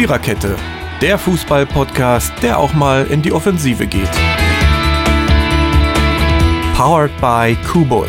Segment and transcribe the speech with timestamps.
[0.00, 0.56] Viererkette,
[1.02, 4.08] der Fußball-Podcast, der auch mal in die Offensive geht.
[6.74, 8.08] Powered by Kubus.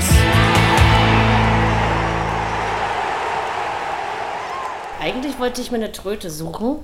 [5.02, 6.78] Eigentlich wollte ich mir eine Tröte suchen.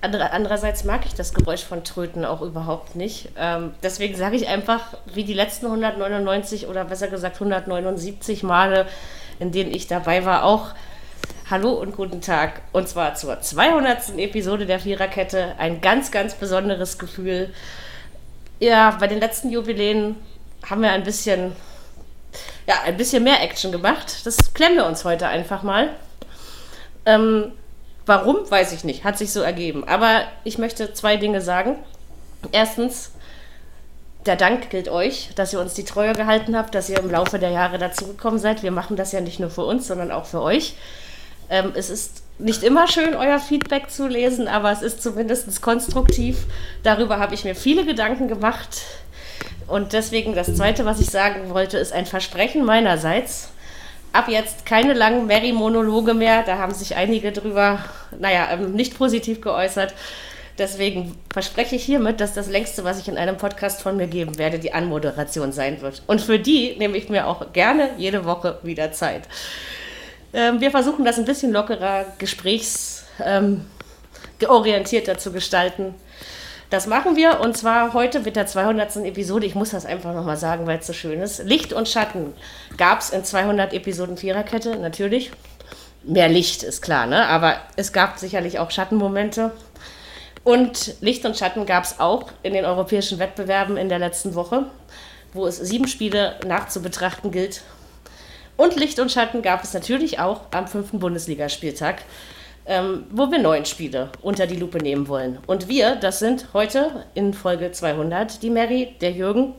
[0.00, 3.28] Andererseits mag ich das Geräusch von Tröten auch überhaupt nicht.
[3.38, 8.86] Ähm, deswegen sage ich einfach, wie die letzten 199 oder besser gesagt 179 Male,
[9.38, 10.72] in denen ich dabei war, auch
[11.50, 12.60] Hallo und guten Tag.
[12.72, 14.18] Und zwar zur 200.
[14.18, 15.54] Episode der Viererkette.
[15.56, 17.54] Ein ganz, ganz besonderes Gefühl.
[18.60, 20.16] Ja, bei den letzten Jubiläen
[20.68, 21.52] haben wir ein bisschen,
[22.66, 24.26] ja, ein bisschen mehr Action gemacht.
[24.26, 25.88] Das klemmen wir uns heute einfach mal.
[27.06, 27.52] Ähm,
[28.04, 29.04] warum, weiß ich nicht.
[29.04, 29.88] Hat sich so ergeben.
[29.88, 31.76] Aber ich möchte zwei Dinge sagen.
[32.52, 33.12] Erstens,
[34.26, 37.38] der Dank gilt euch, dass ihr uns die Treue gehalten habt, dass ihr im Laufe
[37.38, 38.62] der Jahre dazugekommen seid.
[38.62, 40.74] Wir machen das ja nicht nur für uns, sondern auch für euch.
[41.50, 46.46] Ähm, es ist nicht immer schön, euer Feedback zu lesen, aber es ist zumindest konstruktiv.
[46.82, 48.82] Darüber habe ich mir viele Gedanken gemacht.
[49.66, 53.50] Und deswegen das Zweite, was ich sagen wollte, ist ein Versprechen meinerseits.
[54.12, 56.42] Ab jetzt keine langen Mary-Monologe mehr.
[56.42, 57.84] Da haben sich einige drüber,
[58.18, 59.94] naja, ähm, nicht positiv geäußert.
[60.58, 64.38] Deswegen verspreche ich hiermit, dass das längste, was ich in einem Podcast von mir geben
[64.38, 66.02] werde, die Anmoderation sein wird.
[66.06, 69.22] Und für die nehme ich mir auch gerne jede Woche wieder Zeit.
[70.32, 75.94] Ähm, wir versuchen das ein bisschen lockerer, gesprächsorientierter ähm, zu gestalten.
[76.70, 78.96] Das machen wir und zwar heute mit der 200.
[78.96, 79.46] Episode.
[79.46, 81.42] Ich muss das einfach nochmal sagen, weil es so schön ist.
[81.44, 82.34] Licht und Schatten
[82.76, 85.30] gab es in 200 Episoden Viererkette, natürlich.
[86.02, 87.26] Mehr Licht ist klar, ne?
[87.26, 89.52] aber es gab sicherlich auch Schattenmomente.
[90.44, 94.66] Und Licht und Schatten gab es auch in den europäischen Wettbewerben in der letzten Woche,
[95.32, 97.62] wo es sieben Spiele nachzubetrachten gilt
[98.58, 102.02] und Licht und Schatten gab es natürlich auch am fünften Bundesligaspieltag,
[102.66, 105.38] ähm, wo wir neun Spiele unter die Lupe nehmen wollen.
[105.46, 109.54] Und wir, das sind heute in Folge 200 die Mary, der Jürgen,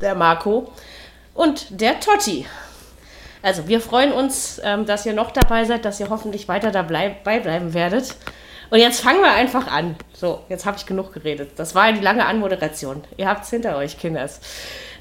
[0.00, 0.72] der Marco
[1.34, 2.46] und der Totti.
[3.42, 7.10] Also wir freuen uns, ähm, dass ihr noch dabei seid, dass ihr hoffentlich weiter dabei
[7.10, 8.14] bleiben werdet.
[8.70, 9.96] Und jetzt fangen wir einfach an.
[10.12, 11.52] So, jetzt habe ich genug geredet.
[11.56, 13.04] Das war die lange Anmoderation.
[13.16, 14.40] Ihr habt es hinter euch, Kinders.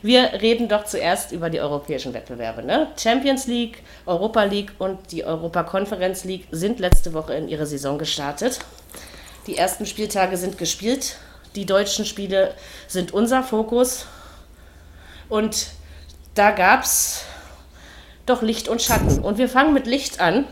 [0.06, 2.62] Wir reden doch zuerst über die europäischen Wettbewerbe.
[2.62, 2.90] Ne?
[2.96, 7.98] Champions League, Europa League und die Europa Conference League sind letzte Woche in ihre Saison
[7.98, 8.60] gestartet.
[9.48, 11.18] Die ersten Spieltage sind gespielt.
[11.56, 12.54] Die deutschen Spiele
[12.88, 14.06] sind unser Fokus.
[15.28, 15.70] Und
[16.36, 17.24] da gab es
[18.28, 19.22] doch Licht und Schatten.
[19.22, 20.46] Und wir fangen mit Licht an.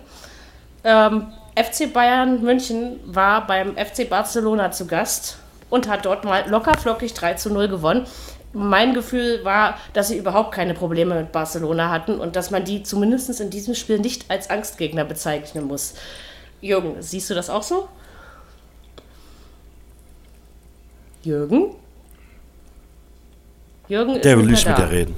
[0.83, 5.37] Ähm, FC Bayern München war beim FC Barcelona zu Gast
[5.69, 8.07] und hat dort mal locker flockig 3 zu 0 gewonnen
[8.53, 12.83] mein Gefühl war, dass sie überhaupt keine Probleme mit Barcelona hatten und dass man die
[12.83, 15.95] zumindest in diesem Spiel nicht als Angstgegner bezeichnen muss.
[16.61, 17.89] Jürgen, siehst du das auch so?
[21.23, 21.75] Jürgen?
[23.87, 25.15] Jürgen ist Der will nicht mit dir reden.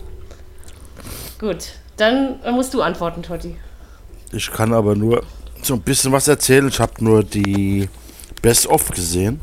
[1.40, 3.58] Gut, dann musst du antworten, Totti.
[4.32, 5.24] Ich kann aber nur
[5.62, 6.68] so ein bisschen was erzählen.
[6.68, 7.90] Ich habe nur die
[8.42, 9.42] Best-of gesehen.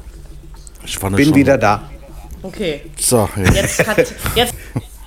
[0.84, 1.91] Ich Bin wieder da.
[2.42, 2.82] Okay.
[2.98, 3.52] So, ja.
[3.52, 4.54] jetzt, hat, jetzt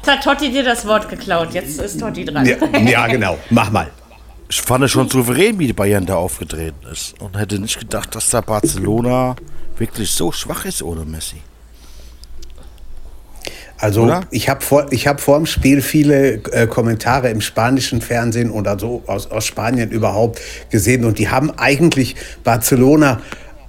[0.07, 1.53] hat Totti dir das Wort geklaut.
[1.53, 2.45] Jetzt ist Totti dran.
[2.45, 3.37] Ja, ja genau.
[3.49, 3.89] Mach mal.
[4.47, 7.19] Ich fand es schon souverän, wie die Bayern da aufgetreten ist.
[7.19, 9.35] Und hätte nicht gedacht, dass da Barcelona
[9.77, 11.37] wirklich so schwach ist ohne Messi.
[13.77, 14.21] Also oder?
[14.31, 19.03] ich habe vor, hab vor dem Spiel viele äh, Kommentare im spanischen Fernsehen oder so
[19.05, 23.19] aus, aus Spanien überhaupt gesehen und die haben eigentlich Barcelona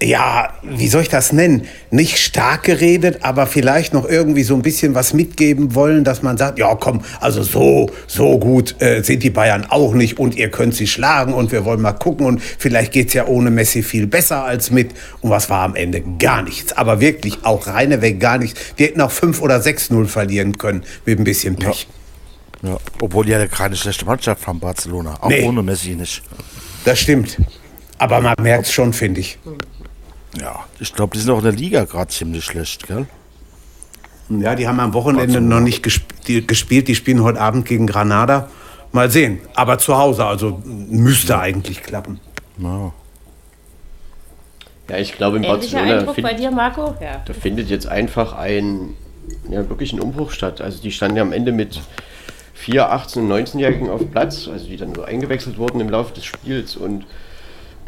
[0.03, 1.67] ja, wie soll ich das nennen?
[1.91, 6.37] Nicht stark geredet, aber vielleicht noch irgendwie so ein bisschen was mitgeben wollen, dass man
[6.37, 10.51] sagt, ja komm, also so, so gut äh, sind die Bayern auch nicht und ihr
[10.51, 14.07] könnt sie schlagen und wir wollen mal gucken und vielleicht geht's ja ohne Messi viel
[14.07, 14.91] besser als mit.
[15.23, 16.03] Und was war am Ende?
[16.19, 16.75] Gar nichts.
[16.75, 18.61] Aber wirklich auch reineweg gar nichts.
[18.77, 21.87] Wir hätten auch 5 oder 6-0 verlieren können mit ein bisschen Pech.
[22.63, 22.71] Ja.
[22.71, 22.79] ja.
[23.01, 25.17] Obwohl die ja keine schlechte Mannschaft von Barcelona.
[25.23, 25.43] Auch nee.
[25.43, 26.23] ohne Messi nicht.
[26.85, 27.39] Das stimmt.
[27.99, 29.39] Aber man merkt es schon, finde ich.
[30.41, 33.07] Ja, ich glaube, die sind auch in der Liga gerade ziemlich schlecht, gell?
[34.29, 36.03] Ja, die haben am Wochenende noch nicht gesp
[36.47, 36.89] gespielt.
[36.89, 38.49] Die spielen heute Abend gegen Granada.
[38.91, 39.39] Mal sehen.
[39.55, 41.41] Aber zu Hause, also müsste ja.
[41.41, 42.19] eigentlich klappen.
[42.59, 42.93] Ja.
[44.89, 46.95] Ja, ich glaube, in Ähnlicher Barcelona Eindruck find, bei dir, Marco?
[47.01, 47.23] Ja.
[47.25, 48.95] da findet jetzt einfach ein,
[49.49, 50.61] ja, wirklich ein Umbruch statt.
[50.61, 51.81] Also die standen ja am Ende mit
[52.55, 56.25] vier 18- und 19-Jährigen auf Platz, also die dann so eingewechselt wurden im Laufe des
[56.25, 57.05] Spiels und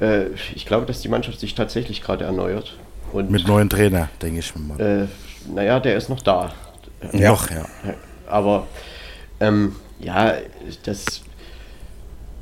[0.00, 2.74] äh, ich glaube, dass die Mannschaft sich tatsächlich gerade erneuert.
[3.12, 4.80] Und, Mit neuen Trainer, denke ich mal.
[4.80, 5.06] Äh,
[5.52, 6.52] naja, der ist noch da.
[7.12, 7.30] Ja.
[7.30, 7.64] Noch, ja.
[8.26, 8.66] Aber
[9.40, 10.34] ähm, ja,
[10.84, 11.22] das.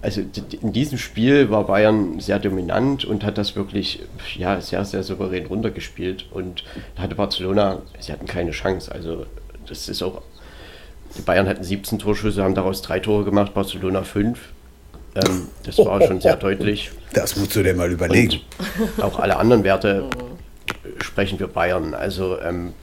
[0.03, 0.23] also
[0.63, 4.03] in diesem Spiel war Bayern sehr dominant und hat das wirklich
[4.37, 6.27] ja, sehr, sehr souverän runtergespielt.
[6.33, 6.65] Und
[6.97, 8.91] da hatte Barcelona, sie hatten keine Chance.
[8.91, 9.27] Also
[9.69, 10.23] das ist auch,
[11.17, 14.53] die Bayern hatten 17 Torschüsse, haben daraus drei Tore gemacht, Barcelona fünf.
[15.17, 16.91] Ähm, das war schon sehr deutlich.
[17.13, 18.41] Das musst du dir mal überlegen.
[18.97, 20.09] Und auch alle anderen Werte
[21.01, 21.95] sprechen für Bayern.
[21.95, 22.75] Also ähm,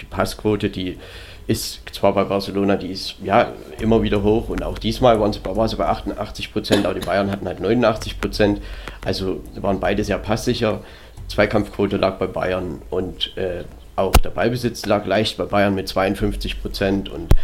[0.00, 0.98] die Passquote, die
[1.46, 5.40] ist zwar bei Barcelona, die ist ja immer wieder hoch und auch diesmal waren sie,
[5.44, 8.62] war sie bei 88 Prozent, aber die Bayern hatten halt 89 Prozent.
[9.04, 10.80] Also waren beide sehr passsicher.
[11.28, 13.64] Zweikampfquote lag bei Bayern und äh,
[13.96, 17.34] auch der Ballbesitz lag leicht bei Bayern mit 52 Prozent und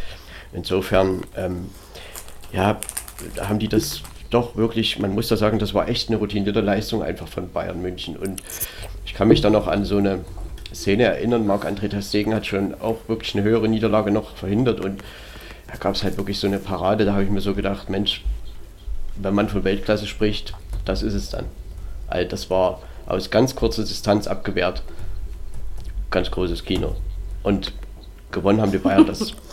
[0.53, 1.71] insofern ähm,
[2.53, 2.79] ja,
[3.41, 7.03] haben die das doch wirklich, man muss da sagen, das war echt eine routinierte Leistung
[7.03, 8.43] einfach von Bayern München und
[9.05, 10.25] ich kann mich da noch an so eine
[10.75, 11.47] Szene erinnern.
[11.47, 15.03] Marc-André Testegen hat schon auch wirklich eine höhere Niederlage noch verhindert und
[15.69, 18.25] da gab es halt wirklich so eine Parade, da habe ich mir so gedacht, Mensch,
[19.17, 21.47] wenn man von Weltklasse spricht, das ist es dann.
[22.09, 24.83] Also das war aus ganz kurzer Distanz abgewehrt.
[26.11, 26.95] Ganz großes Kino.
[27.43, 27.73] Und
[28.31, 29.35] gewonnen haben die Bayern das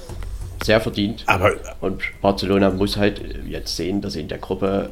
[0.63, 1.24] sehr verdient.
[1.27, 4.89] Aber und Barcelona muss halt jetzt sehen, dass sie in der Gruppe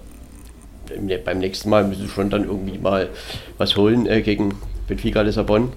[1.26, 3.10] beim nächsten Mal müssen schon dann irgendwie mal
[3.58, 4.56] was holen äh, gegen
[4.88, 5.72] Benfica Lissabon.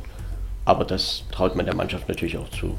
[0.64, 2.76] Aber das traut man der Mannschaft natürlich auch zu.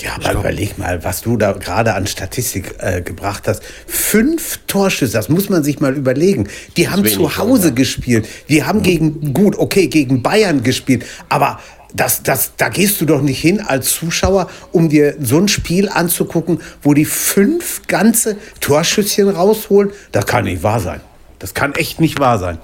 [0.00, 3.62] Ja, aber überleg mal, was du da gerade an Statistik äh, gebracht hast.
[3.86, 6.48] Fünf Torschüsse, das muss man sich mal überlegen.
[6.76, 8.28] Die haben zu Hause schon, gespielt.
[8.50, 11.06] Die haben gegen, gut, okay, gegen Bayern gespielt.
[11.30, 11.60] Aber
[11.94, 15.88] das, das, da gehst du doch nicht hin als Zuschauer, um dir so ein Spiel
[15.88, 19.92] anzugucken, wo die fünf ganze Torschüsschen rausholen.
[20.12, 21.00] Das kann nicht wahr sein.
[21.38, 22.58] Das kann echt nicht wahr sein.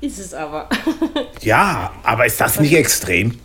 [0.00, 0.68] Ist es aber.
[1.40, 3.38] ja, aber ist das nicht extrem?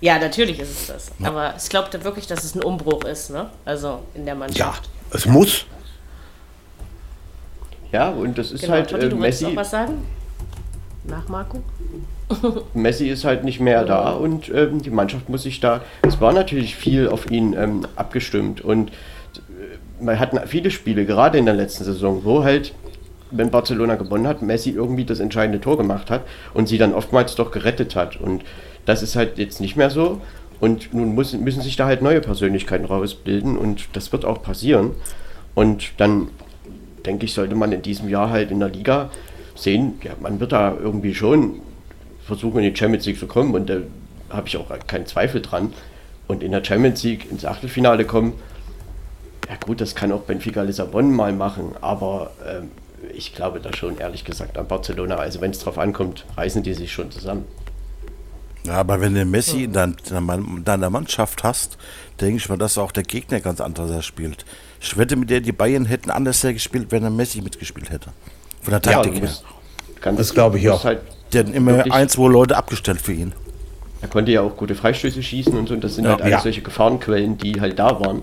[0.00, 1.10] Ja, natürlich ist es das.
[1.18, 1.28] Ja.
[1.28, 3.50] Aber ich glaube wirklich, dass es ein Umbruch ist, ne?
[3.64, 4.86] Also in der Mannschaft.
[4.86, 5.66] Ja, es muss.
[7.92, 8.90] Ja, und das ist genau, halt.
[8.90, 9.46] Totti, du Messi.
[9.46, 10.06] auch was sagen?
[11.04, 11.62] Nach Marco?
[12.74, 15.82] Messi ist halt nicht mehr da und ähm, die Mannschaft muss sich da.
[16.02, 21.38] Es war natürlich viel auf ihn ähm, abgestimmt und äh, man hatten viele Spiele, gerade
[21.38, 22.74] in der letzten Saison, wo halt
[23.30, 26.22] wenn Barcelona gewonnen hat, Messi irgendwie das entscheidende Tor gemacht hat
[26.54, 28.16] und sie dann oftmals doch gerettet hat.
[28.16, 28.44] Und
[28.84, 30.20] das ist halt jetzt nicht mehr so.
[30.60, 34.92] Und nun muss, müssen sich da halt neue Persönlichkeiten rausbilden und das wird auch passieren.
[35.54, 36.28] Und dann
[37.04, 39.10] denke ich, sollte man in diesem Jahr halt in der Liga
[39.54, 41.60] sehen, ja, man wird da irgendwie schon
[42.26, 43.78] versuchen, in die Champions League zu kommen und da
[44.30, 45.72] habe ich auch keinen Zweifel dran.
[46.28, 48.34] Und in der Champions League ins Achtelfinale kommen,
[49.48, 52.70] ja gut, das kann auch Benfica Lissabon mal machen, aber ähm,
[53.14, 55.16] ich glaube da schon, ehrlich gesagt, an Barcelona.
[55.16, 57.44] Also wenn es drauf ankommt, reißen die sich schon zusammen.
[58.64, 61.78] Ja, aber wenn du Messi in deiner Mannschaft hast,
[62.20, 64.44] denke ich mal, dass auch der Gegner ganz anders spielt.
[64.80, 68.10] Ich wette mit der, die Bayern hätten anders gespielt, wenn er Messi mitgespielt hätte.
[68.62, 70.12] Von der Taktik ja, her.
[70.16, 70.82] Das glaube ich auch.
[70.82, 71.00] Halt
[71.36, 73.32] der hat immer ein, zwei Leute abgestellt für ihn.
[74.00, 75.74] Er konnte ja auch gute Freistöße schießen und so.
[75.74, 76.40] Und das sind ja, halt alles ja.
[76.40, 78.22] solche Gefahrenquellen, die halt da waren.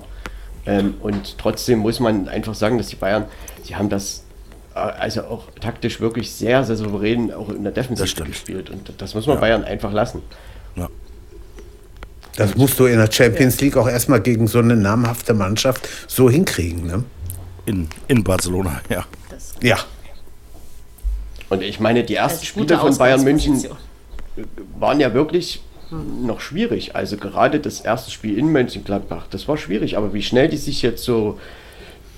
[0.65, 3.25] Ähm, und trotzdem muss man einfach sagen, dass die Bayern,
[3.63, 4.23] sie haben das
[4.73, 8.69] also auch taktisch wirklich sehr, sehr souverän auch in der Defensive gespielt.
[8.69, 9.41] Und das muss man ja.
[9.41, 10.21] Bayern einfach lassen.
[10.75, 10.89] Ja.
[12.35, 16.29] Das musst du in der Champions League auch erstmal gegen so eine namhafte Mannschaft so
[16.29, 17.03] hinkriegen, ne?
[17.65, 19.05] In, in Barcelona, ja.
[19.29, 19.77] Das ja.
[21.53, 23.63] Und ich meine, die ersten Spiele von Bayern München
[24.79, 26.95] waren ja wirklich noch schwierig.
[26.95, 29.95] Also gerade das erste Spiel in Mönchengladbach, das war schwierig.
[29.95, 31.39] Aber wie schnell die sich jetzt so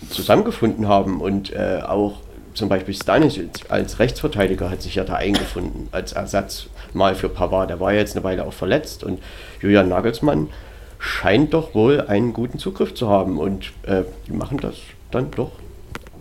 [0.10, 2.20] zusammengefunden haben und äh, auch
[2.54, 7.70] zum Beispiel Stanisic als Rechtsverteidiger hat sich ja da eingefunden, als Ersatz mal für Pavard.
[7.70, 9.22] Der war ja jetzt eine Weile auch verletzt und
[9.62, 10.50] Julian Nagelsmann
[10.98, 14.76] scheint doch wohl einen guten Zugriff zu haben und äh, die machen das
[15.12, 15.52] dann doch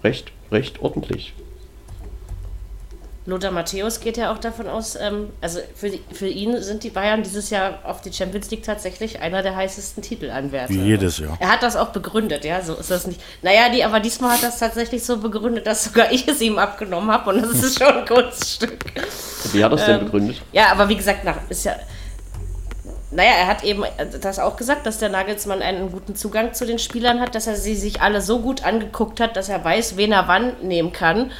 [0.02, 1.34] recht, recht ordentlich.
[3.26, 6.90] Lothar Matthäus geht ja auch davon aus, ähm, also für, die, für ihn sind die
[6.90, 10.68] Bayern dieses Jahr auf die Champions League tatsächlich einer der heißesten Titelanwärter.
[10.68, 11.38] Wie jedes Jahr.
[11.40, 13.22] Er hat das auch begründet, ja, so ist das nicht.
[13.40, 17.10] Naja, die, aber diesmal hat das tatsächlich so begründet, dass sogar ich es ihm abgenommen
[17.10, 18.84] habe und das ist schon ein Kunststück.
[19.52, 20.42] Wie hat er es denn ähm, begründet?
[20.52, 21.76] Ja, aber wie gesagt, nach, ist ja.
[23.10, 23.84] Naja, er hat eben
[24.20, 27.54] das auch gesagt, dass der Nagelsmann einen guten Zugang zu den Spielern hat, dass er
[27.54, 31.30] sie sich alle so gut angeguckt hat, dass er weiß, wen er wann nehmen kann.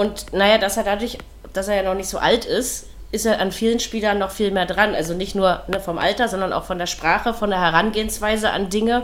[0.00, 1.18] Und naja, dass er dadurch,
[1.52, 4.50] dass er ja noch nicht so alt ist, ist er an vielen Spielern noch viel
[4.50, 4.94] mehr dran.
[4.94, 8.70] Also nicht nur ne, vom Alter, sondern auch von der Sprache, von der Herangehensweise an
[8.70, 9.02] Dinge.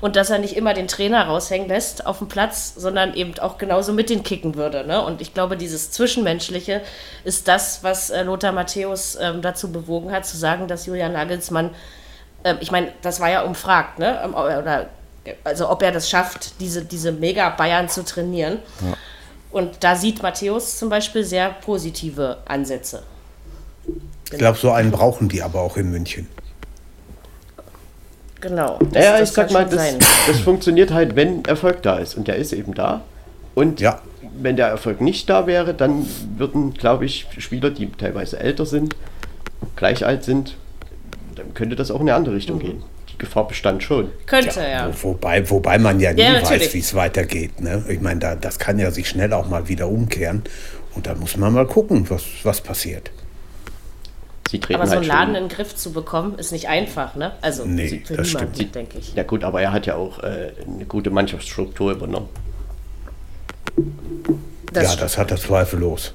[0.00, 3.58] Und dass er nicht immer den Trainer raushängen lässt auf dem Platz, sondern eben auch
[3.58, 4.86] genauso mit den kicken würde.
[4.86, 5.04] Ne?
[5.04, 6.80] Und ich glaube, dieses Zwischenmenschliche
[7.24, 11.68] ist das, was äh, Lothar Matthäus ähm, dazu bewogen hat, zu sagen, dass Julian Nagelsmann,
[12.44, 14.26] äh, ich meine, das war ja umfragt, ne?
[14.30, 14.86] oder
[15.44, 18.60] also ob er das schafft, diese, diese Mega-Bayern zu trainieren.
[18.80, 18.96] Ja.
[19.50, 23.02] Und da sieht Matthäus zum Beispiel sehr positive Ansätze.
[24.30, 26.28] Ich glaube, so einen brauchen die aber auch in München.
[28.40, 28.78] Genau.
[28.92, 32.14] Das, ja, ich sag mal, das, das, funktioniert halt, wenn Erfolg da ist.
[32.14, 33.02] Und der ist eben da.
[33.54, 34.00] Und ja.
[34.40, 38.96] wenn der Erfolg nicht da wäre, dann würden, glaube ich, Spieler, die teilweise älter sind,
[39.76, 40.56] gleich alt sind,
[41.34, 42.60] dann könnte das auch in eine andere Richtung mhm.
[42.60, 42.82] gehen.
[43.20, 44.10] Gefahr bestand schon.
[44.26, 44.88] Könnte, ja.
[44.88, 45.02] ja.
[45.02, 47.60] Wobei, wobei man ja nie ja, weiß, wie es weitergeht.
[47.60, 47.84] Ne?
[47.88, 50.42] Ich meine, da, das kann ja sich schnell auch mal wieder umkehren.
[50.96, 53.12] Und da muss man mal gucken, was, was passiert.
[54.52, 57.32] aber so einen halt Laden in den Griff zu bekommen, ist nicht einfach, ne?
[57.42, 58.74] Also nee, für das niemanden, stimmt.
[58.74, 59.14] denke ich.
[59.14, 62.28] Ja gut, aber er hat ja auch äh, eine gute Mannschaftsstruktur übernommen.
[64.72, 66.14] Das ja, das hat er zweifellos.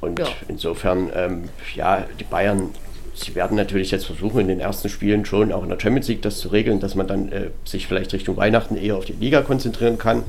[0.00, 0.26] Und ja.
[0.48, 2.70] insofern, ähm, ja, die Bayern,
[3.16, 6.22] sie werden natürlich jetzt versuchen, in den ersten Spielen schon auch in der Champions League
[6.22, 9.42] das zu regeln, dass man dann äh, sich vielleicht Richtung Weihnachten eher auf die Liga
[9.42, 10.22] konzentrieren kann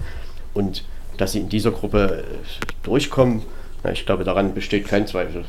[0.53, 0.83] und
[1.17, 3.41] dass sie in dieser Gruppe äh, durchkommen.
[3.83, 5.45] Na, ich glaube, daran besteht kein Zweifel.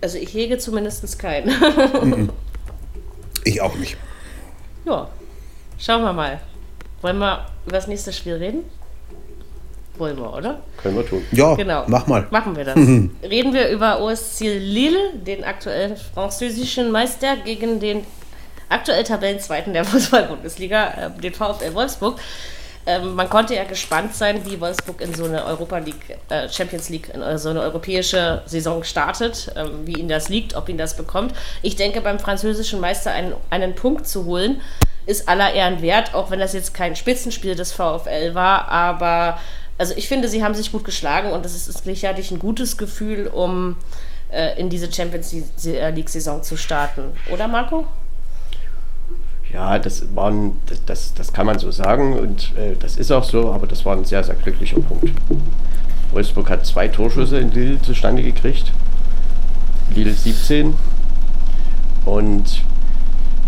[0.00, 1.50] Also ich hege zumindest keinen.
[3.44, 3.96] ich auch nicht.
[4.84, 5.08] Ja,
[5.78, 6.40] schauen wir mal.
[7.00, 8.64] Wollen wir über das nächste Spiel reden?
[10.02, 10.58] Wollen wir, oder?
[10.82, 11.24] Können wir tun.
[11.30, 11.84] Ja, genau.
[11.86, 12.26] mach mal.
[12.32, 12.76] Machen wir das.
[13.22, 18.04] Reden wir über OSC Lille, den aktuellen französischen Meister, gegen den
[18.68, 22.18] aktuell Tabellenzweiten der Fußball-Bundesliga, äh, den VfL Wolfsburg.
[22.84, 26.88] Ähm, man konnte ja gespannt sein, wie Wolfsburg in so eine Europa League, äh, Champions
[26.88, 30.96] League, in so eine europäische Saison startet, ähm, wie ihnen das liegt, ob ihn das
[30.96, 31.32] bekommt.
[31.62, 34.62] Ich denke, beim französischen Meister einen, einen Punkt zu holen,
[35.06, 39.38] ist aller Ehren wert, auch wenn das jetzt kein Spitzenspiel des VfL war, aber
[39.82, 43.26] also ich finde, sie haben sich gut geschlagen und das ist sicherlich ein gutes Gefühl,
[43.26, 43.74] um
[44.30, 45.34] äh, in diese Champions
[45.64, 47.02] League-Saison zu starten.
[47.32, 47.88] Oder Marco?
[49.52, 50.52] Ja, das, waren,
[50.86, 53.96] das, das kann man so sagen und äh, das ist auch so, aber das war
[53.96, 55.10] ein sehr, sehr glücklicher Punkt.
[56.12, 58.72] Wolfsburg hat zwei Torschüsse in Lille zustande gekriegt.
[59.96, 60.74] Lille 17.
[62.04, 62.62] Und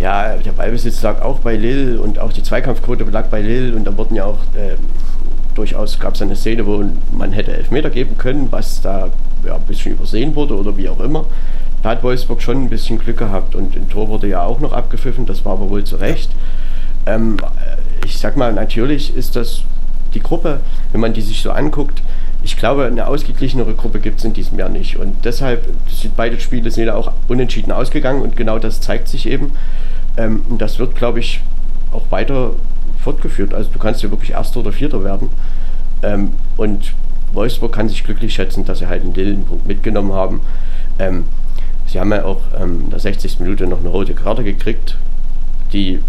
[0.01, 3.85] ja, der Ballbesitz lag auch bei Lille und auch die Zweikampfquote lag bei Lille und
[3.85, 4.75] da wurden ja auch äh,
[5.55, 9.11] durchaus gab es eine Szene, wo man hätte Elfmeter geben können, was da
[9.45, 11.27] ja, ein bisschen übersehen wurde oder wie auch immer.
[11.83, 14.73] Da hat Wolfsburg schon ein bisschen Glück gehabt und ein Tor wurde ja auch noch
[14.73, 16.31] abgepfiffen, das war aber wohl zu Recht.
[17.07, 17.37] Ähm,
[18.05, 19.63] ich sag mal, natürlich ist das
[20.15, 20.61] die Gruppe,
[20.93, 22.03] wenn man die sich so anguckt,
[22.45, 24.99] ich glaube, eine ausgeglichenere Gruppe gibt es in diesem Jahr nicht.
[24.99, 29.27] Und deshalb sind beide Spiele sind ja auch unentschieden ausgegangen und genau das zeigt sich
[29.27, 29.53] eben.
[30.19, 31.41] Ähm, und das wird, glaube ich,
[31.91, 32.51] auch weiter
[33.05, 33.55] fortgeführt.
[33.55, 35.29] Also du kannst ja wirklich Erster oder Vierter werden.
[36.03, 36.93] Ähm, und
[37.33, 40.41] Wolfsburg kann sich glücklich schätzen, dass sie halt einen Dillenpunkt mitgenommen haben.
[40.99, 41.25] Ähm,
[41.87, 43.41] sie haben ja auch ähm, in der 60.
[43.41, 44.97] Minute noch eine rote Karte gekriegt,
[45.73, 46.01] die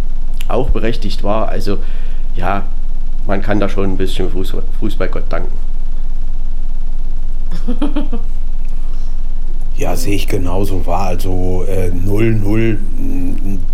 [0.48, 1.50] auch berechtigt war.
[1.50, 1.80] Also
[2.36, 2.64] ja,
[3.28, 5.58] man kann da schon ein bisschen Fußballgott danken.
[9.78, 11.08] Ja, sehe ich genauso war.
[11.08, 12.78] Also 0-0 äh,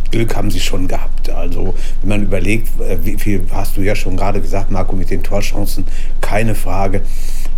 [0.09, 1.29] Glück haben sie schon gehabt.
[1.29, 5.09] Also wenn man überlegt, äh, wie viel hast du ja schon gerade gesagt, Marco, mit
[5.09, 5.85] den Torchancen,
[6.19, 7.01] keine Frage.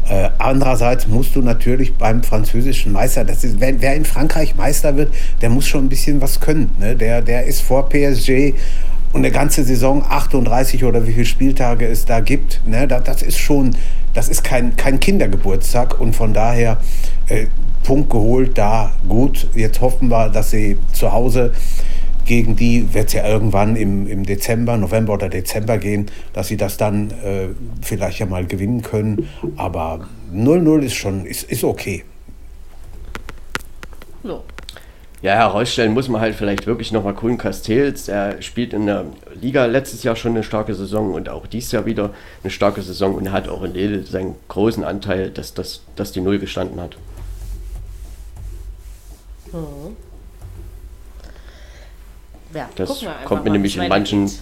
[0.10, 4.98] Äh, andererseits musst du natürlich beim französischen Meister, das ist, wer, wer in Frankreich Meister
[4.98, 6.72] wird, der muss schon ein bisschen was können.
[6.78, 6.96] Ne?
[6.98, 8.54] Der, der ist vor PSG
[9.14, 13.22] und eine ganze Saison 38 oder wie viele Spieltage es da gibt, ne, das, das
[13.22, 13.76] ist schon,
[14.14, 16.78] das ist kein, kein Kindergeburtstag und von daher
[17.28, 17.46] äh,
[17.84, 19.48] Punkt geholt, da gut.
[19.54, 21.54] Jetzt hoffen wir, dass sie zu Hause
[22.26, 26.58] gegen die wird es ja irgendwann im, im Dezember, November oder Dezember gehen, dass sie
[26.58, 27.50] das dann äh,
[27.82, 29.28] vielleicht ja mal gewinnen können.
[29.58, 32.04] Aber 0-0 ist schon, ist, ist okay.
[34.24, 34.44] So.
[35.22, 38.10] Ja, herausstellen muss man halt vielleicht wirklich nochmal Kuhn Castells.
[38.10, 39.06] Er spielt in der
[39.40, 42.10] Liga letztes Jahr schon eine starke Saison und auch dieses Jahr wieder
[42.44, 46.12] eine starke Saison und er hat auch in Lille seinen großen Anteil, dass, dass, dass
[46.12, 46.98] die Null gestanden hat.
[49.54, 49.96] Mhm.
[52.54, 54.40] Ja, das kommt mir nämlich in manchen geht.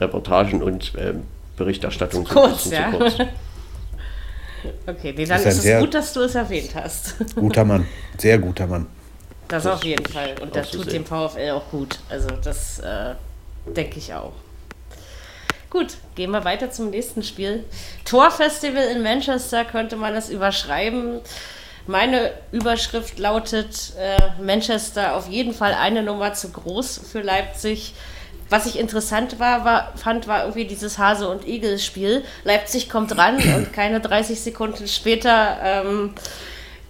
[0.00, 1.14] Reportagen und äh,
[1.56, 2.70] Berichterstattungen zu kurz.
[2.70, 2.90] Ja.
[2.90, 3.14] Zu kurz.
[4.86, 7.16] okay, nee, dann ist, ist es gut, dass du es erwähnt hast.
[7.36, 7.86] guter Mann,
[8.18, 8.86] sehr guter Mann.
[9.48, 10.34] Das, das auf jeden Fall.
[10.40, 11.98] Und das tut dem VfL auch gut.
[12.08, 13.14] Also das äh,
[13.66, 14.32] denke ich auch.
[15.68, 17.64] Gut, gehen wir weiter zum nächsten Spiel.
[18.04, 21.20] Torfestival in Manchester könnte man das überschreiben.
[21.86, 27.94] Meine Überschrift lautet äh, Manchester auf jeden Fall eine Nummer zu groß für Leipzig.
[28.48, 32.22] Was ich interessant war, war, fand, war irgendwie dieses Hase- und Igel-Spiel.
[32.44, 36.14] Leipzig kommt ran und keine 30 Sekunden später ähm,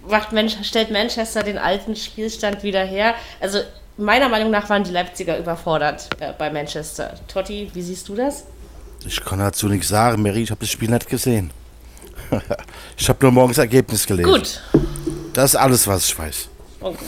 [0.07, 3.15] macht Mensch, stellt Manchester den alten Spielstand wieder her.
[3.39, 3.59] Also
[3.97, 7.13] meiner Meinung nach waren die Leipziger überfordert äh, bei Manchester.
[7.27, 8.43] Totti, wie siehst du das?
[9.05, 11.51] Ich kann dazu nichts sagen, Mary, ich habe das Spiel nicht gesehen.
[12.97, 14.31] ich habe nur morgens Ergebnis gelesen.
[14.31, 14.61] Gut.
[15.33, 16.49] Das ist alles, was ich weiß.
[16.79, 17.05] Okay.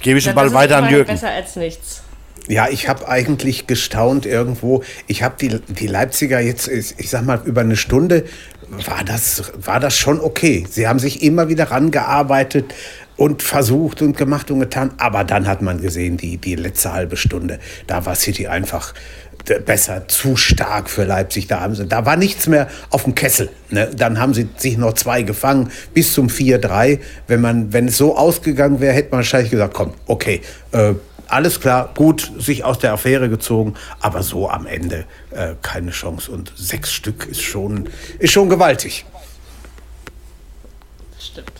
[0.00, 1.06] Gebe ich den Ball weiter an Jürgen.
[1.06, 2.02] Besser als nichts.
[2.48, 4.84] Ja, ich habe eigentlich gestaunt irgendwo.
[5.08, 8.24] Ich habe die, die Leipziger jetzt, ich sag mal, über eine Stunde
[8.68, 10.66] war das, war das schon okay.
[10.68, 12.72] Sie haben sich immer wieder rangearbeitet
[13.16, 14.92] und versucht und gemacht und getan.
[14.98, 18.94] Aber dann hat man gesehen, die, die letzte halbe Stunde, da war City einfach
[19.64, 21.46] besser, zu stark für Leipzig.
[21.46, 23.50] Da, haben sie, da war nichts mehr auf dem Kessel.
[23.70, 23.90] Ne?
[23.94, 27.00] Dann haben sie sich noch zwei gefangen bis zum 4-3.
[27.26, 30.94] Wenn, man, wenn es so ausgegangen wäre, hätte man wahrscheinlich gesagt, komm, okay, äh,
[31.28, 36.30] alles klar, gut, sich aus der Affäre gezogen, aber so am Ende äh, keine Chance.
[36.30, 37.88] Und sechs Stück ist schon,
[38.18, 39.04] ist schon gewaltig.
[41.18, 41.52] Stimmt.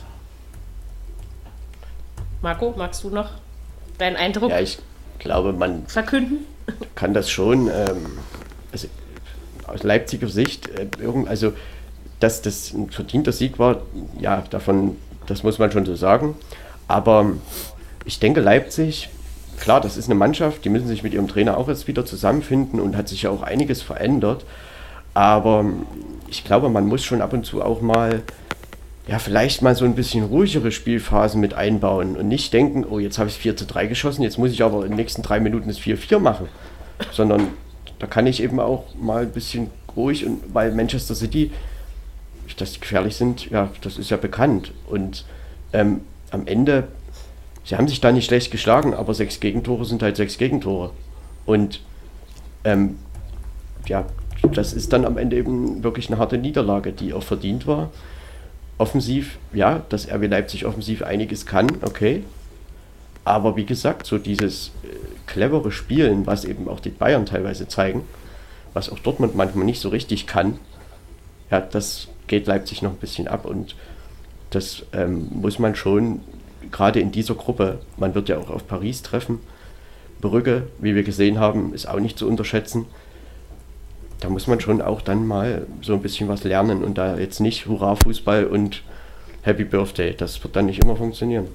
[2.43, 3.31] Marco, magst du noch
[3.99, 4.78] deinen Eindruck Ja, ich
[5.19, 6.47] glaube, man verkünden?
[6.95, 8.19] kann das schon, ähm,
[8.73, 8.89] also
[9.67, 10.89] aus Leipziger Sicht, äh,
[11.27, 11.53] also
[12.21, 13.83] dass das ein verdienter Sieg war,
[14.19, 14.97] ja, davon,
[15.27, 16.35] das muss man schon so sagen.
[16.89, 17.33] Aber
[18.05, 19.11] ich denke, Leipzig,
[19.59, 22.81] klar, das ist eine Mannschaft, die müssen sich mit ihrem Trainer auch jetzt wieder zusammenfinden
[22.81, 24.45] und hat sich ja auch einiges verändert.
[25.13, 25.67] Aber
[26.29, 28.23] ich glaube, man muss schon ab und zu auch mal,
[29.09, 33.19] ja, vielleicht mal so ein bisschen ruhigere Spielphasen mit einbauen und nicht denken, oh, jetzt
[33.19, 35.69] habe ich 4 zu 3 geschossen, jetzt muss ich aber in den nächsten drei Minuten
[35.69, 36.49] das 4-4 machen.
[37.13, 37.49] Sondern
[37.99, 41.53] da kann ich eben auch mal ein bisschen ruhig und weil Manchester City,
[42.57, 44.73] dass die gefährlich sind, ja, das ist ja bekannt.
[44.89, 45.25] Und
[45.73, 46.01] ähm,
[46.33, 46.89] am Ende,
[47.65, 50.91] sie haben sich da nicht schlecht geschlagen, aber sechs Gegentore sind halt sechs Gegentore.
[51.45, 51.81] Und
[52.65, 52.99] ähm,
[53.87, 54.05] ja,
[54.53, 57.91] das ist dann am Ende eben wirklich eine harte Niederlage, die auch verdient war.
[58.78, 62.25] Offensiv, ja, dass RB Leipzig offensiv einiges kann, okay.
[63.25, 64.88] Aber wie gesagt, so dieses äh,
[65.26, 68.02] clevere Spielen, was eben auch die Bayern teilweise zeigen,
[68.75, 70.59] was auch Dortmund manchmal nicht so richtig kann,
[71.50, 73.75] ja, das geht Leipzig noch ein bisschen ab und
[74.50, 76.21] das ähm, muss man schon,
[76.71, 79.41] gerade in dieser Gruppe, man wird ja auch auf Paris treffen,
[80.21, 82.86] Brügge, wie wir gesehen haben, ist auch nicht zu unterschätzen.
[84.21, 87.41] Da muss man schon auch dann mal so ein bisschen was lernen und da jetzt
[87.41, 88.83] nicht Hurra-Fußball und
[89.43, 91.49] Happy Birthday, das wird dann nicht immer funktionieren.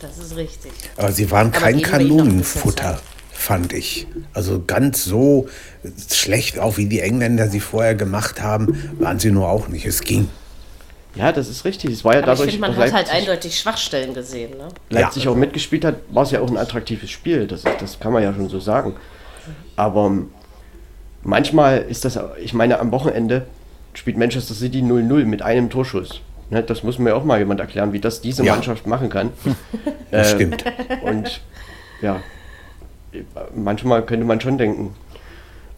[0.00, 0.72] Das ist richtig.
[0.96, 3.00] Aber sie waren Aber kein Kanonenfutter,
[3.32, 4.06] fand ich.
[4.32, 5.48] Also ganz so
[6.10, 9.84] schlecht, auch wie die Engländer sie vorher gemacht haben, waren sie nur auch nicht.
[9.86, 10.28] Es ging.
[11.14, 11.90] Ja, das ist richtig.
[11.90, 14.52] Es war ja Aber ich dadurch, finde, man hat halt eindeutig Schwachstellen gesehen.
[14.56, 14.68] Ne?
[14.90, 15.30] Leipzig Ja.
[15.32, 17.46] auch mitgespielt hat, war es ja auch ein attraktives Spiel.
[17.46, 18.94] Das, ist- das kann man ja schon so sagen.
[19.76, 20.28] Aber ähm,
[21.22, 23.46] manchmal ist das, ich meine, am Wochenende
[23.94, 26.20] spielt Manchester City 0-0 mit einem Torschuss.
[26.50, 28.54] Ne, das muss mir auch mal jemand erklären, wie das diese Ja.
[28.54, 29.30] Mannschaft machen kann.
[30.10, 30.64] Das Ähm, stimmt.
[31.02, 31.40] Und
[32.02, 32.20] ja,
[33.54, 34.94] manchmal könnte man schon denken,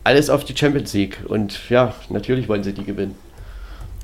[0.05, 1.19] alles auf die Champions League.
[1.29, 3.15] Und ja, natürlich wollen sie die gewinnen.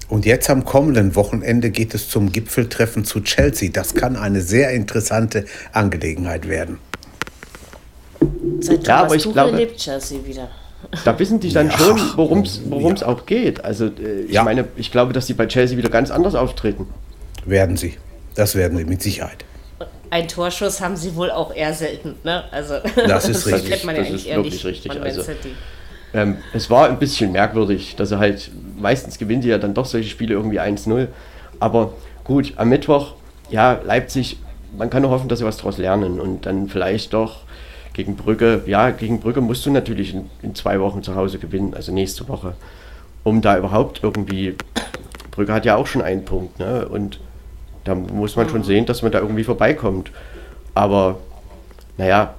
[0.09, 3.71] Und jetzt am kommenden Wochenende geht es zum Gipfeltreffen zu Chelsea.
[3.71, 6.79] Das kann eine sehr interessante Angelegenheit werden.
[8.61, 10.49] Seit Ja, Thomas aber ich Tuchel glaube- lebt Chelsea wieder.
[11.05, 11.79] Da wissen die dann Ja.
[11.79, 12.61] schon, worum es
[13.01, 13.07] Ja.
[13.07, 13.65] auch geht.
[13.65, 14.43] Also äh, ich Ja.
[14.45, 16.87] meine, ich glaube, dass die bei Chelsea wieder ganz anders auftreten.
[17.45, 17.97] Werden sie.
[18.35, 19.45] Das werden sie mit Sicherheit.
[20.11, 22.15] Ein Torschuss haben sie wohl auch ehr selten.
[22.25, 22.45] Ne?
[22.51, 22.75] Also,
[23.07, 23.71] Das ist richtig.
[23.71, 25.01] kennt man ja Das ist eher wirklich nicht richtig.
[25.03, 25.23] Also.
[26.15, 29.85] Ähm, es war ein bisschen merkwürdig, dass er halt, meistens gewinnen sie ja dann doch
[29.85, 31.09] solche Spiele irgendwie 1-0.
[31.61, 31.93] Aber
[32.25, 33.15] gut, am Mittwoch,
[33.51, 34.39] ja, Leipzig,
[34.77, 37.41] man kann nur hoffen, dass sie was daraus lernen und dann vielleicht doch
[37.99, 41.75] gegen Brügge, ja, gegen Brügge musst du natürlich in, in zwei Wochen zu Hause gewinnen,
[41.75, 42.55] also nächste Woche,
[43.25, 44.55] um da überhaupt irgendwie,
[45.33, 47.19] Brügge hat ja auch schon einen Punkt, ne, und
[47.83, 50.13] da muss man schon sehen, dass man da irgendwie vorbeikommt.
[50.75, 51.19] Aber,
[51.97, 52.35] naja,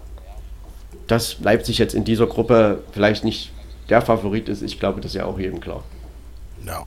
[1.08, 3.52] dass Leipzig jetzt in dieser Gruppe vielleicht nicht
[3.90, 5.84] der Favorit ist, ich glaube, das ist ja auch jedem klar.
[6.66, 6.86] Ja.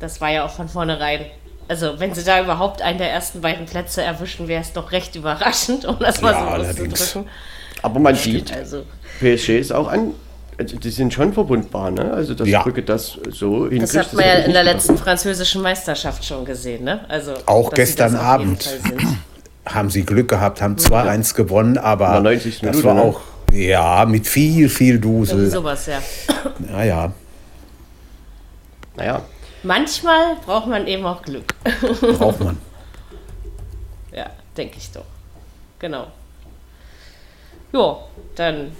[0.00, 1.26] Das war ja auch von vornherein.
[1.68, 5.16] Also, wenn sie da überhaupt einen der ersten beiden Plätze erwischen, wäre es doch recht
[5.16, 7.30] überraschend, um das mal Ja, so auszudrücken.
[7.82, 8.82] Aber man sieht, Also,
[9.20, 10.12] PSG ist auch an,
[10.58, 12.12] also die sind schon verwundbar, ne?
[12.12, 12.62] Also dass Ja.
[12.62, 13.82] Brücke das so hinkriegt.
[13.82, 17.00] das hat man ja hätte ich in der nicht letzten französischen Meisterschaft schon gesehen, ne?
[17.08, 18.68] Also, Auch das gestern Abend.
[19.66, 22.60] Haben sie Glück gehabt, haben 2-1 gewonnen, aber In der 90.
[22.60, 23.00] das Minute, war ne?
[23.02, 25.50] auch, ja, mit viel, viel Irgendwie Dusel.
[25.50, 26.02] sowas, ja.
[26.58, 27.12] Naja,
[28.96, 29.22] Naja,
[29.64, 31.54] Manchmal braucht man eben auch Glück.
[32.18, 32.58] braucht man.
[34.14, 35.04] Ja, denke ich doch.
[35.78, 36.06] Genau.
[37.72, 37.98] Jo,
[38.36, 38.72] dann.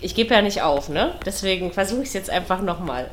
[0.00, 1.14] Ich gebe ja nicht auf, ne?
[1.24, 3.10] Deswegen versuche ich es jetzt einfach nochmal.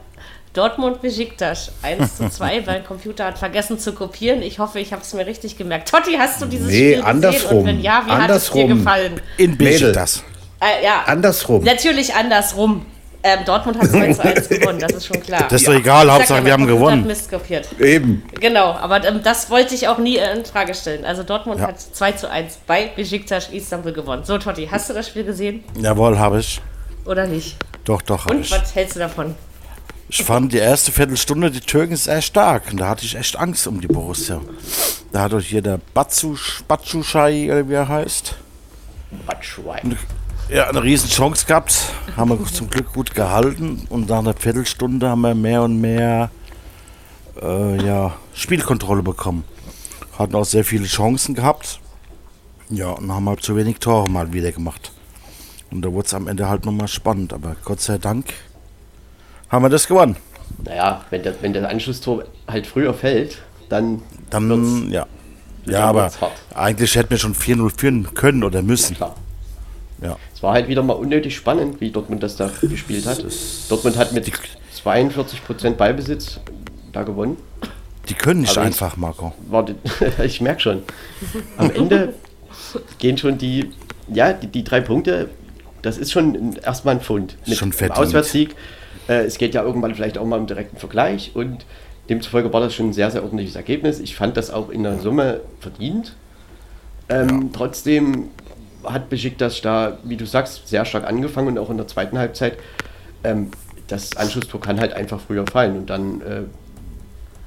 [0.54, 4.42] Dortmund Besiktas 1 zu 2, weil der Computer hat vergessen zu kopieren.
[4.42, 5.90] Ich hoffe, ich habe es mir richtig gemerkt.
[5.90, 7.42] Totti, hast du dieses Nee, Spiel andersrum.
[7.42, 7.58] gesehen?
[7.60, 8.78] Und wenn ja, wie hat es dir Andersrum.
[8.78, 9.22] gefallen?
[9.38, 9.58] In.
[9.58, 10.24] Besiktas.
[10.60, 11.64] Äh, ja, Andersrum.
[11.64, 12.86] natürlich andersrum.
[13.22, 15.44] Ähm, Dortmund hat 2 zu 1 gewonnen, das ist schon klar.
[15.50, 17.06] Das ist doch egal, Ich sag Hauptsache ja, wir haben hat gewonnen.
[17.08, 17.68] Mist kopiert.
[17.80, 18.24] Eben.
[18.40, 21.04] Genau, aber ähm, das wollte ich auch nie äh, in Frage stellen.
[21.04, 21.68] Also Dortmund Ja.
[21.68, 24.24] hat 2 zu 1 bei Besiktas Istanbul gewonnen.
[24.24, 26.62] So, Totti, hast du das Spiel gesehen Jawohl, habe ich.
[27.06, 27.58] oder nicht?
[27.84, 28.52] Doch, doch, habe Und ich.
[28.52, 29.36] was hältst du davon?
[30.12, 32.64] Ich fand die erste Viertelstunde die Türken sehr stark.
[32.72, 34.40] Und da hatte ich echt Angst um die Borussia.
[35.12, 38.36] Da hat doch hier der Batsusch, Batsuschai, oder wie er heißt,
[39.28, 39.98] Batschwein.
[40.50, 41.94] Ja, eine riesen Chance gehabt.
[42.16, 43.86] Haben wir zum Glück gut gehalten.
[43.90, 46.32] Und nach einer Viertelstunde haben wir mehr und mehr
[47.42, 49.44] äh, ja, Spielkontrolle bekommen.
[50.18, 51.80] Hatten auch sehr viele Chancen gehabt.
[52.70, 54.92] Ja, und haben halt zu wenig Tore mal wieder gemacht.
[55.72, 57.34] Und da wurde es am Ende halt nochmal spannend.
[57.34, 58.26] Aber Gott sei Dank
[59.50, 60.16] haben wir das gewonnen.
[60.64, 65.06] Naja, wenn, der, wenn das Anschlusstor halt früher fällt, dann Dann, ja.
[65.66, 66.12] Ja, aber
[66.56, 68.96] eigentlich hätten wir schon 4-0 führen können oder müssen.
[68.96, 69.16] klar.
[70.02, 70.18] Ja.
[70.34, 73.24] Es war halt wieder mal unnötig spannend, wie Dortmund das da gespielt hat.
[73.70, 74.32] Dortmund hat mit
[74.84, 76.40] 42% Ballbesitz
[76.92, 77.38] da gewonnen.
[78.08, 79.34] Die können nicht Aber einfach, Marco.
[79.50, 79.76] War die,
[80.24, 80.84] ich merke schon.
[81.58, 82.14] Am Ende
[82.98, 83.72] gehen schon die,
[84.12, 85.30] ja, die, die drei Punkte,
[85.82, 87.38] das ist schon erstmal ein Pfund.
[87.46, 88.00] Schon dem verdient.
[88.00, 88.56] Auswärtssieg.
[89.08, 91.66] Äh, es geht ja irgendwann vielleicht auch mal im direkten Vergleich und
[92.10, 94.00] demzufolge war das schon ein sehr, sehr ordentliches Ergebnis.
[94.00, 96.16] Ich fand das auch in der Summe verdient.
[97.08, 98.30] Ähm, Trotzdem
[98.84, 102.58] hat Besiktas da, wie du sagst, sehr stark angefangen und auch in der zweiten Halbzeit.
[103.24, 103.52] Ähm,
[103.88, 106.42] das Anschlusstor kann halt einfach früher fallen und dann äh,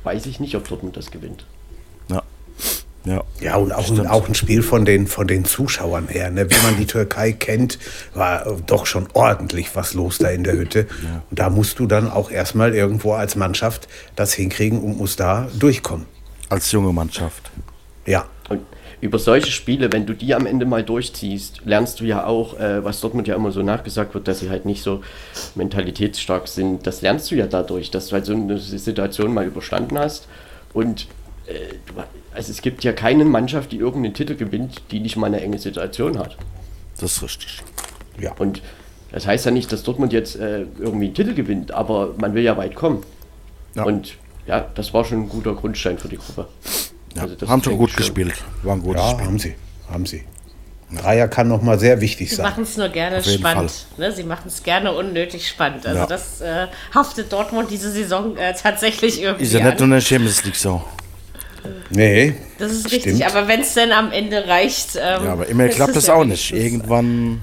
[0.04, 1.46] weiß ich nicht, ob Dortmund das gewinnt.
[2.08, 2.22] Ja.
[3.04, 3.24] Ja.
[3.40, 6.30] Ja, und auch, ein, auch ein Spiel von den, von den Zuschauern her.
[6.30, 6.50] Ne?
[6.50, 7.78] Wie man die Türkei kennt,
[8.14, 10.86] war doch schon ordentlich was los da in der Hütte.
[11.30, 15.48] Und da musst du dann auch erstmal irgendwo als Mannschaft das hinkriegen und musst da
[15.58, 16.06] durchkommen.
[16.48, 17.50] Als junge Mannschaft.
[18.06, 18.26] Ja.
[18.48, 18.60] Und
[19.02, 22.84] über solche Spiele, wenn du die am Ende mal durchziehst, lernst du ja auch, äh,
[22.84, 25.02] was Dortmund ja immer so nachgesagt wird, dass sie halt nicht so
[25.56, 26.86] mentalitätsstark sind.
[26.86, 30.28] Das lernst du ja dadurch, dass du halt so eine Situation mal überstanden hast.
[30.72, 31.08] Und
[31.46, 31.52] äh,
[32.32, 35.58] also es gibt ja keine Mannschaft, die irgendeinen Titel gewinnt, die nicht mal eine enge
[35.58, 36.36] Situation hat.
[37.00, 37.60] Das ist richtig.
[38.20, 38.32] ja.
[38.38, 38.62] Und
[39.10, 42.44] das heißt ja nicht, dass Dortmund jetzt äh, irgendwie einen Titel gewinnt, aber man will
[42.44, 43.02] ja weit kommen.
[43.74, 43.82] Ja.
[43.82, 44.14] Und
[44.46, 46.46] ja, das war schon ein guter Grundstein für die Gruppe.
[47.16, 47.22] Ja.
[47.22, 48.04] Also das haben schon gut ich schon.
[48.04, 48.34] gespielt.
[48.62, 49.26] War ein gutes Ja, Spiel.
[49.26, 49.54] haben sie.
[49.90, 50.24] Haben sie.
[50.90, 52.44] Ein Dreier kann noch mal sehr wichtig Sie sein.
[52.44, 53.72] machen es nur gerne spannend.
[53.96, 54.12] Ne?
[54.12, 55.86] Sie machen es gerne unnötig spannend.
[55.86, 56.06] Also Ja.
[56.06, 60.44] das äh, haftet Dortmund diese Saison äh, tatsächlich irgendwie Ist ja nicht nur der Champions
[60.44, 60.82] League so.
[61.90, 62.34] Nee.
[62.58, 63.22] Das ist richtig, Stimmt.
[63.34, 64.96] aber wenn es dann am Ende reicht.
[64.96, 66.52] Ähm, Ja, aber immer klappt es das auch nicht.
[66.52, 67.40] Irgendwann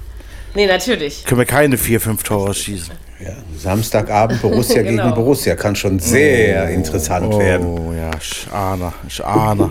[0.54, 1.24] Nee, natürlich.
[1.24, 2.92] können wir keine vier, fünf Tore schießen.
[3.22, 3.32] Ja.
[3.58, 5.02] Samstagabend Borussia Genau.
[5.04, 7.66] gegen Borussia kann schon sehr interessant werden.
[7.66, 9.70] Oh ja, ich ahne, ich ahne.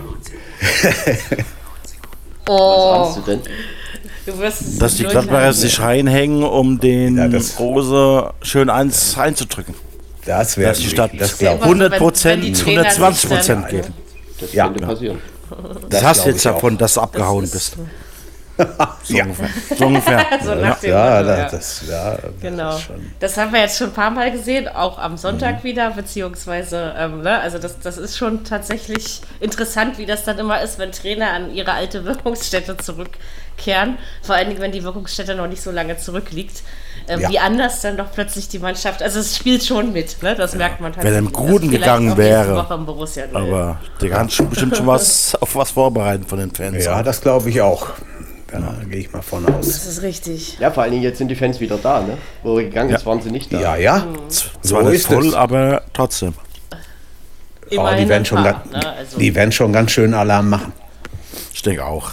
[0.62, 1.96] Was
[2.48, 3.42] Oh, ahnst du denn?
[4.26, 5.04] du wirst es Dass die.
[5.04, 9.74] Gladbacher sich reinhängen, um den Ja, das- Rose schön eins einzudrücken.
[10.26, 13.22] Das wäre Dass die Stadt das glaube aber 100 wenn- Prozent, wenn die Trainer 120
[13.22, 13.94] sich dann- Prozent geben.
[14.40, 14.66] Das Ja.
[14.68, 15.18] könnte passieren.
[15.90, 17.78] Das hast glaub du jetzt davon, dass du abgehauen ist- bist.
[19.04, 19.10] ich.
[19.10, 19.26] Ja,
[19.78, 20.26] So ungefähr.
[20.44, 21.50] So nach dem ja, Motto, ja.
[21.50, 22.72] das, ja, Genau.
[22.72, 23.12] das schon.
[23.20, 25.18] Das haben wir jetzt schon ein paar Mal gesehen, auch am Mhm.
[25.18, 30.38] Sonntag wieder, beziehungsweise, ähm, ne, also das, das ist schon tatsächlich interessant, wie das dann
[30.40, 33.98] immer ist, wenn Trainer an ihre alte Wirkungsstätte zurückkehren.
[34.22, 36.64] Vor allen Dingen, wenn die Wirkungsstätte noch nicht so lange zurückliegt.
[37.08, 37.30] Ähm, Ja.
[37.30, 40.36] Wie anders dann doch plötzlich die Mannschaft, also es spielt schon mit, ne?
[40.36, 41.16] das merkt man Wenn tatsächlich.
[41.16, 42.68] er im Guten Also vielleicht gegangen wäre.
[43.34, 46.86] Aber der kann schon bestimmt schon was auf was vorbereiten von den Fans.
[46.86, 47.88] Ja, das glaube ich auch.
[48.52, 49.68] Da gehe ich mal von aus.
[49.68, 50.58] Das ist richtig.
[50.60, 52.18] Ja, vor allen Dingen jetzt sind die Fans wieder da, ne?
[52.44, 53.60] Wo er gegangen ist, waren sie nicht da.
[53.60, 54.08] Ja, ja.
[54.62, 55.34] Zwar nicht voll, es.
[55.34, 56.34] aber trotzdem.
[57.72, 58.94] Oh, die, werden schon paar, ganz, ne?
[58.98, 60.74] also, die werden schon ganz schön Alarm machen.
[61.54, 62.12] Ich denke auch.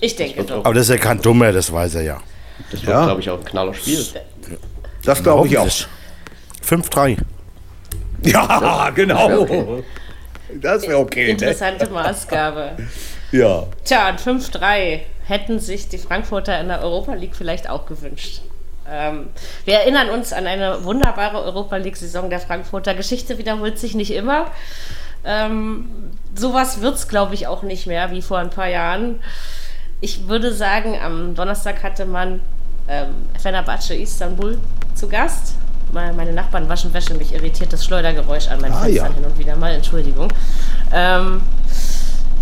[0.00, 0.64] ich denke doch.
[0.64, 2.20] Aber das ist ja kein Dummer, das weiß er ja.
[2.70, 3.04] Das wird, Ja.
[3.06, 3.98] glaube ich, auch ein knaller Spiel.
[5.04, 5.64] Das glaube ich auch.
[5.64, 5.88] Hoffentlich.
[6.90, 7.18] 5-3.
[8.26, 9.82] Ja, genau.
[10.62, 11.24] Das wäre okay.
[11.26, 11.30] Ne?
[11.32, 12.70] Interessante Maßgabe.
[13.32, 13.64] Ja.
[13.84, 18.42] Tja, und 5-3 hätten sich die Frankfurter in der Europa League vielleicht auch gewünscht.
[18.90, 19.28] Ähm,
[19.64, 22.94] wir erinnern uns an eine wunderbare Europa League-Saison der Frankfurter.
[22.94, 24.46] Geschichte wiederholt sich nicht immer.
[25.24, 25.88] Ähm,
[26.34, 29.20] sowas wird es, glaube ich, auch nicht mehr wie vor ein paar Jahren.
[30.00, 32.40] Ich würde sagen, am Donnerstag hatte man
[32.88, 34.58] ähm, Fenerbahce Istanbul
[34.94, 35.54] zu Gast.
[35.92, 39.14] Meine Nachbarn waschen Wäsche, mich irritiert das Schleudergeräusch an meinen Ah, Fenstern ja.
[39.14, 40.28] hin und wieder mal, Entschuldigung.
[40.92, 41.40] Ähm,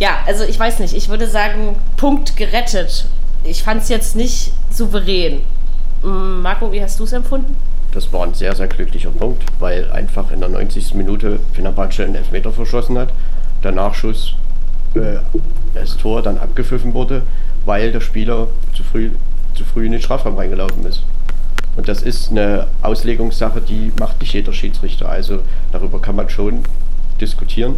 [0.02, 0.94] ja, also ich weiß nicht.
[0.94, 3.06] Ich würde sagen, Punkt gerettet.
[3.44, 5.42] Ich fand es jetzt nicht souverän.
[6.02, 7.54] Marco, wie hast du es empfunden?
[7.92, 10.94] Das war ein sehr, sehr glücklicher Punkt, weil einfach in der 90.
[10.94, 13.12] Minute Fenerbahce einen Elfmeter verschossen hat.
[13.62, 14.34] Der Nachschuss,
[14.94, 15.18] äh,
[15.72, 17.22] das Tor dann abgepfiffen wurde,
[17.64, 19.12] weil der Spieler zu früh,
[19.54, 21.04] zu früh in den Strafraum reingelaufen ist.
[21.76, 25.08] Und das ist eine Auslegungssache, die macht nicht jeder Schiedsrichter.
[25.08, 26.64] Also darüber kann man schon
[27.20, 27.76] diskutieren.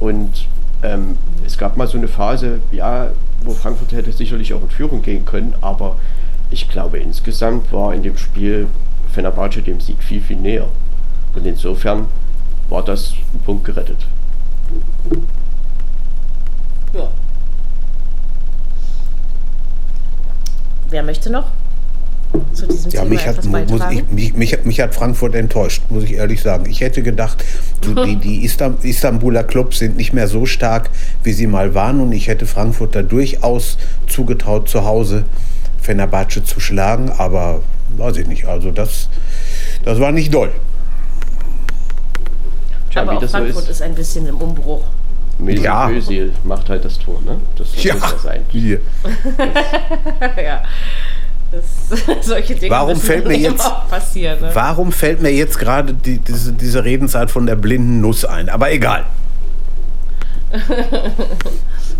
[0.00, 0.48] Und
[0.84, 3.10] ähm, es gab mal so eine Phase, ja,
[3.42, 5.96] wo Frankfurt hätte sicherlich auch in Führung gehen können, aber
[6.50, 8.68] ich glaube insgesamt war in dem Spiel
[9.12, 10.66] Fenerbahce dem Sieg viel, viel näher.
[11.34, 12.06] Und insofern
[12.68, 14.06] war das ein Punkt gerettet.
[16.92, 17.10] Ja.
[20.90, 21.46] Wer möchte noch
[22.52, 23.96] zu diesem Ja, Thema mich hat, etwas muss beitragen?
[23.96, 26.66] ich, mich, mich, mich hat Frankfurt enttäuscht, muss ich ehrlich sagen.
[26.66, 27.42] Ich hätte gedacht,
[27.82, 30.90] die, die Istanbuler Clubs sind nicht mehr so stark,
[31.22, 32.00] wie sie mal waren.
[32.00, 35.24] Und ich hätte Frankfurt da durchaus zugetraut, zu Hause
[35.80, 37.10] Fenerbahce zu schlagen.
[37.16, 37.62] Aber
[37.96, 38.46] weiß ich nicht.
[38.46, 39.08] Also das,
[39.84, 40.52] das war nicht doll.
[42.90, 44.84] Tja, Aber wie auch das so Frankfurt ist, ist ein bisschen im Umbruch.
[45.38, 45.90] Mesut Ja.
[45.90, 47.38] Özil macht halt das Tor, ne?
[47.56, 48.42] Das muss ja sein.
[48.48, 48.80] Hier.
[50.36, 50.62] ja.
[51.88, 54.40] Das, solche Dinge Warum fällt mir jetzt- auch passieren.
[54.40, 54.50] Ne?
[54.54, 58.48] Warum fällt mir jetzt gerade die, diese, diese Redensart von der blinden Nuss ein?
[58.48, 59.06] Aber egal.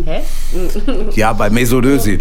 [0.05, 0.21] Hä?
[1.15, 2.19] Ja, bei Mesut Özil.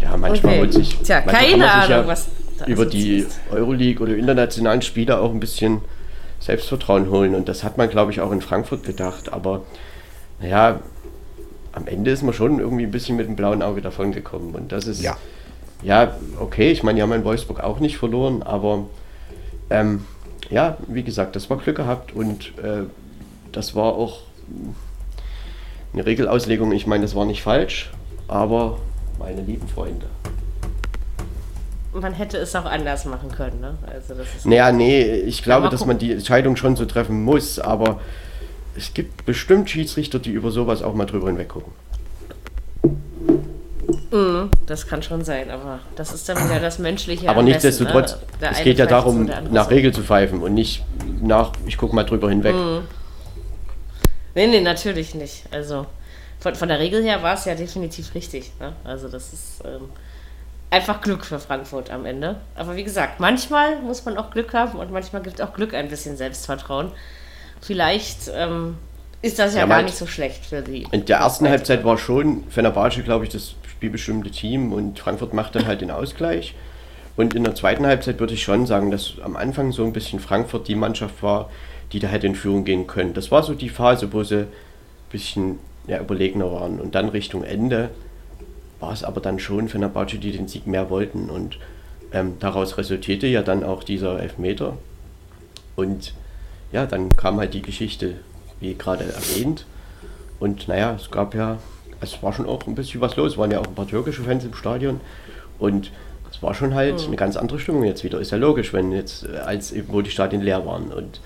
[0.00, 0.60] Ja, manchmal Okay.
[0.60, 2.26] holt sich, Tja, keine Ahnung, was
[2.58, 3.26] da über die.
[3.50, 5.80] Euroleague oder internationalen Spiele auch ein bisschen
[6.40, 7.34] Selbstvertrauen holen.
[7.34, 9.32] Und das hat man, glaube ich, auch in Frankfurt gedacht.
[9.32, 9.62] Aber
[10.40, 10.80] naja,
[11.72, 14.54] am Ende ist man schon irgendwie ein bisschen mit dem blauen Auge davon gekommen.
[14.54, 15.16] Und das ist, Ja.
[15.82, 18.86] Ja, okay, ich meine, die haben in Wolfsburg auch nicht verloren, aber
[19.70, 20.04] ähm,
[20.50, 22.84] ja, wie gesagt, das war Glück gehabt und äh,
[23.52, 24.20] das war auch
[25.92, 26.72] eine Regelauslegung.
[26.72, 27.90] Ich meine, das war nicht falsch,
[28.28, 28.78] aber
[29.18, 30.06] meine lieben Freunde.
[31.92, 33.60] Man hätte es auch anders machen können.
[33.60, 33.78] Ne?
[33.90, 37.58] Also das ist Naja, nee, ich glaube, dass man die Entscheidung schon so treffen muss,
[37.58, 38.00] aber
[38.76, 41.72] es gibt bestimmt Schiedsrichter, die über sowas auch mal drüber hinweg gucken.
[44.66, 47.28] Das kann schon sein, aber das ist dann wieder das menschliche.
[47.28, 48.18] Aber nichtsdestotrotz, ne?
[48.40, 49.70] Der es geht ja darum, nach.
[49.70, 50.84] Regel zu pfeifen und nicht
[51.20, 52.54] nach, ich gucke mal drüber hinweg.
[52.54, 52.82] Mhm.
[54.34, 55.44] Nee, nee, natürlich nicht.
[55.50, 55.86] Also
[56.38, 58.52] von, von der Regel her war es ja definitiv richtig.
[58.60, 58.72] Ne?
[58.84, 59.88] Also das ist ähm,
[60.70, 62.36] einfach Glück für Frankfurt am Ende.
[62.54, 65.88] Aber wie gesagt, manchmal muss man auch Glück haben und manchmal gibt auch Glück ein
[65.88, 66.92] bisschen Selbstvertrauen.
[67.60, 68.76] Vielleicht ähm,
[69.22, 70.86] ist das ja, Ja, gar nicht so schlecht für die.
[70.92, 71.48] In der ersten.
[71.48, 75.90] Halbzeit war schon Fenerbahce, glaube ich, das spielbestimmte Team und Frankfurt macht dann halt den
[75.90, 76.54] Ausgleich.
[77.16, 80.20] Und in der zweiten Halbzeit würde ich schon sagen, dass am Anfang so ein bisschen
[80.20, 81.50] Frankfurt die Mannschaft war,
[81.92, 83.14] die da hätte in Führung gehen können.
[83.14, 84.48] Das war so die Phase, wo sie ein
[85.10, 86.80] bisschen ja, überlegener waren.
[86.80, 87.90] Und dann Richtung Ende
[88.80, 91.30] war es aber dann schon Fenerbahce, die den Sieg mehr wollten.
[91.30, 91.58] Und
[92.12, 94.76] ähm, daraus resultierte ja dann auch dieser Elfmeter.
[95.74, 96.14] Und
[96.72, 98.16] ja, dann kam halt die Geschichte,
[98.60, 99.66] wie gerade erwähnt.
[100.38, 101.58] Und naja, es gab ja,
[102.00, 103.32] es war schon auch ein bisschen was los.
[103.32, 105.00] Es waren ja auch ein paar türkische Fans im Stadion.
[105.58, 105.90] Und
[106.30, 108.20] es war schon halt eine ganz andere Stimmung jetzt wieder.
[108.20, 110.92] Ist ja logisch, wenn jetzt, äh, als wo die Stadien leer waren.
[110.92, 111.20] Und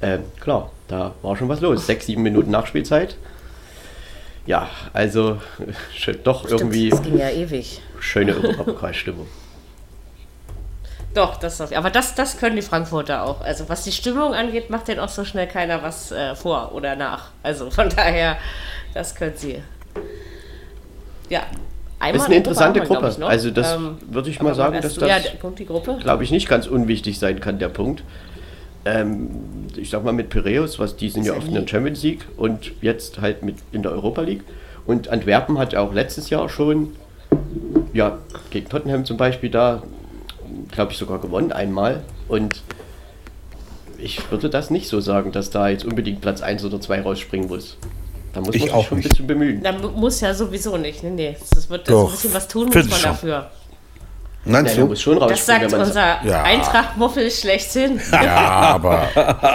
[0.00, 1.86] äh, klar, da war schon was los.
[1.86, 3.16] Sechs, sieben Minuten Nachspielzeit.
[4.46, 5.38] Ja, also
[6.24, 7.80] doch Stimmt, irgendwie Das ging ja ewig.
[8.00, 9.26] schöne Europapokalstimmung.
[11.14, 13.40] Doch, das auf, aber das, das können die Frankfurter auch.
[13.40, 16.94] Also was die Stimmung angeht, macht denen auch so schnell keiner was äh, vor oder
[16.94, 17.30] nach.
[17.42, 18.36] Also von daher,
[18.92, 19.62] das können sie.
[21.28, 21.42] Ja.
[21.98, 23.20] Einmal Ist eine Europa interessante glaub Gruppe.
[23.20, 23.28] noch.
[23.28, 25.98] Also das Ähm, würde ich mal sagen, dass Ja, das Punkt, Gruppe.
[26.02, 28.02] glaube ich, nicht ganz unwichtig sein kann, der Punkt.
[28.84, 29.30] Ähm,
[29.76, 31.66] ich sag mal mit Piraeus, was die sind ja ja oft in der.
[31.66, 34.42] Champions League und jetzt halt mit in der Europa League.
[34.86, 36.92] Und Antwerpen hat ja auch letztes Jahr schon,
[37.92, 38.18] ja,
[38.50, 39.82] gegen Tottenham zum Beispiel da,
[40.70, 42.02] glaube ich, sogar gewonnen einmal.
[42.28, 42.62] Und
[43.98, 47.48] ich würde das nicht so sagen, dass da jetzt unbedingt Platz 1 oder 2 rausspringen
[47.48, 47.76] muss.
[48.36, 49.08] Da muss Ich man sich auch schon ein nicht.
[49.08, 49.62] bisschen bemühen.
[49.62, 51.02] Da mu- muss ja sowieso nicht.
[51.02, 51.36] Nee, nee.
[51.54, 53.50] Das wird Doch, ein bisschen was tun, muss man dafür.
[54.44, 54.86] Meinst da du?
[54.88, 56.42] muss schon Das sagt man unser Ja.
[56.42, 57.98] Eintracht-Muffel schlechthin.
[58.12, 58.36] Ja,
[58.76, 59.08] aber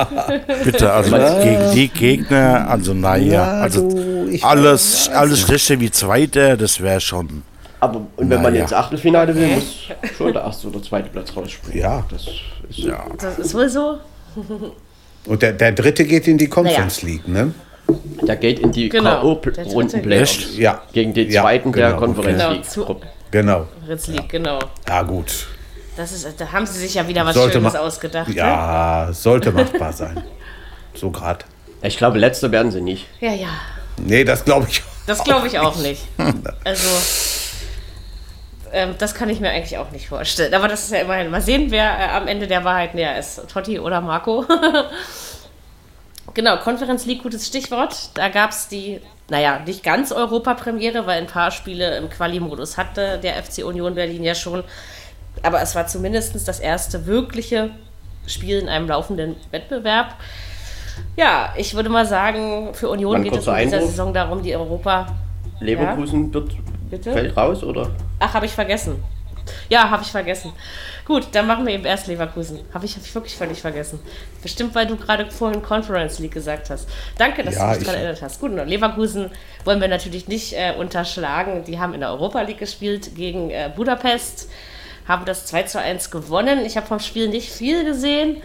[0.66, 6.58] bitte, also gegen die Gegner, also naja, Ja, also du, alles, alles schlechter wie Zweiter,
[6.58, 7.44] das wäre schon.
[7.80, 8.64] Aber und wenn man Naja.
[8.64, 11.80] ins Achtelfinale will, muss schon der erste oder zweite Platz rausspringen.
[11.80, 12.04] Ja.
[12.10, 13.06] Das ist Ja.
[13.20, 13.98] Das ist wohl so.
[15.28, 17.14] Und der, der dritte geht in die Conference Naja.
[17.16, 17.54] League, ne?
[18.28, 19.52] Der geht in die Genau, der.
[19.52, 20.32] Playoffs.
[20.38, 20.56] Echt?
[20.58, 20.82] Ja.
[20.94, 22.66] Gegen den Ja, zweiten der genau, Konferenz Genau, League.
[22.66, 23.08] zu- Gruppe.
[23.32, 23.68] Genau.
[23.86, 24.60] Fritz League, genau.
[24.88, 25.48] Ja, gut.
[25.98, 28.30] Das ist, da haben sie sich ja wieder was Sollte Schönes ausgedacht.
[28.30, 28.36] Ne?
[28.36, 30.24] Ja, sollte machbar sein.
[30.94, 31.46] So grad.
[31.82, 33.08] Ich glaube, letzter werden sie nicht.
[33.20, 33.48] ja, ja.
[33.98, 34.82] Nee, das glaube ich.
[35.08, 36.02] Das glaube ich auch nicht.
[36.64, 36.88] Also,
[38.72, 40.54] ähm, das kann ich mir eigentlich auch nicht vorstellen.
[40.54, 41.30] Aber das ist ja immerhin.
[41.30, 43.42] Mal sehen, wer äh, am Ende der Wahrheit näher ist.
[43.52, 44.46] Totti oder Marco.
[46.34, 48.10] genau, Conference League, gutes Stichwort.
[48.16, 53.20] Da gab es die, naja, nicht ganz Europapremiere, weil ein paar Spiele im Quali-Modus hatte
[53.20, 54.64] der FC Union Berlin ja schon.
[55.44, 57.72] Aber es war zumindest das erste wirkliche
[58.28, 60.16] Spiel in einem laufenden Wettbewerb.
[61.16, 63.82] Ja, ich würde mal sagen, für Union Wann geht es in kurzer dieser?
[63.82, 65.08] Saison darum, die Europa.
[65.60, 66.54] Leverkusen wird,
[66.90, 67.12] Bitte?
[67.14, 67.90] fällt raus, oder?
[68.20, 69.04] Ach, habe ich vergessen.
[69.70, 70.54] Ja, habe ich vergessen.
[71.06, 72.60] Gut, dann machen wir eben erst Leverkusen.
[72.74, 74.00] Habe ich, hab ich wirklich völlig vergessen.
[74.42, 76.88] Bestimmt, weil du gerade vorhin Conference League gesagt hast.
[77.18, 78.40] Danke, dass Ja, du mich ich- daran erinnert hast.
[78.40, 79.32] Gut, und Leverkusen
[79.66, 81.64] wollen wir natürlich nicht äh, unterschlagen.
[81.66, 84.50] Die haben in der Europa League gespielt gegen äh, Budapest,
[85.08, 86.66] haben das 2 zu 1 gewonnen.
[86.66, 88.42] Ich habe vom Spiel nicht viel gesehen.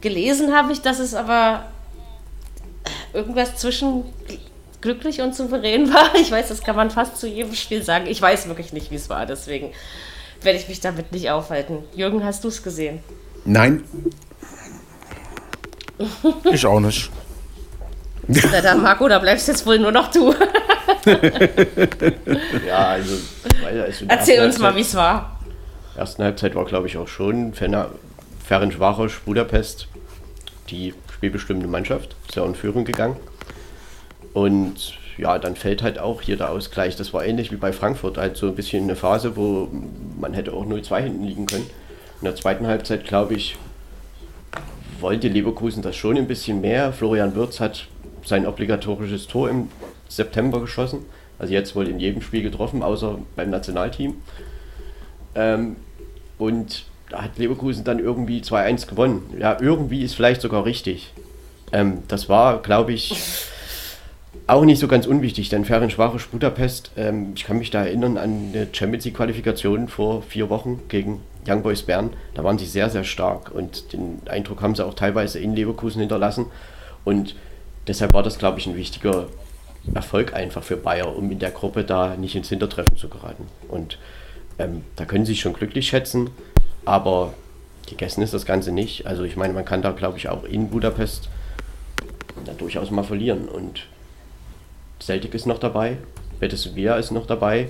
[0.00, 1.64] Gelesen habe ich, dass es aber
[3.14, 4.04] irgendwas zwischen
[4.84, 6.14] glücklich und souverän war.
[6.14, 8.06] Ich weiß, das kann man fast zu jedem Spiel sagen.
[8.06, 9.72] Ich weiß wirklich nicht, wie es war, deswegen
[10.42, 11.78] werde ich mich damit nicht aufhalten.
[11.96, 13.00] Jürgen, hast du es gesehen?
[13.44, 13.82] Nein,
[16.52, 17.10] Ich auch nicht.
[18.26, 20.34] Na dann, Marco, da bleibst jetzt wohl nur noch du.
[22.66, 23.14] Ja, also.
[23.64, 25.40] also Erzähl uns mal, Halbzeit- wie es war.
[25.96, 27.52] ersten Halbzeit war, glaube ich, auch schon
[28.44, 29.88] Ferencvaros Budapest
[30.70, 32.16] die spielbestimmende Mannschaft.
[32.28, 33.16] Ist ja in Führung gegangen.
[34.34, 36.96] Und ja, dann fällt halt auch hier der Ausgleich.
[36.96, 39.68] Das war ähnlich wie bei Frankfurt, halt so ein bisschen eine Phase, wo
[40.20, 41.70] man hätte auch 0-2 hinten liegen können.
[42.20, 43.56] In der zweiten Halbzeit, glaube ich,
[45.00, 46.92] wollte Leverkusen das schon ein bisschen mehr.
[46.92, 47.86] Florian Wirtz hat
[48.24, 49.68] sein obligatorisches Tor im
[50.08, 51.00] September geschossen.
[51.38, 54.14] Also jetzt wohl in jedem Spiel getroffen, außer beim Nationalteam.
[55.34, 55.76] Ähm,
[56.38, 59.22] und da hat Leverkusen dann irgendwie 2-1 gewonnen.
[59.38, 61.12] Ja, irgendwie ist vielleicht sogar richtig.
[61.72, 63.46] Ähm, das war, glaube ich,
[64.46, 68.50] auch nicht so ganz unwichtig, denn Ferencvaros Budapest, ähm, ich kann mich da erinnern an
[68.52, 72.10] eine Champions League Qualifikation vor vier Wochen gegen Young Boys Bern.
[72.34, 76.00] Da waren sie sehr, sehr stark und den Eindruck haben sie auch teilweise in Leverkusen
[76.00, 76.46] hinterlassen.
[77.04, 77.36] Und
[77.86, 79.26] deshalb war das, glaube ich, ein wichtiger
[79.94, 83.46] Erfolg einfach für Bayer, um in der Gruppe da nicht ins Hintertreffen zu geraten.
[83.68, 83.98] Und
[84.58, 86.30] ähm, da können sie sich schon glücklich schätzen,
[86.84, 87.34] aber
[87.88, 89.06] gegessen ist das Ganze nicht.
[89.06, 91.28] Also ich meine, man kann da, glaube ich, auch in Budapest
[92.44, 93.48] da durchaus mal verlieren.
[93.48, 93.86] Und
[95.04, 95.98] Celtic ist noch dabei,
[96.40, 97.68] Betis Sevilla ist noch dabei.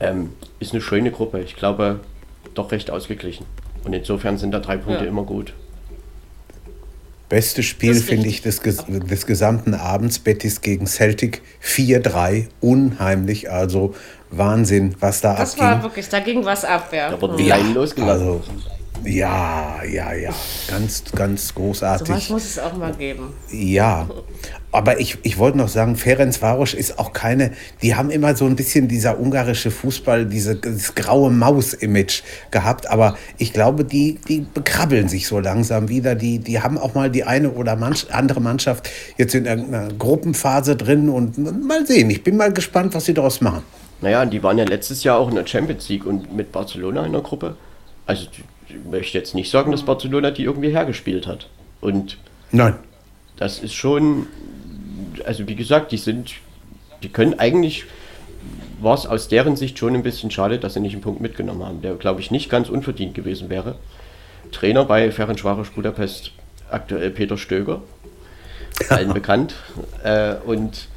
[0.00, 1.40] Ähm, ist eine schöne Gruppe.
[1.40, 2.00] Ich glaube,
[2.54, 3.46] doch recht ausgeglichen.
[3.84, 5.10] Und insofern sind da drei Punkte Ja.
[5.10, 5.52] immer gut.
[7.28, 10.18] beste Spiel Das finde ich des, ges- des gesamten Abends.
[10.18, 12.48] Betis gegen Celtic 4-3.
[12.60, 13.50] Unheimlich.
[13.50, 13.94] Also
[14.30, 15.64] Wahnsinn, was da Das abging.
[15.66, 17.08] war wirklich, da ging was ab, ja.
[17.10, 18.26] Da wurden die Ja, losgelassen.
[18.28, 18.42] Also,
[19.04, 20.34] ja, ja, ja.
[20.68, 22.30] Ganz, ganz Sowas großartig.
[22.30, 23.32] muss es auch mal geben.
[23.50, 24.08] Ja,
[24.72, 27.52] aber ich, ich wollte noch sagen, Ferencvaros ist auch keine,
[27.82, 33.18] die haben immer so ein bisschen dieser ungarische Fußball, diese, dieses graue Maus-Image gehabt, aber
[33.36, 37.24] ich glaube, die, die bekrabbeln sich so langsam wieder, die, die haben auch mal die
[37.24, 42.38] eine oder manch, andere Mannschaft jetzt in irgendeiner Gruppenphase drin und mal sehen, ich bin
[42.38, 43.62] mal gespannt, was sie daraus machen.
[44.00, 47.04] Naja, und die waren ja letztes Jahr auch in der Champions League und mit Barcelona
[47.04, 47.56] in der Gruppe.
[48.06, 48.26] Also
[48.90, 51.48] möchte jetzt nicht sagen, dass Barcelona die irgendwie hergespielt hat.
[51.80, 52.18] Und
[52.50, 52.74] Nein,
[53.36, 54.26] das ist schon,
[55.24, 56.34] also wie gesagt, die sind,
[57.02, 57.84] die können eigentlich,
[58.80, 61.64] war es aus deren Sicht schon ein bisschen schade, dass sie nicht einen Punkt mitgenommen
[61.64, 63.76] haben, der glaube ich nicht ganz unverdient gewesen wäre.
[64.50, 66.32] Trainer bei Ferencvaros Budapest
[66.70, 67.82] aktuell Peter Stöger,
[68.88, 69.54] allen bekannt.
[70.02, 70.88] Äh, und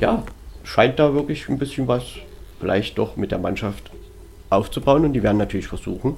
[0.00, 0.24] ja,
[0.64, 2.02] scheint da wirklich ein bisschen was
[2.60, 3.90] vielleicht doch mit der Mannschaft
[4.50, 6.16] aufzubauen und die werden natürlich versuchen,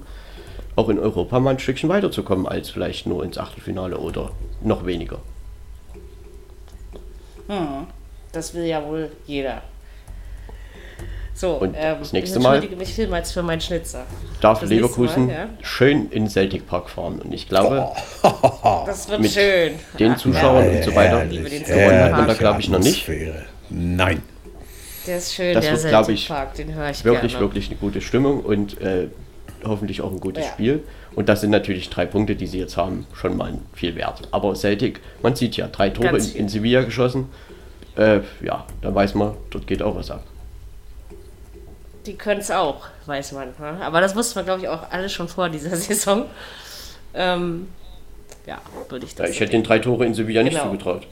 [0.77, 4.31] auch in Europa mal ein Stückchen weiterzukommen als vielleicht nur ins Achtelfinale oder
[4.63, 5.19] noch weniger.
[8.33, 9.63] Das will ja wohl jeder.
[11.35, 14.05] So, Und ähm, das nächste ich Mal- entschuldige mich vielmals für meinen Schnitzer.
[14.43, 15.49] darf Das Leverkusen Mal, ja.
[15.63, 17.19] schön in Celtic Park fahren.
[17.21, 17.89] Und ich glaube,
[18.87, 19.73] Das wird Mit schön.
[19.99, 23.09] den Zuschauern und so weiter den gewonnen hat man da, glaube ich, noch nicht.
[23.71, 24.23] Nein.
[25.07, 27.47] Der ist schön, Das der wird, Celtic ich, Park, den höre ich Wirklich, gerne.
[27.47, 29.09] wirklich eine gute Stimmung und äh,
[29.65, 30.53] hoffentlich auch ein gutes Ja.
[30.53, 30.83] Spiel.
[31.15, 34.23] Und das sind natürlich drei Punkte, die sie jetzt haben, schon mal viel wert.
[34.31, 37.29] Aber Celtic, man sieht ja, drei Tore in, in Sevilla geschossen.
[37.97, 40.25] Äh, ja, da weiß man, dort geht auch was ab.
[42.07, 43.49] Die können es auch, weiß man.
[43.59, 43.79] ne?
[43.85, 46.25] Aber das wussten wir, glaube ich, auch alle schon vor dieser Saison.
[47.13, 47.69] Ähm,
[48.47, 48.59] ja,
[48.89, 50.67] würde ich Ja, das ich so hätte den drei Tore in Sevilla nicht Genau.
[50.71, 51.07] zugetraut.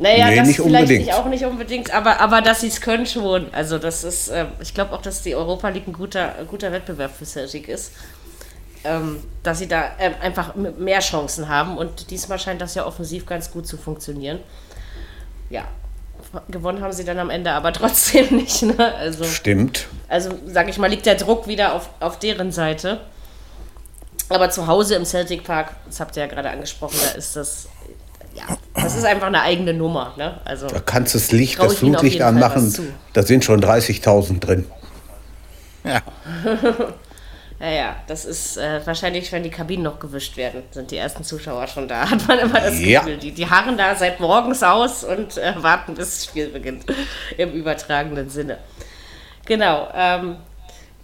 [0.00, 1.06] Naja, Nee, das nicht vielleicht unbedingt.
[1.06, 3.52] nicht, auch nicht unbedingt, aber, aber dass sie es können schon.
[3.52, 6.72] Also das ist, ähm, ich glaube auch, dass die Europa League ein guter, ein guter
[6.72, 7.92] Wettbewerb für Celtic ist.
[8.82, 13.26] Ähm, dass sie da ähm, einfach mehr Chancen haben und diesmal scheint das ja offensiv
[13.26, 14.38] ganz gut zu funktionieren.
[15.50, 15.64] Ja,
[16.48, 18.62] Gewonnen haben sie dann am Ende aber trotzdem nicht.
[18.62, 18.94] Ne?
[18.94, 19.86] Also, Stimmt.
[20.08, 23.00] also sag ich mal, liegt der Druck wieder auf, auf deren Seite.
[24.30, 27.68] Aber zu Hause im Celtic Park, das habt ihr ja gerade angesprochen, da ist das,
[28.34, 30.14] ja, das ist einfach eine eigene Nummer.
[30.16, 30.40] Ne?
[30.44, 32.74] Also, Da kannst du das Licht, das Flutlicht anmachen.
[33.12, 34.66] Da sind schon 30.000 drin.
[35.84, 36.02] Ja.
[37.60, 41.24] ja, ja, das ist äh, wahrscheinlich, wenn die Kabinen noch gewischt werden, sind die ersten
[41.24, 42.10] Zuschauer schon da.
[42.10, 43.00] Hat man immer das Ja.
[43.00, 43.16] Gefühl.
[43.18, 46.84] Die, die harren da seit morgens aus und äh, warten, bis das Spiel beginnt.
[47.36, 48.58] Im übertragenen Sinne.
[49.46, 49.88] Genau.
[49.94, 50.36] Ähm,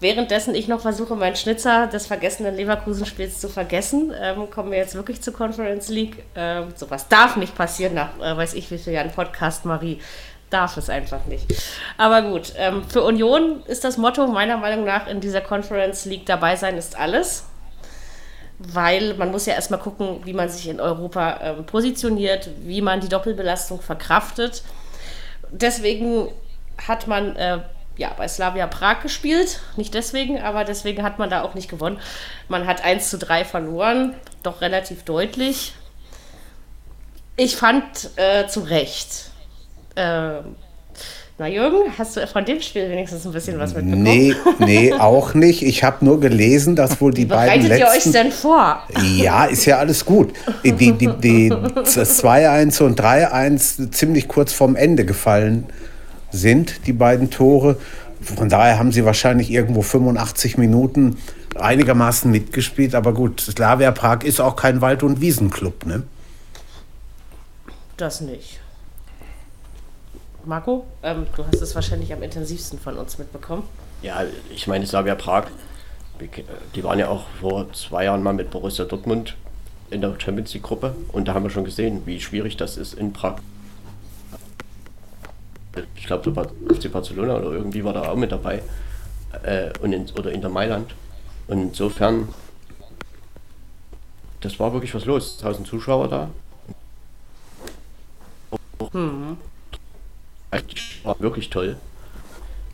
[0.00, 4.94] währenddessen ich noch versuche, meinen Schnitzer des vergessenen Leverkusen-Spiels zu vergessen, ähm, kommen wir jetzt
[4.94, 6.24] wirklich zur Conference League.
[6.34, 10.00] Ähm, sowas darf nicht passieren nach, äh, weiß ich wie viel Jahren Podcast, Marie.
[10.50, 11.46] Darf es einfach nicht.
[11.98, 16.24] Aber gut, ähm, für Union ist das Motto meiner Meinung nach in dieser Conference League
[16.26, 17.44] dabei sein ist alles.
[18.58, 23.00] Weil man muss ja erstmal gucken, wie man sich in Europa ähm, positioniert, wie man
[23.00, 24.62] die Doppelbelastung verkraftet.
[25.50, 26.28] Deswegen
[26.86, 27.58] hat man äh,
[27.96, 29.60] ja, bei Slavia Prag gespielt.
[29.76, 31.98] Nicht deswegen, aber deswegen hat man da auch nicht gewonnen.
[32.48, 35.74] Man hat 1 zu 3 verloren, doch relativ deutlich.
[37.36, 37.84] Ich fand
[38.16, 39.30] äh, zu Recht.
[39.94, 40.40] Äh,
[41.38, 44.02] na Jürgen, hast du von dem Spiel wenigstens ein bisschen was mitbekommen?
[44.02, 45.62] Nee, nee, auch nicht.
[45.62, 48.12] Ich habe nur gelesen, dass wohl die Wie beiden bereitet ihr euch letzten.
[48.12, 48.82] denn vor?
[49.18, 50.32] Ja, ist ja alles gut.
[50.64, 55.86] Die, die, die, die das 2-1 und 3-1 ziemlich kurz vorm Ende gefallen sind,
[56.86, 57.78] die beiden Tore.
[58.20, 61.18] Von daher haben sie wahrscheinlich irgendwo 85 Minuten
[61.54, 62.94] einigermaßen mitgespielt.
[62.94, 66.02] Aber gut, Slavia Prag ist auch kein Wald- und Wiesenclub, ne?
[67.96, 68.60] Das nicht.
[70.44, 73.64] Marco, ähm, du hast es wahrscheinlich am intensivsten von uns mitbekommen.
[74.02, 74.22] Ja,
[74.54, 75.46] ich meine, Slavia Prag,
[76.74, 79.36] die waren ja auch vor zwei Jahren mal mit Borussia Dortmund
[79.90, 82.94] in der Champions League Gruppe und da haben wir schon gesehen, wie schwierig das ist
[82.94, 83.36] in Prag.
[85.96, 86.30] Ich glaube,
[86.74, 88.62] FC Barcelona oder irgendwie war da auch mit dabei
[89.42, 90.94] äh, und in, oder Inter Mailand.
[91.48, 92.28] Und insofern,
[94.40, 95.36] das war wirklich was los.
[95.38, 96.30] 1000 Zuschauer da.
[101.04, 101.76] War wirklich toll.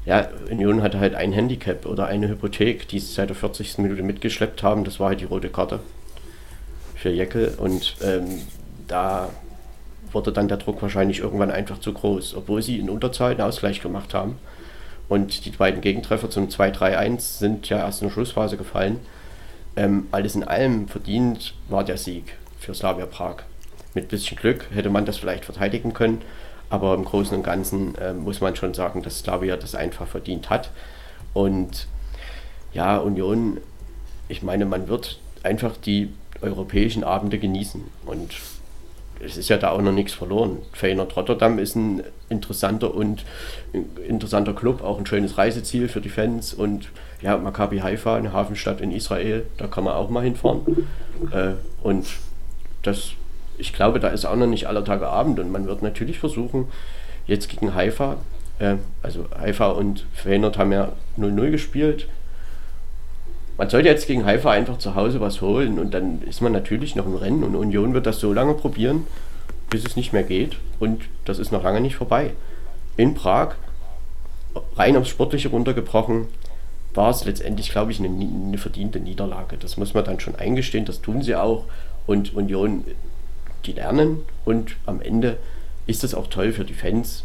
[0.04, 3.78] Ja, Union hatte halt ein Handicap oder eine Hypothek, die sie seit der 40.
[3.78, 4.84] Minute mitgeschleppt haben.
[4.84, 5.80] Das war halt die rote Karte
[6.96, 7.54] für Jeckel.
[7.58, 8.42] Und ähm,
[8.88, 9.30] da
[10.12, 13.80] wurde dann der Druck wahrscheinlich irgendwann einfach zu groß, obwohl sie in Unterzahl einen Ausgleich
[13.80, 14.38] gemacht haben.
[15.08, 19.00] Und die beiden Gegentreffer zum 2-3-1 sind ja erst in der Schlussphase gefallen.
[19.76, 23.36] Ähm, alles in allem verdient war der Sieg für Slavia Prag.
[23.94, 26.22] Mit bisschen Glück hätte man das vielleicht verteidigen können,
[26.70, 30.48] aber im Großen und Ganzen äh, muss man schon sagen, dass Slavia das einfach verdient
[30.48, 30.70] hat.
[31.34, 31.86] Und
[32.72, 33.58] ja, Union,
[34.28, 36.10] ich meine, man wird einfach die
[36.40, 37.82] europäischen Abende genießen.
[38.06, 38.34] Und
[39.24, 40.58] es ist ja da auch noch nichts verloren.
[40.72, 43.24] Feyenoord Rotterdam ist ein interessanter und
[43.72, 46.52] ein interessanter Club, auch ein schönes Reiseziel für die Fans.
[46.52, 46.88] Und
[47.20, 50.88] ja, Maccabi Haifa, eine Hafenstadt in Israel, da kann man auch mal hinfahren.
[51.30, 51.52] Äh,
[51.82, 52.06] und
[52.82, 53.12] das,
[53.58, 55.38] ich glaube, da ist auch noch nicht aller Tage Abend.
[55.38, 56.68] Und man wird natürlich versuchen,
[57.26, 58.16] jetzt gegen Haifa,
[58.58, 62.08] äh, also Haifa und Feyenoord haben ja 0-0 gespielt.
[63.58, 66.94] Man sollte jetzt gegen Haifa einfach zu Hause was holen und dann ist man natürlich
[66.96, 69.06] noch im Rennen und Union wird das so lange probieren,
[69.70, 72.30] bis es nicht mehr geht und das ist noch lange nicht vorbei.
[72.96, 73.54] In Prag,
[74.76, 76.28] rein aufs Sportliche runtergebrochen,
[76.94, 79.56] war es letztendlich, glaube ich, eine, eine verdiente Niederlage.
[79.56, 81.64] Das muss man dann schon eingestehen, das tun sie auch
[82.06, 82.84] und Union,
[83.64, 85.38] die lernen und am Ende
[85.86, 87.24] ist es auch toll für die Fans,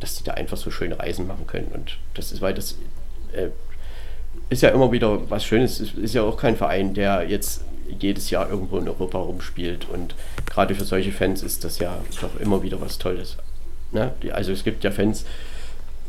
[0.00, 2.78] dass sie da einfach so schöne Reisen machen können und das ist, weil das
[3.32, 3.48] äh,
[4.50, 5.80] ist ja immer wieder was Schönes.
[5.80, 7.62] Es ist ja auch kein Verein, der jetzt
[7.98, 9.88] jedes Jahr irgendwo in Europa rumspielt.
[9.88, 10.14] Und
[10.46, 13.36] gerade für solche Fans ist das ja doch immer wieder was Tolles.
[13.92, 14.12] Ne?
[14.32, 15.24] Also es gibt ja Fans,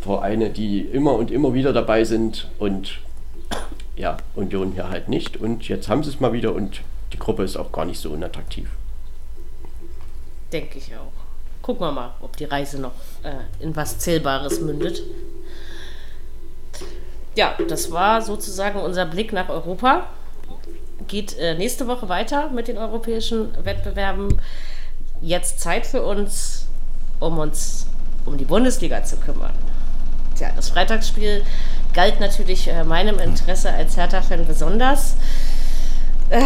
[0.02, 3.00] Vereine, die immer und immer wieder dabei sind und
[3.96, 5.38] ja, Union hier halt nicht.
[5.38, 6.82] Und jetzt haben sie es mal wieder und
[7.14, 8.70] die Gruppe ist auch gar nicht so unattraktiv.
[10.52, 11.12] Denke ich auch.
[11.62, 15.02] Gucken wir mal, ob die Reise noch äh, in was Zählbares mündet.
[17.36, 20.08] Ja, das war sozusagen unser Blick nach Europa.
[21.08, 24.42] Geht äh, nächste Woche weiter mit den europäischen Wettbewerben.
[25.22, 26.68] Jetzt Zeit für uns,
[27.20, 27.88] um uns
[28.26, 29.54] um die Bundesliga zu kümmern.
[30.36, 31.44] Tja, das Freitagsspiel
[31.94, 35.16] galt natürlich äh, meinem Interesse als Hertha-Fan besonders.
[36.30, 36.42] Äh,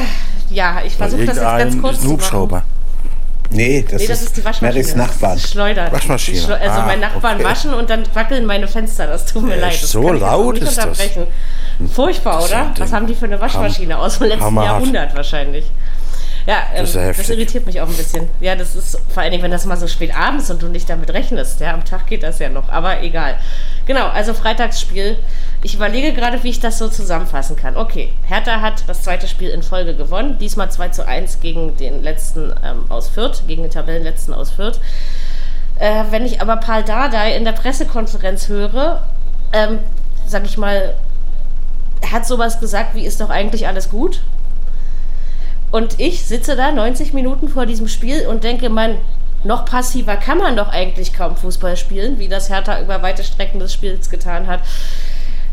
[0.49, 2.11] ja, ich versuche das jetzt ganz kurz zu machen.
[2.11, 2.63] Hubschrauber.
[3.51, 4.71] Nee, das, Nee, das ist die Waschmaschine.
[4.81, 5.33] Marys Nachbarn.
[5.35, 5.91] Das ist Schleudern.
[5.91, 6.37] Waschmaschine.
[6.37, 7.45] Die Schleu- Also Ah, mein Nachbarn okay.
[7.45, 9.07] waschen und dann wackeln meine Fenster.
[9.07, 9.73] Das tut mir leid.
[9.81, 10.85] Das so laut nicht ist das?
[10.85, 11.27] unterbrechen.
[11.93, 12.57] Furchtbar, oder?
[12.67, 14.71] ein Was haben die für eine Waschmaschine aus dem letzten hammerhaft.
[14.71, 15.65] Jahrhundert wahrscheinlich?
[16.49, 17.37] Ja, ähm, Das ja das, heftig.
[17.37, 18.27] irritiert mich auch ein bisschen.
[18.39, 20.89] Ja, das ist vor allen Dingen, wenn das mal so spät abends und du nicht
[20.89, 21.59] damit rechnest.
[21.59, 23.35] Ja, am Tag geht das ja noch, aber egal.
[23.85, 25.19] Genau, also Freitagsspiel.
[25.61, 27.77] Ich überlege gerade, wie ich das so zusammenfassen kann.
[27.77, 30.39] Okay, Hertha hat das zweite Spiel in Folge gewonnen.
[30.39, 34.79] Diesmal 2 zu 1 gegen den letzten ähm, aus Fürth, gegen den Tabellenletzten aus Fürth.
[35.77, 39.03] Äh, wenn ich aber Paul Dardai in der Pressekonferenz höre,
[39.53, 39.77] ähm,
[40.25, 40.95] sag ich mal,
[42.11, 44.21] hat sowas gesagt wie, ist doch eigentlich alles gut?
[45.71, 48.97] Und ich sitze da 90 Minuten vor diesem Spiel und denke, man,
[49.43, 53.59] noch passiver kann man doch eigentlich kaum Fußball spielen, wie das Hertha über weite Strecken
[53.59, 54.61] des Spiels getan hat.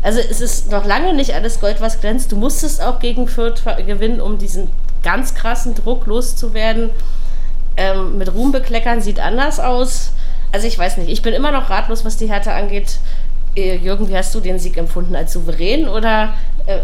[0.01, 2.31] Also es ist noch lange nicht alles Gold, was glänzt.
[2.31, 4.69] Du musstest auch gegen Fürth gewinnen, um diesen
[5.03, 6.89] ganz krassen Druck loszuwerden.
[7.77, 10.11] Ähm, mit Ruhm bekleckern sieht anders aus.
[10.51, 12.99] Also ich weiß nicht, ich bin immer noch ratlos, was die Hertha angeht.
[13.55, 15.15] Äh, Jürgen, wie hast du den Sieg empfunden?
[15.15, 16.33] Als souverän oder
[16.65, 16.79] äh,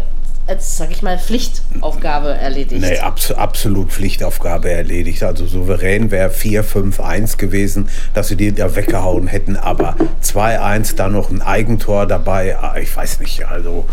[0.46, 2.82] als, sag ich mal, Pflichtaufgabe erledigt?
[2.82, 5.22] Nee, abs absolut Pflichtaufgabe erledigt.
[5.22, 9.56] Also souverän wäre 4-5-1 gewesen, dass sie die da weggehauen hätten.
[9.56, 12.58] Aber 2-1, dann noch ein Eigentor dabei.
[12.58, 13.86] Ah, Ich weiß nicht, also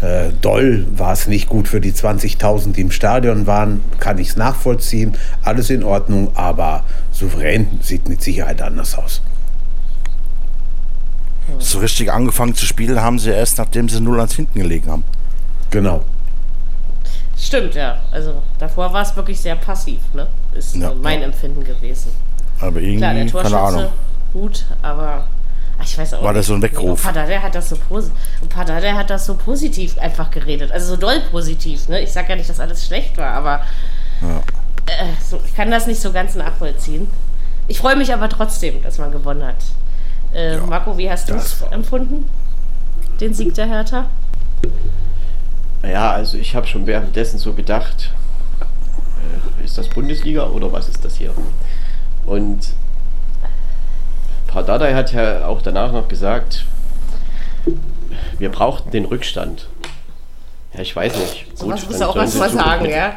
[0.00, 3.82] äh, doll war es nicht gut für die 20.000, die im Stadion waren.
[4.00, 5.16] Kann ich es nachvollziehen.
[5.42, 9.20] Alles in Ordnung, aber souverän sieht mit Sicherheit anders aus.
[11.58, 15.04] So richtig angefangen zu spielen haben sie erst, nachdem sie 0 1 hinten gelegen haben.
[15.70, 16.02] Genau.
[17.38, 17.98] Stimmt, ja.
[18.10, 20.26] Also davor war es wirklich sehr passiv, ne?
[20.54, 21.26] Ist Ja, so mein ja.
[21.26, 22.10] Empfinden gewesen.
[22.60, 23.92] Aber irgendwie, Klar, der keine Torschütze Ahnung.
[24.32, 25.26] gut, aber
[25.78, 27.06] ach, ich weiß auch War das so ein Weckruf?
[27.06, 27.76] Und Padada hat das so
[28.96, 32.00] hat das so positiv einfach geredet, also so doll positiv, ne?
[32.00, 33.60] Ich sag ja nicht, dass alles schlecht war, aber
[34.86, 37.08] äh, so, ich kann das nicht so ganz nachvollziehen.
[37.68, 39.56] Ich freue mich aber trotzdem, dass man gewonnen hat.
[40.34, 42.28] Äh, Marco, wie hast du es empfunden?
[43.20, 44.06] Den Sieg der Hertha?
[45.82, 48.10] Ja, also ich habe schon währenddessen so gedacht,
[49.60, 51.32] äh, ist das Bundesliga oder was ist das hier?
[52.26, 52.60] Und
[54.46, 56.64] Pardadei hat ja auch danach noch gesagt,
[58.38, 59.68] wir brauchten den Rückstand.
[60.74, 61.46] Ja, ich weiß nicht.
[61.54, 63.12] So was dann muss er auch sollen was sie mal in Zukunft sagen, mit- ja?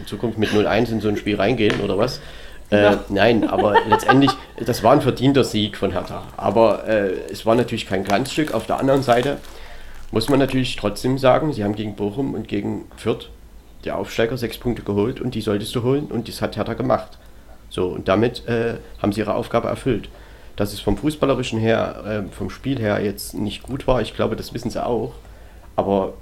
[0.00, 2.20] in Zukunft mit 0-1 in so ein Spiel reingehen oder was?
[2.70, 2.96] Äh.
[3.08, 4.30] Nein, aber letztendlich,
[4.64, 6.22] das war ein verdienter Sieg von Hertha.
[6.36, 8.54] Aber äh, es war natürlich kein Glanzstück.
[8.54, 9.38] Auf der anderen Seite
[10.10, 13.30] muss man natürlich trotzdem sagen, sie haben gegen Bochum und gegen Fürth
[13.84, 17.18] die Aufsteiger sechs Punkte geholt und die solltest du holen und das hat Hertha gemacht.
[17.70, 20.08] So, und damit äh, haben sie ihre Aufgabe erfüllt.
[20.56, 24.36] Dass es vom Fußballerischen her, äh, vom Spiel her jetzt nicht gut war, ich glaube,
[24.36, 25.14] das wissen sie auch.
[25.76, 26.14] Aber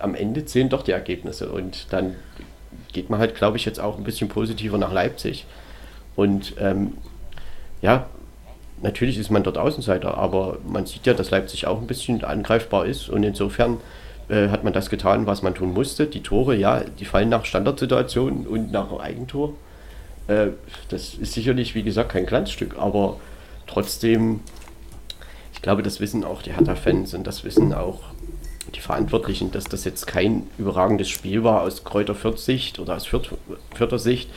[0.00, 2.16] am Ende zählen doch die Ergebnisse und dann
[2.92, 5.46] geht man halt, glaube ich, jetzt auch ein bisschen positiver nach Leipzig.
[6.16, 6.94] Und ähm,
[7.80, 8.06] ja,
[8.82, 12.86] natürlich ist man dort Außenseiter, aber man sieht ja, dass Leipzig auch ein bisschen angreifbar
[12.86, 13.78] ist und insofern
[14.28, 16.06] äh, hat man das getan, was man tun musste.
[16.06, 19.54] Die Tore, ja, die fallen nach Standardsituationen und nach einem Eigentor.
[20.26, 20.48] Äh,
[20.88, 23.18] das ist sicherlich, wie gesagt, kein Glanzstück, aber
[23.66, 24.40] trotzdem,
[25.52, 28.00] ich glaube, das wissen auch die Hertha-Fans und das wissen auch
[28.74, 33.30] die Verantwortlichen, dass das jetzt kein überragendes Spiel war aus Kräuter Sicht oder aus Fürth,
[33.94, 34.30] Sicht.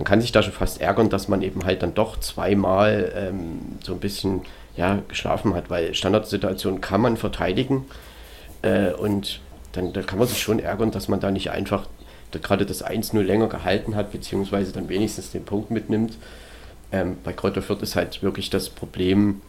[0.00, 3.76] Man kann sich da schon fast ärgern, dass man eben halt dann doch zweimal ähm,
[3.84, 4.40] so ein bisschen
[4.74, 7.84] ja, geschlafen hat, weil Standardsituationen kann man verteidigen
[8.62, 9.42] äh, und
[9.72, 11.86] dann, dann kann man sich schon ärgern, dass man da nicht einfach
[12.30, 16.16] da gerade das 1-0 länger gehalten hat, beziehungsweise dann wenigstens den Punkt mitnimmt.
[16.92, 19.42] Ähm, bei Kräuter Fürth ist halt wirklich das Problem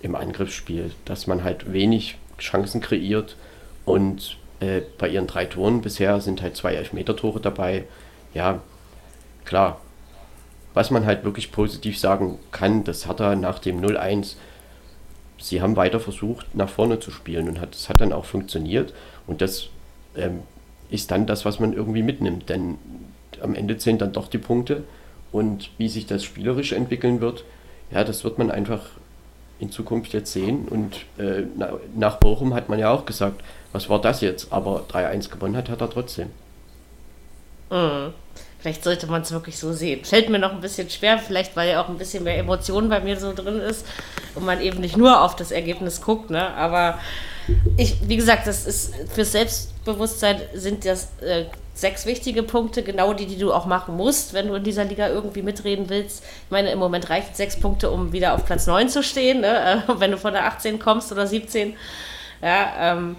[0.00, 3.36] im Angriffsspiel, dass man halt wenig Chancen kreiert
[3.84, 7.84] und äh, bei ihren drei Toren bisher sind halt zwei Elfmeter-Tore dabei.
[8.32, 8.62] Ja,
[9.44, 9.80] klar.
[10.72, 14.34] Was man halt wirklich positiv sagen kann, das hat er nach dem 0-1,
[15.38, 18.92] sie haben weiter versucht, nach vorne zu spielen und hat, das hat dann auch funktioniert
[19.26, 19.68] und das
[20.16, 20.42] ähm,
[20.90, 22.78] ist dann das, was man irgendwie mitnimmt, denn
[23.40, 24.82] am Ende zählen dann doch die Punkte
[25.30, 27.44] und wie sich das spielerisch entwickeln wird,
[27.90, 28.82] ja, das wird man einfach
[29.58, 30.66] in Zukunft jetzt sehen.
[30.68, 33.42] Und äh, na, nach Bochum hat man ja auch gesagt,
[33.72, 34.52] was war das jetzt?
[34.52, 36.30] Aber 3-1 gewonnen hat, hat er trotzdem.
[38.64, 40.06] Vielleicht sollte man es wirklich so sehen.
[40.06, 42.98] Fällt mir noch ein bisschen schwer, vielleicht weil ja auch ein bisschen mehr Emotion bei
[42.98, 43.84] mir so drin ist
[44.34, 46.48] und man eben nicht nur auf das Ergebnis guckt, ne?
[46.54, 46.98] Aber
[47.76, 51.44] ich, wie gesagt, das ist fürs Selbstbewusstsein sind das äh,
[51.74, 55.08] sechs wichtige Punkte, genau die, die du auch machen musst, wenn du in dieser Liga
[55.08, 56.24] irgendwie mitreden willst.
[56.24, 59.84] Ich meine, im Moment reichen sechs Punkte, um wieder auf Platz 9 zu stehen, ne?
[59.86, 61.76] Äh, wenn du von der 18 kommst oder 17.
[62.40, 63.16] Ja, ähm,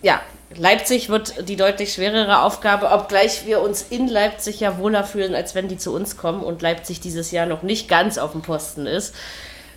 [0.00, 0.22] ja,
[0.54, 5.54] Leipzig wird die deutlich schwerere Aufgabe, obgleich wir uns in Leipzig ja wohler fühlen, als
[5.54, 8.86] wenn die zu uns kommen und Leipzig dieses Jahr noch nicht ganz auf dem Posten
[8.86, 9.14] ist.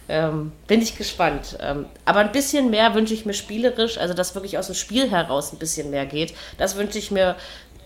[0.08, 1.58] Ähm, bin ich gespannt.
[1.62, 5.10] Ähm, aber ein bisschen mehr wünsche ich mir spielerisch, also dass wirklich aus dem Spiel
[5.10, 6.34] heraus ein bisschen mehr geht.
[6.58, 7.36] Das wünsche ich mir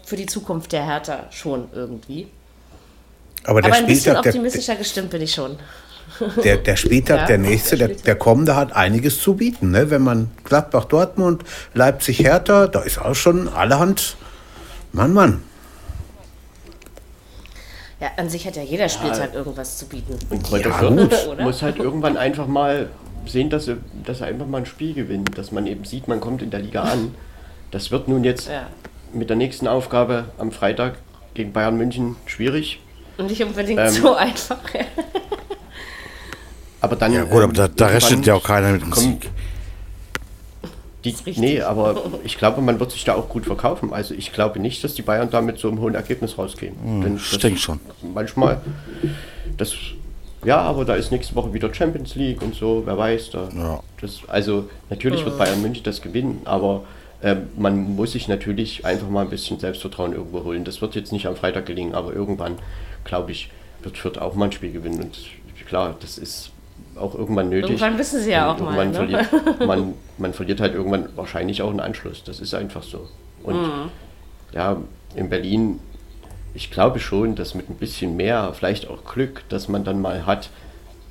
[0.05, 2.27] für die Zukunft der Hertha schon irgendwie.
[3.45, 5.57] Aber der Aber ein bisschen Spieltag, der, optimistischer gestimmt bin ich schon.
[6.43, 9.71] Der, der Spieltag, Ja, der nächste, der der, kommende hat einiges zu bieten.
[9.71, 9.89] Ne?
[9.89, 11.43] Wenn man Gladbach, Dortmund,
[11.73, 14.15] Leipzig, Hertha, da ist auch schon allerhand.
[14.91, 15.43] Mann, Mann.
[17.99, 20.17] Ja, an sich hat ja jeder Spieltag irgendwas zu bieten.
[20.29, 21.27] Und Ja, Fürth gut.
[21.31, 21.43] Oder?
[21.43, 22.89] muss halt irgendwann einfach mal
[23.25, 26.19] sehen, dass er, dass er einfach mal ein Spiel gewinnt, dass man eben sieht, man
[26.19, 27.15] kommt in der Liga an.
[27.71, 28.67] Das wird nun jetzt Ja.
[29.13, 30.95] mit der nächsten Aufgabe am Freitag
[31.33, 32.81] gegen Bayern München schwierig.
[33.17, 34.59] Und nicht unbedingt Ähm, so einfach.
[36.83, 37.13] Aber dann.
[37.13, 39.31] Ja gut, aber da, da rechnet ja auch keiner mit dem kommt Sieg.
[41.05, 43.93] Die, nee, aber ich glaube, man wird sich da auch gut verkaufen.
[43.93, 46.75] Also ich glaube nicht, dass die Bayern da mit so einem hohen Ergebnis rausgehen.
[47.03, 47.79] Denn ich das- denke schon.
[48.13, 48.61] Manchmal,
[49.57, 49.73] das,
[50.45, 53.31] ja, aber da ist nächste Woche wieder Champions League und so, wer weiß.
[53.31, 53.79] Da, Ja.
[54.01, 56.83] das, also natürlich wird Bayern München das gewinnen, aber
[57.21, 60.63] ähm, man muss sich natürlich einfach mal ein bisschen Selbstvertrauen irgendwo holen.
[60.65, 62.57] Das wird jetzt nicht am Freitag gelingen, aber irgendwann,
[63.05, 63.49] glaube ich,
[63.83, 65.01] wird Fürth auch mal ein Spiel gewinnen.
[65.01, 65.17] Und
[65.67, 66.51] klar, das ist
[66.97, 67.71] auch irgendwann nötig.
[67.71, 68.93] Irgendwann wissen sie ja auch mal, ne?
[68.93, 69.27] Verliert,
[69.65, 72.23] man, man verliert halt irgendwann wahrscheinlich auch einen Anschluss.
[72.23, 73.07] Das ist einfach so.
[73.43, 73.89] Und Mhm.
[74.53, 74.77] ja,
[75.15, 75.79] in Berlin,
[76.53, 80.25] ich glaube schon, dass mit ein bisschen mehr, vielleicht auch Glück, dass man dann mal
[80.25, 80.49] hat,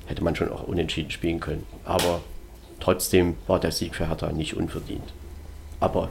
[0.05, 1.65] hätte man schon auch unentschieden spielen können.
[1.85, 2.21] Aber
[2.79, 5.13] trotzdem war der Sieg für Hertha nicht unverdient.
[5.79, 6.09] Aber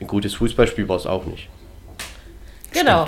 [0.00, 1.48] ein gutes Fußballspiel war es auch nicht.
[2.72, 3.06] Genau.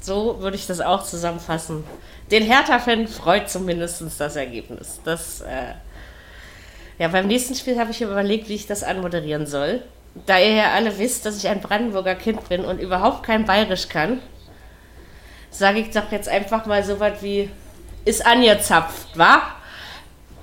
[0.00, 1.84] So würde ich das auch zusammenfassen.
[2.30, 5.00] Den Hertha-Fan freut zumindest das Ergebnis.
[5.04, 5.74] Das, äh
[6.98, 9.82] ja, beim nächsten Spiel habe ich mir überlegt, wie ich das anmoderieren soll.
[10.26, 13.88] Da ihr ja alle wisst, dass ich ein Brandenburger Kind bin und überhaupt kein Bayerisch
[13.88, 14.20] kann,
[15.50, 17.50] sage ich doch jetzt einfach mal so was wie,
[18.04, 19.42] ist angezapft, wa?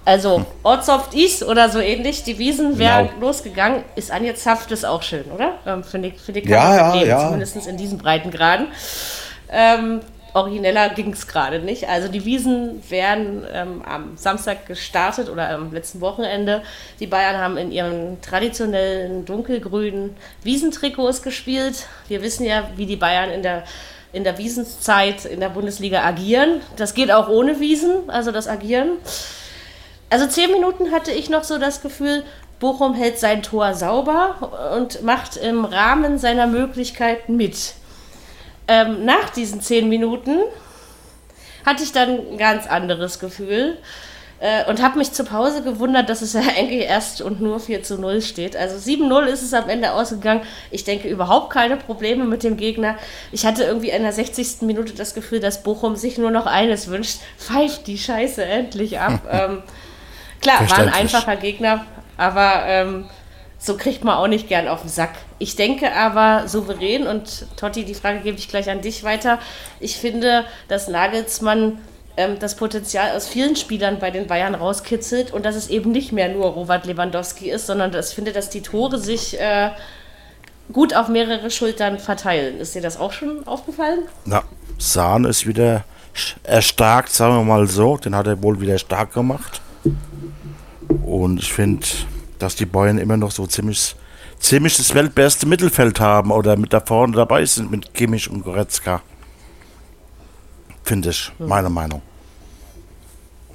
[0.06, 3.28] Also, Ortsoft ist oder so ähnlich, die Wiesen wären Genau.
[3.28, 5.60] losgegangen, ist angezapft, ist auch schön, oder?
[5.68, 7.20] Ähm, Finde ich, finde ich Ja, ja, leben, ja.
[7.26, 8.68] Zumindest in diesen Breitengraden.
[9.52, 10.00] Ähm,
[10.34, 11.88] origineller ging es gerade nicht.
[11.88, 16.62] Also die Wiesen werden ähm, am Samstag gestartet oder am letzten Wochenende.
[17.00, 21.88] Die Bayern haben in ihren traditionellen dunkelgrünen Wiesentrikots gespielt.
[22.08, 23.64] Wir wissen ja, wie die Bayern in der,
[24.14, 26.62] in der Wiesenzeit in der Bundesliga agieren.
[26.76, 28.98] Das geht auch ohne Wiesen, also das Agieren.
[30.10, 32.24] Also zehn Minuten hatte ich noch so das Gefühl,
[32.60, 37.74] Bochum hält sein Tor sauber und macht im Rahmen seiner Möglichkeiten mit.
[38.70, 40.38] Ähm, nach diesen zehn Minuten
[41.66, 43.80] hatte ich dann ein ganz anderes Gefühl
[44.40, 47.82] äh, und habe mich zur Pause gewundert, dass es ja eigentlich erst und nur 4
[47.82, 48.56] zu 0 steht.
[48.56, 50.42] Also 7-0 ist es am Ende ausgegangen.
[50.70, 52.96] Ich denke überhaupt keine Probleme mit dem Gegner.
[53.32, 54.62] Ich hatte irgendwie in der 60.
[54.62, 57.18] Minute das Gefühl, dass Bochum sich nur noch eines wünscht.
[57.40, 59.22] Pfeift die Scheiße endlich ab.
[59.32, 59.64] ähm,
[60.42, 63.10] klar, war ein einfacher Gegner, aber ähm,
[63.60, 65.16] so kriegt man auch nicht gern auf den Sack.
[65.38, 69.38] Ich denke aber souverän und Totti, die Frage gebe ich gleich an dich weiter.
[69.82, 71.80] Ich finde, dass Nagelsmann
[72.16, 76.14] ähm, das Potenzial aus vielen Spielern bei den Bayern rauskitzelt und dass es eben nicht
[76.14, 79.72] mehr nur Robert Lewandowski ist, sondern dass ich finde, dass die Tore sich äh,
[80.72, 82.60] gut auf mehrere Schultern verteilen.
[82.60, 84.00] Ist dir das auch schon aufgefallen?
[84.26, 84.44] Na,
[84.78, 85.84] Sahn ist wieder
[86.44, 87.98] erstarkt, sagen wir mal so.
[87.98, 89.62] Den hat er wohl wieder stark gemacht.
[91.06, 91.86] Und ich finde,
[92.40, 93.96] dass die Bayern immer noch so ziemlich,
[94.40, 99.02] ziemlich das weltbeste Mittelfeld haben oder mit da vorne dabei sind mit Kimmich und Goretzka.
[100.84, 102.02] Finde ich, meine Meinung.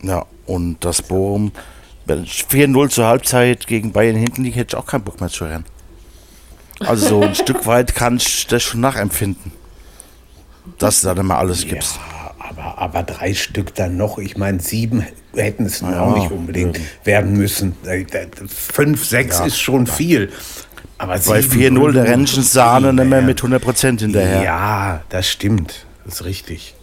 [0.03, 1.53] Ja, und das Bochum,
[2.05, 5.31] wenn ich 4-0 zur Halbzeit gegen Bayern hinten liege, hätte ich auch keinen Bock mehr
[5.31, 5.65] zu rennen.
[6.81, 9.53] Also so ein Stück weit kann ich das schon nachempfinden.
[10.79, 11.97] Dass du da immer alles gibst.
[11.97, 14.19] Ja, aber, aber drei Stück dann noch.
[14.19, 17.75] Ich meine, sieben hätten es Ja, auch nicht unbedingt werden müssen.
[17.87, 18.05] Äh,
[18.47, 19.47] Fünf, sechs Ja.
[19.47, 20.31] ist schon viel.
[20.99, 23.27] Aber Bei sieben 4-0 der Null- Rennchen Sahne nicht mehr Ja.
[23.27, 24.43] mit 100% hinterher.
[24.43, 25.87] Ja, das stimmt.
[26.05, 26.75] Das ist richtig.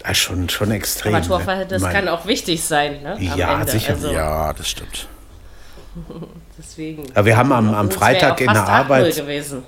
[0.00, 1.14] Das ist schon, schon extrem.
[1.14, 1.28] Aber ne?
[1.28, 3.02] Torverhältnis Mein- kann auch wichtig sein.
[3.02, 3.12] Ne?
[3.14, 3.72] am Ja, Ende.
[3.72, 3.94] sicher.
[3.94, 5.08] Also, Ja, das stimmt.
[6.58, 7.04] Deswegen.
[7.14, 9.16] Ja, wir haben am, am Freitag in der fast 8-0 Arbeit.
[9.16, 9.62] gewesen.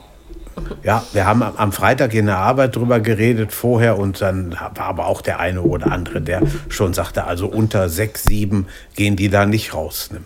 [0.83, 5.07] Ja, wir haben am- Freitag in der Arbeit drüber geredet vorher und dann war aber
[5.07, 9.45] auch der eine oder andere, der schon sagte, also unter sechs, sieben gehen die da
[9.47, 10.11] nicht raus.
[10.13, 10.21] Ne?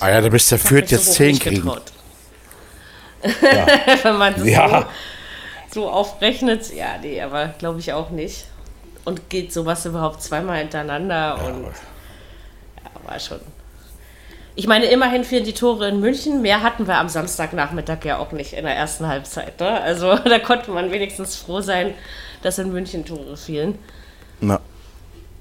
[0.00, 1.62] Ah ja, da bist du so jetzt hoch 10 nicht kriegen.
[1.62, 1.92] getraut.
[4.02, 4.88] Wenn man das Ja.
[5.70, 8.46] so, so aufrechnet, ja, nee, aber glaube ich auch nicht.
[9.04, 13.40] Und geht sowas überhaupt zweimal hintereinander und ja, war schon.
[14.54, 16.42] Ich meine, immerhin fielen die Tore in München.
[16.42, 19.58] Mehr hatten wir am Samstagnachmittag ja auch nicht in der ersten Halbzeit.
[19.60, 19.80] Ne?
[19.80, 21.94] Also da konnte man wenigstens froh sein,
[22.42, 23.78] dass in München Tore fielen.
[24.40, 24.60] Na,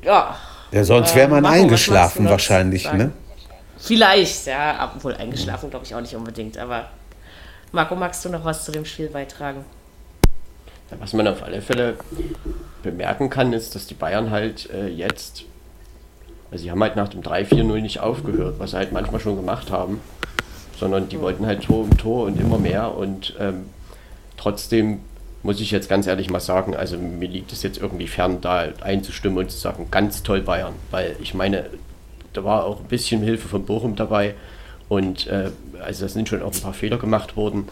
[0.04, 0.38] Ja,
[0.72, 2.84] Ja, sonst wäre man was magst du eingeschlafen wahrscheinlich.
[2.84, 2.98] sagen?
[2.98, 3.12] Ne?
[3.78, 6.90] Vielleicht, ja, obwohl eingeschlafen glaube ich auch nicht unbedingt, aber
[7.72, 9.66] Marco, magst du noch was zu dem Spiel beitragen?
[11.00, 11.96] Was man auf alle Fälle
[12.84, 15.44] bemerken kann, ist, dass die Bayern halt äh, jetzt,
[16.52, 19.72] also sie haben halt nach dem 3-4-0 nicht aufgehört, was sie halt manchmal schon gemacht
[19.72, 20.02] haben,
[20.78, 23.66] sondern die wollten halt Tor um Tor und immer mehr und ähm,
[24.38, 25.00] trotzdem
[25.44, 28.68] muss ich jetzt ganz ehrlich mal sagen, also mir liegt es jetzt irgendwie fern, da
[28.82, 31.66] einzustimmen und zu sagen, ganz toll Bayern, weil ich meine,
[32.34, 34.36] da war auch ein bisschen Hilfe von Bochum dabei
[34.90, 37.70] und äh, also da sind schon auch ein paar Fehler gemacht worden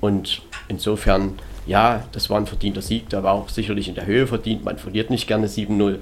[0.00, 1.34] und insofern
[1.66, 4.64] ja, das war ein verdienter Sieg, der war auch sicherlich in der Höhe verdient.
[4.64, 5.98] Man verliert nicht gerne 7-0,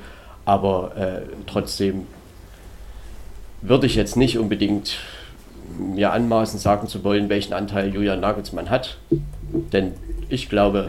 [0.49, 2.07] aber äh, trotzdem
[3.61, 4.97] würde ich jetzt nicht unbedingt
[5.79, 8.97] mir anmaßen, sagen zu wollen, welchen Anteil Julian Nagelsmann hat.
[9.51, 9.93] Denn
[10.31, 10.89] ich glaube,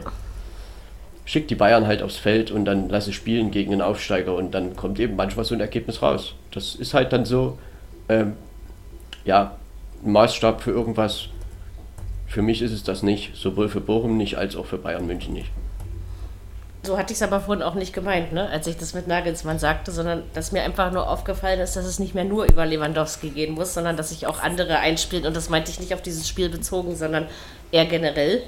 [1.25, 4.77] schickt die Bayern halt aufs Feld und dann lasse spielen gegen einen Aufsteiger und dann
[4.77, 6.35] kommt eben manchmal so ein Ergebnis raus.
[6.51, 7.57] Das ist halt dann so,
[8.07, 8.37] ähm,
[9.25, 9.57] ja,
[10.05, 11.27] ein Maßstab für irgendwas,
[12.27, 15.33] für mich ist es das nicht, sowohl für Bochum nicht als auch für Bayern München
[15.33, 15.49] nicht.
[16.89, 18.49] So hatte ich es aber vorhin auch nicht gemeint, ne?
[18.49, 21.99] als ich das mit Nagelsmann sagte, sondern dass mir einfach nur aufgefallen ist, dass es
[21.99, 25.27] nicht mehr nur über Lewandowski gehen muss, sondern dass sich auch andere einspielen.
[25.27, 27.27] Und das meinte ich nicht auf dieses Spiel bezogen, sondern
[27.71, 28.41] eher generell.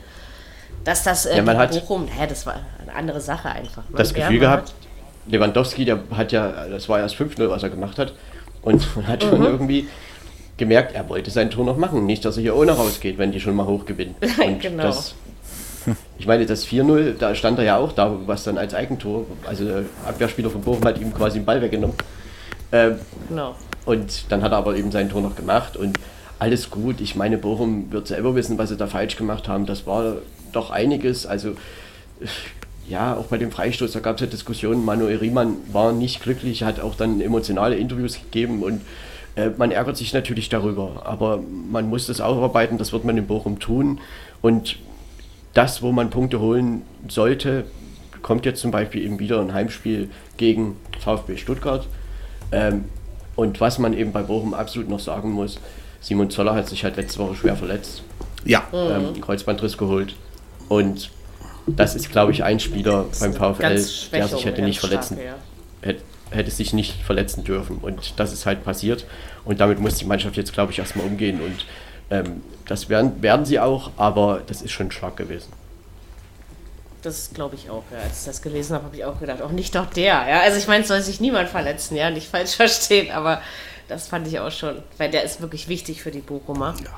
[0.84, 3.88] Dass das äh, ja, man hat, Bochum, hä, das war eine andere Sache einfach.
[3.90, 3.98] Ne?
[3.98, 4.74] Das Gefühl gehabt,
[5.28, 8.14] Lewandowski, der hat ja, das war erst 5-0, was er gemacht hat.
[8.64, 9.30] Und man hat mhm.
[9.30, 9.88] schon irgendwie
[10.58, 12.08] gemerkt, er wollte sein Tor noch machen.
[12.08, 14.16] Nicht, dass er hier ohne rausgeht, wenn die schon mal hoch gewinnen.
[14.44, 14.82] Und genau.
[14.82, 15.14] das,
[16.22, 19.66] ich meine, das 4-0, da stand er ja auch da, was dann als Eigentor, also
[19.66, 21.96] der Abwehrspieler von Bochum hat ihm quasi den Ball weggenommen.
[22.72, 23.56] Ähm, genau.
[23.86, 25.98] Und dann hat er aber eben sein Tor noch gemacht und
[26.38, 27.02] alles gut.
[27.02, 29.66] Ich meine, Bochum wird selber wissen, was sie da falsch gemacht haben.
[29.66, 30.18] Das war
[30.52, 31.26] doch einiges.
[31.26, 31.54] Also,
[32.88, 34.86] ja, auch bei dem Freistoß, da gab es ja Diskussionen.
[34.86, 38.82] Manuel Riemann war nicht glücklich, hat auch dann emotionale Interviews gegeben und
[39.36, 41.40] äh, man ärgert sich natürlich darüber, aber
[41.72, 44.00] man muss das aufarbeiten, das wird man in Bochum tun.
[44.44, 44.78] Und
[45.54, 47.66] das, wo man Punkte holen sollte,
[48.22, 51.88] kommt jetzt zum Beispiel eben wieder ein Heimspiel gegen VfB Stuttgart.
[52.52, 52.86] Ähm,
[53.36, 55.60] und was man eben bei Bochum absolut noch sagen muss,
[56.00, 58.04] Simon Zoller hat sich halt letzte Woche schwer verletzt.
[58.46, 58.64] Ja.
[58.74, 60.16] Ähm, Kreuzbandriss geholt.
[60.70, 61.12] Und
[61.68, 65.36] das ist, glaube ich, ein Spieler beim VfL, der sich hätte nicht verletzen, stark, ja
[66.32, 67.78] hätte sich nicht verletzen dürfen.
[67.78, 69.06] Und das ist halt passiert.
[69.46, 71.42] Und damit muss die Mannschaft jetzt, glaube ich, erstmal umgehen.
[71.42, 71.66] Und
[72.12, 75.52] ähm, das werden, werden sie auch, aber das ist schon stark gewesen.
[77.02, 77.98] Das glaube ich auch, ja.
[78.04, 80.30] Als ich das gelesen habe, habe ich auch gedacht, auch nicht doch der.
[80.30, 80.42] Ja?
[80.42, 83.42] Also ich meine, es soll sich niemand verletzen, ja, nicht falsch verstehen, aber
[83.88, 86.76] das fand ich auch schon, weil der ist wirklich wichtig für die Bochumer.
[86.84, 86.92] Ja.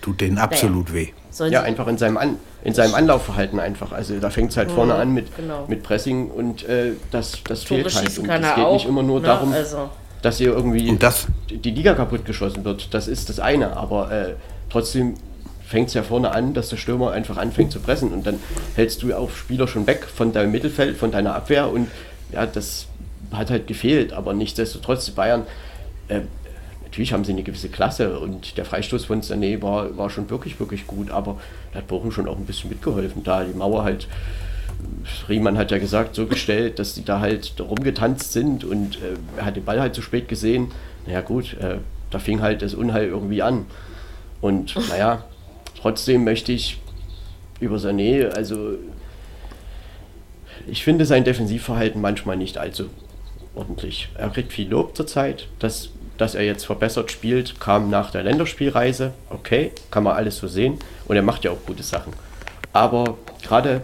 [0.00, 1.06] Tut denen absolut naja.
[1.06, 1.12] weh.
[1.30, 3.92] Sollen ja, einfach in seinem, An in seinem Anlaufverhalten einfach.
[3.92, 5.64] Also da fängt es halt mhm, vorne an mit, genau.
[5.66, 8.18] mit Pressing und äh, das, das fehlt halt.
[8.18, 9.26] Und es geht auch, nicht immer nur ne?
[9.26, 9.90] darum, also.
[10.22, 11.26] Dass hier irgendwie das?
[11.50, 12.94] die Liga kaputt geschossen wird.
[12.94, 14.34] Das ist das eine, aber äh,
[14.70, 15.14] trotzdem
[15.66, 18.38] fängt es ja vorne an, dass der Stürmer einfach anfängt zu pressen und dann
[18.74, 21.88] hältst du auch Spieler schon weg von deinem Mittelfeld, von deiner Abwehr und
[22.30, 22.86] ja, das
[23.32, 25.46] hat halt gefehlt, aber nichtsdestotrotz, die Bayern
[26.08, 26.20] äh,
[26.84, 30.60] natürlich haben sie eine gewisse Klasse und der Freistoß von Sané war, war schon wirklich,
[30.60, 31.40] wirklich gut, aber
[31.72, 34.08] da hat Bochum schon auch ein bisschen mitgeholfen, da die Mauer halt,
[35.28, 39.46] Riemann hat ja gesagt, so gestellt, dass die da halt rumgetanzt sind und äh, er
[39.46, 40.70] hat den Ball halt zu spät gesehen.
[41.06, 41.78] Naja gut, äh,
[42.10, 43.66] da fing halt das Unheil irgendwie an.
[44.40, 45.24] Und naja,
[45.80, 46.80] trotzdem möchte ich
[47.60, 48.74] über Sané, also
[50.66, 52.90] ich finde sein Defensivverhalten manchmal nicht allzu
[53.54, 54.08] ordentlich.
[54.16, 55.90] Er kriegt viel Lob zurzeit, das
[56.22, 59.12] dass er jetzt verbessert spielt, kam nach der Länderspielreise.
[59.30, 60.78] Okay, kann man alles so sehen.
[61.06, 62.12] Und er macht ja auch gute Sachen.
[62.72, 63.82] Aber gerade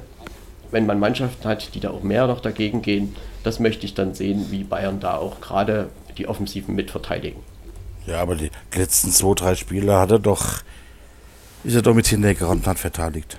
[0.71, 4.15] wenn man Mannschaften hat, die da auch mehr noch dagegen gehen, das möchte ich dann
[4.15, 7.41] sehen, wie Bayern da auch gerade die Offensiven mitverteidigen.
[8.07, 10.63] Ja, aber die letzten zwei, drei Spiele hat er doch,
[11.65, 13.39] ist er doch mit Hindecker und hat verteidigt.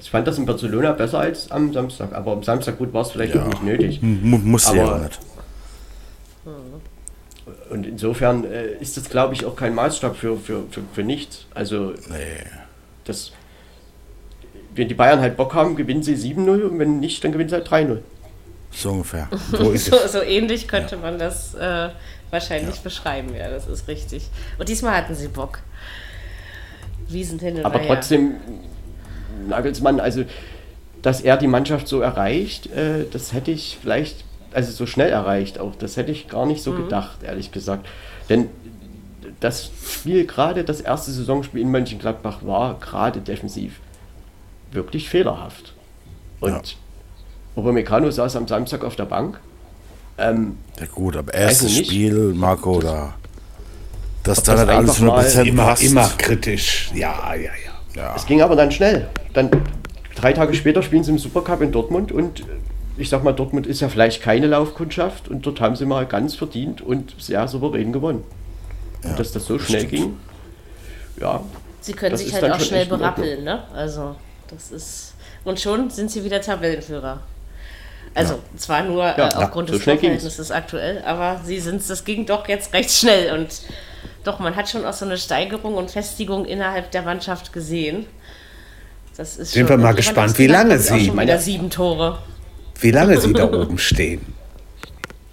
[0.00, 3.10] Ich fand das in Barcelona besser als am Samstag, aber am Samstag gut war es
[3.10, 3.42] vielleicht ja.
[3.42, 4.02] auch nicht nötig.
[4.02, 5.18] M muss ja auch nicht.
[7.70, 11.46] Und insofern äh, ist das, glaube ich, auch kein Maßstab für, für, für, für nichts.
[11.54, 12.44] Also, nee.
[13.04, 13.32] das,
[14.78, 17.56] wenn die Bayern halt Bock haben, gewinnen sie 7-0 und wenn nicht, dann gewinnen sie
[17.56, 17.98] halt 3-0.
[18.70, 19.28] So ungefähr.
[19.50, 21.02] So, so, so, ähnlich könnte ja.
[21.02, 21.88] man das äh,
[22.30, 22.82] wahrscheinlich ja.
[22.82, 24.28] beschreiben, ja, das ist richtig.
[24.58, 25.60] Und diesmal hatten sie Bock.
[27.08, 28.34] Wiesen hin und Aber trotzdem,
[29.48, 30.24] Nagelsmann, also,
[31.00, 35.58] dass er die Mannschaft so erreicht, äh, das hätte ich vielleicht also so schnell erreicht
[35.58, 35.74] auch.
[35.76, 36.84] Das hätte ich gar nicht so mhm.
[36.84, 37.86] gedacht, ehrlich gesagt.
[38.28, 38.48] Denn
[39.40, 43.80] das Spiel, gerade das erste Saisonspiel in Mönchengladbach, war gerade defensiv
[44.72, 45.74] wirklich fehlerhaft.
[46.40, 46.62] Und ja.
[47.56, 49.40] Upamecano saß am Samstag auf der Bank.
[50.18, 53.14] Ähm, ja gut, aber erstes Spiel, Marco, da.
[54.24, 56.90] Dass da das alles 100% immer, immer kritisch.
[56.94, 57.50] Ja, ja, ja.
[57.94, 58.14] Ja.
[58.14, 59.08] Es ging aber dann schnell.
[59.32, 59.50] Dann
[60.14, 62.44] drei Tage später spielen sie im Supercup in Dortmund und
[62.96, 66.34] ich sag mal, Dortmund ist ja vielleicht keine Laufkundschaft und dort haben sie mal ganz
[66.34, 68.24] verdient und sehr souverän gewonnen.
[69.04, 69.92] und dass das so schnell stimmt.
[69.92, 70.16] ging,
[71.20, 71.40] ja,
[71.80, 73.62] Sie können sich halt dann auch schnell berappeln, ne?
[73.72, 74.16] Also,
[74.50, 75.14] das ist.
[75.44, 77.20] Und schon sind sie wieder Tabellenführer.
[78.14, 79.84] Also, zwar nur äh, Ja, aufgrund so des.
[79.84, 83.38] Torverhältnisses aktuell, aber sie sind das ging doch jetzt recht schnell.
[83.38, 83.48] Und
[84.24, 88.06] doch, man hat schon auch so eine Steigerung und Festigung innerhalb der Mannschaft gesehen.
[89.16, 92.18] Das ist Sind schon, wir mal gespannt, wie lange sie- schon wieder sieben Tore.
[92.80, 94.20] Wie lange sie da oben stehen.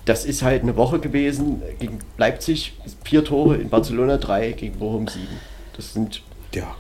[0.06, 5.08] das ist halt eine Woche gewesen gegen Leipzig, vier Tore, in Barcelona drei, gegen Bochum
[5.08, 5.40] sieben.
[5.76, 6.22] Das sind
[6.54, 6.76] Ja.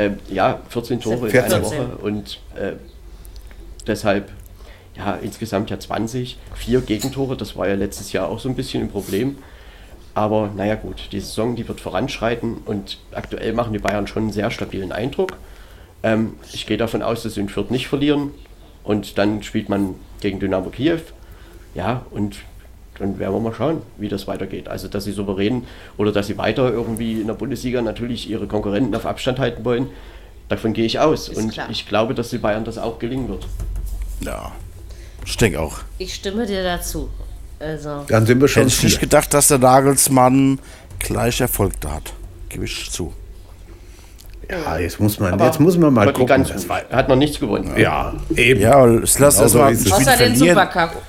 [0.00, 1.52] Ähm, ja, 14 Tore in 14.
[1.52, 2.72] einer Woche und äh,
[3.86, 4.30] deshalb
[4.96, 8.82] ja insgesamt ja 20, vier Gegentore, das war ja letztes Jahr auch so ein bisschen
[8.82, 9.36] ein Problem.
[10.14, 14.32] Aber naja gut, die Saison, die wird voranschreiten und aktuell machen die Bayern schon einen
[14.32, 15.36] sehr stabilen Eindruck.
[16.02, 18.30] Ähm, ich gehe davon aus, dass sie in Fürth nicht verlieren
[18.82, 21.00] und dann spielt man gegen Dynamo Kiew.
[21.74, 22.36] Ja, und
[23.00, 24.68] dann werden wir mal schauen, wie das weitergeht.
[24.68, 25.64] Also, dass sie souverän
[25.96, 29.88] oder dass sie weiter irgendwie in der Bundesliga natürlich ihre Konkurrenten auf Abstand halten wollen,
[30.48, 31.28] davon gehe ich aus.
[31.28, 31.66] Ist und klar.
[31.70, 33.46] ich glaube, dass die Bayern das auch gelingen wird.
[34.20, 34.52] Ja.
[35.26, 35.78] Ich denke auch.
[35.98, 37.10] Ich stimme dir dazu.
[37.58, 40.58] Also, Dann sind wir schon Hätte ich nicht gedacht, dass der Nagelsmann
[40.98, 42.12] gleich Erfolg da hat.
[42.48, 43.12] Gebe ich zu.
[44.50, 46.26] Ja, jetzt muss man, Aber- jetzt muss man mal gucken.
[46.26, 46.70] ganz Das gut.
[46.70, 47.72] war, hat noch nichts gewonnen.
[47.78, 48.60] ja, eben.
[48.60, 49.76] Ja, es lass Genau erst so ein.
[49.78, 51.02] Spiel außer den verlieren Supercup.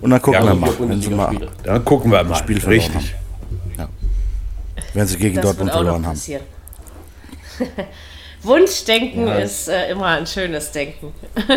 [0.00, 1.36] Und dann gucken Ja, wir mal, wenn sie mal.
[1.62, 2.36] Dann gucken wir mal.
[2.36, 3.14] Spiel verloren Richtig.
[4.94, 6.20] wenn sie gegen Das Dortmund verloren haben.
[8.42, 11.12] Wunschdenken ist äh, immer ein schönes Denken.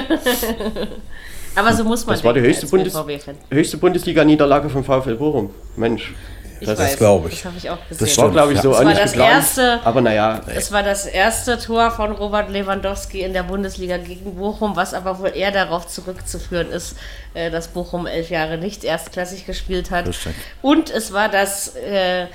[1.55, 2.93] Aber so muss man Das war die höchste, Bundes
[3.49, 5.49] höchste Bundesliga-Niederlage von VfL Bochum.
[5.75, 6.13] Mensch,
[6.68, 7.36] das weiß, glaub ich.
[7.36, 8.07] Das habe ich auch gesehen.
[8.07, 9.34] Das war, glaube ich, so nicht das geplant.
[9.34, 14.36] erste- Aber naja, Es war das erste Tor von Robert Lewandowski in der Bundesliga gegen
[14.36, 16.95] Bochum, was aber wohl eher darauf zurückzuführen ist,
[17.34, 20.10] äh, dass Bochum elf Jahre nicht erstklassig gespielt hat.
[20.62, 22.28] Und es war das, äh,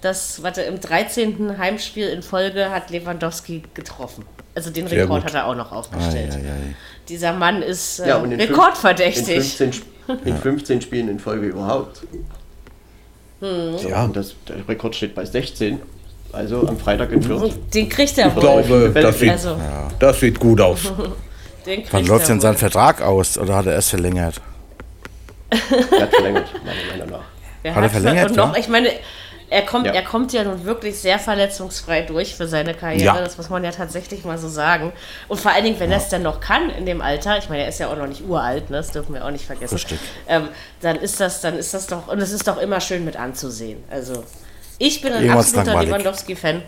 [0.00, 1.58] das, warte, im 13.
[1.58, 4.24] Heimspiel in Folge hat Lewandowski getroffen.
[4.54, 5.30] Also den Sehr Rekord gut.
[5.30, 6.32] hat er auch noch aufgestellt.
[6.32, 6.74] Ei, ei, ei.
[7.08, 9.28] Dieser Mann ist äh, ja und in fünf- rekordverdächtig.
[9.28, 9.86] In 15, Sp-
[10.24, 12.00] in 15 Spielen in Folge überhaupt.
[13.40, 15.80] Ja, Und das, der Rekord steht bei 16.
[16.32, 17.52] Also am Freitag in Fürth.
[17.72, 18.40] Den kriegt er ich wohl.
[18.40, 19.56] glaube, das sieht, Also,
[19.98, 20.80] das sieht gut aus.
[21.66, 22.56] den Wann läuft denn sein.
[22.56, 24.40] Vertrag aus oder hat er erst verlängert?
[25.50, 27.24] Er hat verlängert, meiner Meinung nach.
[27.62, 28.60] Er Hat er verlängert, Und noch, ja?
[28.60, 28.90] ich meine,
[29.50, 29.92] er kommt, Ja.
[29.92, 33.04] er kommt ja nun wirklich sehr verletzungsfrei durch für seine Karriere.
[33.04, 33.20] Ja.
[33.20, 34.92] Das muss man ja tatsächlich mal so sagen.
[35.28, 37.62] Und vor allen Dingen, wenn er es dann noch kann in dem Alter, ich meine,
[37.62, 38.76] er ist ja auch noch nicht uralt, ne?
[38.78, 39.74] das dürfen wir auch nicht vergessen.
[39.74, 39.98] Richtig.
[40.28, 40.48] Ähm,
[40.80, 43.82] dann ist das, dann ist das doch, und es ist doch immer schön mit anzusehen.
[43.90, 44.24] Also
[44.78, 45.84] ich bin ein Irgendwann ist absoluter.
[45.84, 46.62] Lewandowski-Fan.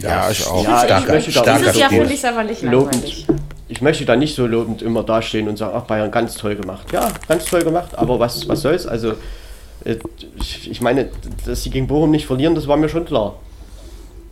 [0.00, 0.64] Ja, ich auch.
[0.64, 3.26] Ja, ich Starker, möchte da Dieses Jahr finde ich es aber nicht langweilig.
[3.28, 3.40] lobend.
[3.68, 6.86] Ich möchte da nicht so lobend immer dastehen und sagen, ach Bayern, ganz toll gemacht.
[6.92, 8.86] Ja, ganz toll gemacht, aber was, was soll's?
[8.86, 9.14] Also,
[9.84, 11.08] ich, ich meine,
[11.44, 13.36] dass sie gegen Bochum nicht verlieren, das war mir schon klar.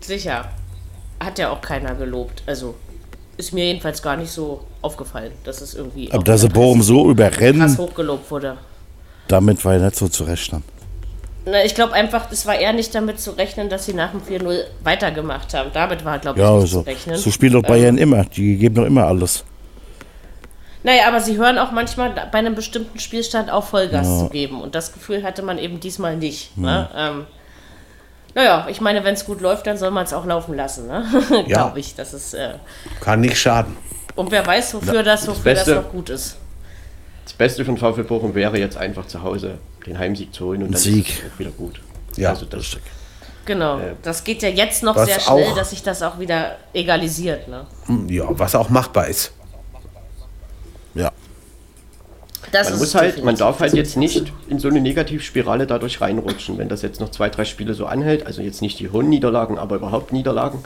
[0.00, 0.48] Sicher.
[1.20, 2.42] Hat ja auch keiner gelobt.
[2.46, 2.74] Also
[3.36, 7.02] ist mir jedenfalls gar nicht so aufgefallen, dass es irgendwie Aber dass sie Bochum so
[7.04, 8.56] krass überrennen, hochgelobt wurde.
[9.28, 10.62] damit war ja nicht so zu rechnen.
[11.44, 14.20] Na, ich glaube einfach, es war eher nicht damit zu rechnen, dass sie nach dem
[14.20, 15.70] 4-0 weitergemacht haben.
[15.72, 17.16] Damit war, glaube ich, Ja, nicht so, zu rechnen.
[17.16, 18.24] so spielt doch Bayern immer.
[18.24, 19.44] Die geben doch immer alles.
[20.84, 24.60] Naja, aber sie hören auch manchmal bei einem bestimmten Spielstand auf Vollgas zu geben.
[24.60, 26.56] Und das Gefühl hatte man eben diesmal nicht.
[26.58, 26.88] Ne?
[26.96, 27.26] Ähm,
[28.34, 30.88] naja, ich meine, wenn es gut läuft, dann soll man es auch laufen lassen.
[30.88, 31.04] Ne?
[31.46, 31.58] Ja.
[31.58, 31.94] Glaube ich.
[31.94, 32.54] Das ist, äh,
[33.00, 33.76] Kann nicht schaden.
[34.16, 36.36] und wer weiß, wofür, das, wofür das Beste- noch gut ist.
[37.24, 40.72] Das Beste von VfL Bochum wäre jetzt einfach zu Hause den Heimsieg zu holen und
[40.72, 41.08] dann Sieg.
[41.08, 41.80] ist es auch wieder gut.
[42.16, 42.30] Ja.
[42.30, 42.76] also das,
[43.44, 43.78] Genau.
[43.78, 47.46] Äh, das geht ja jetzt noch sehr schnell, auch- dass sich das auch wieder egalisiert.
[47.46, 47.66] Ne?
[48.08, 49.32] Ja, was auch machbar ist.
[50.94, 51.10] Ja.
[52.52, 56.00] Das man ist muss halt, man darf halt jetzt nicht in so eine Negativspirale dadurch
[56.00, 59.08] reinrutschen, wenn das jetzt noch zwei, drei Spiele so anhält, also jetzt nicht die hohen
[59.08, 60.62] Niederlagen, aber überhaupt Niederlagen,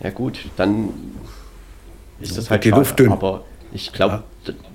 [0.00, 0.90] ja gut, dann
[2.20, 2.80] ist das halt die schade.
[2.80, 3.12] Luft dünn.
[3.12, 4.24] Aber ich glaube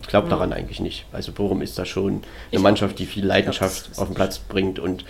[0.07, 1.05] glaub daran eigentlich nicht.
[1.11, 5.05] Also Bochum ist da schon eine Mannschaft, die viel Leidenschaft auf den Platz bringt und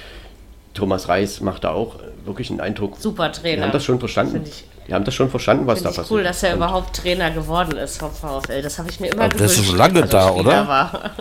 [0.74, 2.98] Thomas Reis macht da auch wirklich einen Eindruck.
[3.00, 3.64] Super Trainer.
[3.64, 4.34] haben das schon verstanden.
[4.34, 6.18] Finde ich, Die haben das schon verstanden, was da find ich passiert.
[6.20, 8.62] cool, dass er Und überhaupt Trainer geworden ist vom VfL.
[8.62, 9.70] Das habe ich mir immer Aber der ist gewünscht.
[9.70, 10.68] schon lange er da, Spieler oder?
[10.68, 11.12] War.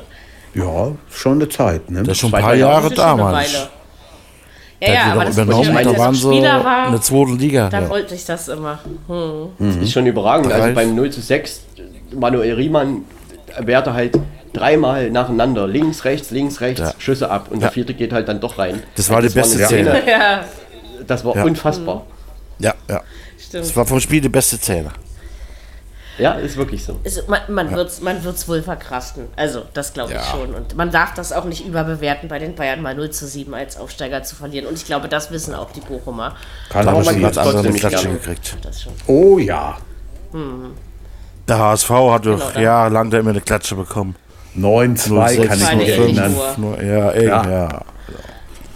[0.55, 1.91] Ja, schon eine Zeit.
[1.91, 2.03] Ne?
[2.03, 3.69] Das ist schon ein paar Jahre Jahre Das da, eine ich.
[4.83, 7.69] Ja, ja, aber das übernommen, da waren Spieler war, in der zweiten Liga.
[7.69, 7.89] da Ja.
[7.91, 8.79] wollte ich das immer.
[9.09, 9.83] Hm.
[9.83, 10.51] ist schon überragend.
[10.53, 11.61] Also beim 0 zu 6,
[12.15, 13.05] Manuel Riemann
[13.59, 14.19] wehrte halt
[14.55, 16.93] dreimal nacheinander, links, rechts, links, rechts, Ja.
[16.99, 17.67] Schüsse ab und Ja.
[17.67, 18.83] der vierte geht halt dann doch rein.
[18.97, 20.03] Das war die beste eine Szene.
[20.11, 20.41] Ja,
[21.07, 21.45] Das war Ja.
[21.45, 22.07] unfassbar.
[22.61, 23.03] Ja, ja.
[23.39, 23.65] stimmt.
[23.65, 24.91] Das war vom Spiel die beste Szene.
[26.19, 27.01] Ja, ist wirklich so.
[27.03, 29.29] Also man man wird es man wird's wohl verkraften.
[29.37, 30.25] Also, das glaube ich Ja.
[30.25, 30.55] schon.
[30.55, 33.79] Und man darf das auch nicht überbewerten, bei den Bayern mal 0 zu 7 als
[33.79, 34.67] Aufsteiger zu verlieren.
[34.67, 36.37] Und ich glaube, das wissen auch die Bochumer.
[36.71, 38.19] Da Aber geht's ganz andere trotzdem nicht Klatsche gerne.
[38.19, 38.57] gekriegt.
[38.83, 38.93] Schon.
[39.07, 39.79] Oh ja.
[41.49, 44.15] Der HSV hat doch Genau, da- jahrelang immer eine Klatsche bekommen.
[44.57, 46.37] 9-2 kann ich mich ich erinnern.
[46.83, 47.51] Ja, ey, Ja.
[47.51, 47.83] ja.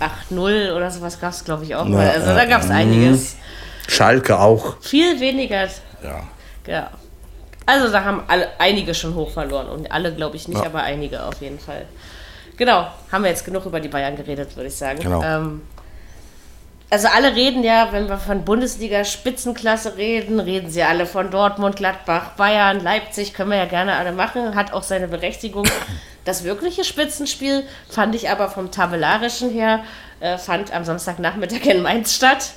[0.01, 2.09] 8-0 oder sowas gab es, glaube ich, auch Ja, mal.
[2.11, 3.37] Also ja, da gab es einiges.
[3.89, 4.77] Schalke auch.
[4.81, 5.67] Viel weniger.
[6.03, 6.23] ja.
[6.67, 6.91] Ja.
[7.67, 9.69] Also da haben alle, einige schon hoch verloren.
[9.69, 10.67] Und alle, glaube ich, nicht, Ja.
[10.67, 11.87] aber einige auf jeden Fall.
[12.57, 15.01] Genau, haben wir jetzt genug über die Bayern geredet, würde ich sagen.
[15.01, 15.23] Genau.
[15.23, 15.63] Ähm,
[16.91, 22.33] also alle reden ja, wenn wir von Bundesliga-Spitzenklasse reden, reden sie alle von Dortmund, Gladbach,
[22.37, 25.67] Bayern, Leipzig, können wir ja gerne alle machen, hat auch seine Berechtigung.
[26.27, 29.85] Das wirkliche Spitzenspiel fand ich aber vom tabellarischen her,
[30.21, 32.53] äh, fand am Samstagnachmittag in Mainz statt.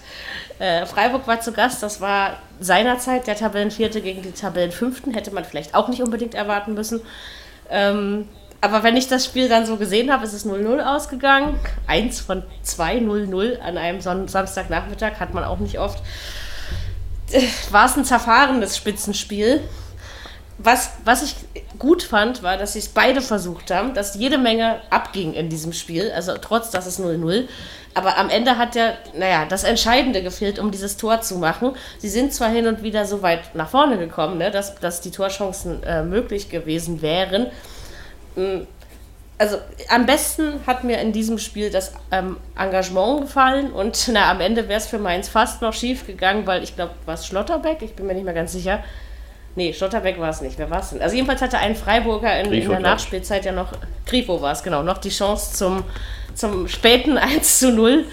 [0.59, 5.45] Äh, Freiburg war zu Gast, das war seinerzeit der Tabellenvierte gegen die Tabellenfünften, hätte man
[5.45, 7.01] vielleicht auch nicht unbedingt erwarten müssen.
[7.69, 8.27] Ähm,
[8.59, 11.59] aber wenn ich das Spiel dann so gesehen habe, ist es 0-0 ausgegangen.
[11.85, 16.01] Eins von zwei 0-0 an einem Son Samstagnachmittag hat man auch nicht oft.
[17.31, 19.61] Äh, War es ein zerfahrenes Spitzenspiel.
[20.59, 21.35] Was, was ich
[21.77, 25.71] gut fand, war, dass sie es beide versucht haben, dass jede Menge abging in diesem
[25.71, 27.47] Spiel, also trotz, dass es 0-0.
[27.93, 31.73] Aber am Ende hat ja, naja, das Entscheidende gefehlt, um dieses Tor zu machen.
[31.99, 35.11] Sie sind zwar hin und wieder so weit nach vorne gekommen, ne, dass, dass die
[35.11, 37.47] Torchancen äh, möglich gewesen wären.
[39.39, 39.57] Also
[39.89, 44.67] am besten hat mir in diesem Spiel das ähm, Engagement gefallen und na, am Ende
[44.67, 47.81] wäre es für Mainz fast noch schief gegangen, weil ich glaube, war es Schlotterbeck?
[47.81, 48.83] Ich bin mir nicht mehr ganz sicher.
[49.57, 50.57] Nee, Schlotterbeck war es nicht.
[50.59, 51.01] Wer war es denn?
[51.01, 52.79] Also jedenfalls hatte ein Freiburger in, in der.
[52.79, 53.73] Nachspielzeit ja noch,
[54.05, 55.83] Grifo war es genau, noch die Chance zum,
[56.35, 58.05] zum späten 1 zu 0.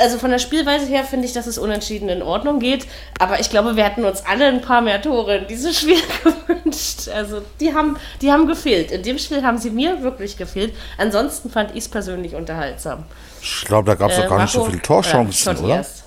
[0.00, 2.86] Also von der Spielweise her finde ich, dass es unentschieden in Ordnung geht.
[3.20, 7.08] Aber ich glaube, wir hätten uns alle ein paar mehr Tore in diesem Spiel gewünscht.
[7.14, 8.90] Also die haben, die haben gefehlt.
[8.90, 10.74] In dem Spiel haben sie mir wirklich gefehlt.
[10.98, 13.04] Ansonsten fand ich es persönlich unterhaltsam.
[13.40, 14.70] Ich glaube, da gab es Äh, doch gar nicht so Marco?
[14.72, 15.74] viele Torchancen, Ja, oder?
[15.76, 16.04] erst.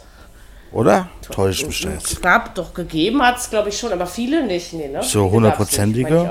[0.71, 1.09] Oder?
[1.29, 2.13] Täuscht mich jetzt.
[2.13, 4.71] Es gab doch gegeben, hat es glaube ich schon, aber viele nicht.
[4.73, 5.03] Nee, ne?
[5.03, 6.29] So hundertprozentige?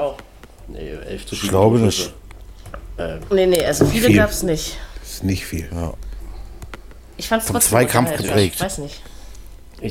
[0.68, 2.12] Nee, 11 zu Ich 7 glaube nicht.
[3.30, 4.16] Nee, nee, also viele Viel.
[4.16, 4.76] gab es nicht.
[5.00, 5.68] Das ist nicht viel.
[7.16, 8.26] Ich fand es trotzdem Zweikampf unterhaltsam.
[8.36, 8.54] geprägt.
[8.56, 9.02] Ich weiß nicht.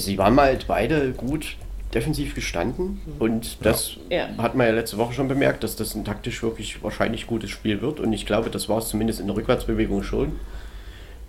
[0.03, 1.55] Sie waren halt beide gut
[1.93, 4.27] defensiv gestanden und das Ja.
[4.37, 7.81] hat man ja letzte Woche schon bemerkt, dass das ein taktisch wirklich wahrscheinlich gutes Spiel
[7.81, 10.39] wird und ich glaube, das war es zumindest in der Rückwärtsbewegung schon.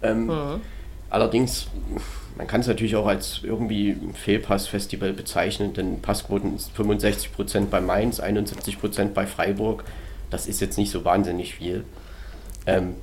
[0.02, 0.30] Ähm,
[1.08, 1.66] Allerdings,
[2.36, 8.20] man kann es natürlich auch als irgendwie Fehlpass-Festival bezeichnen, denn Passquoten ist 65% bei Mainz,
[8.20, 9.84] 71% bei Freiburg.
[10.30, 11.84] Das ist jetzt nicht so wahnsinnig viel.
[12.66, 12.94] Ähm,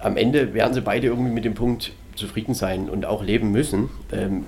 [0.00, 3.90] Am Ende werden sie beide irgendwie mit dem Punkt zufrieden sein und auch leben müssen.
[4.12, 4.46] Ähm,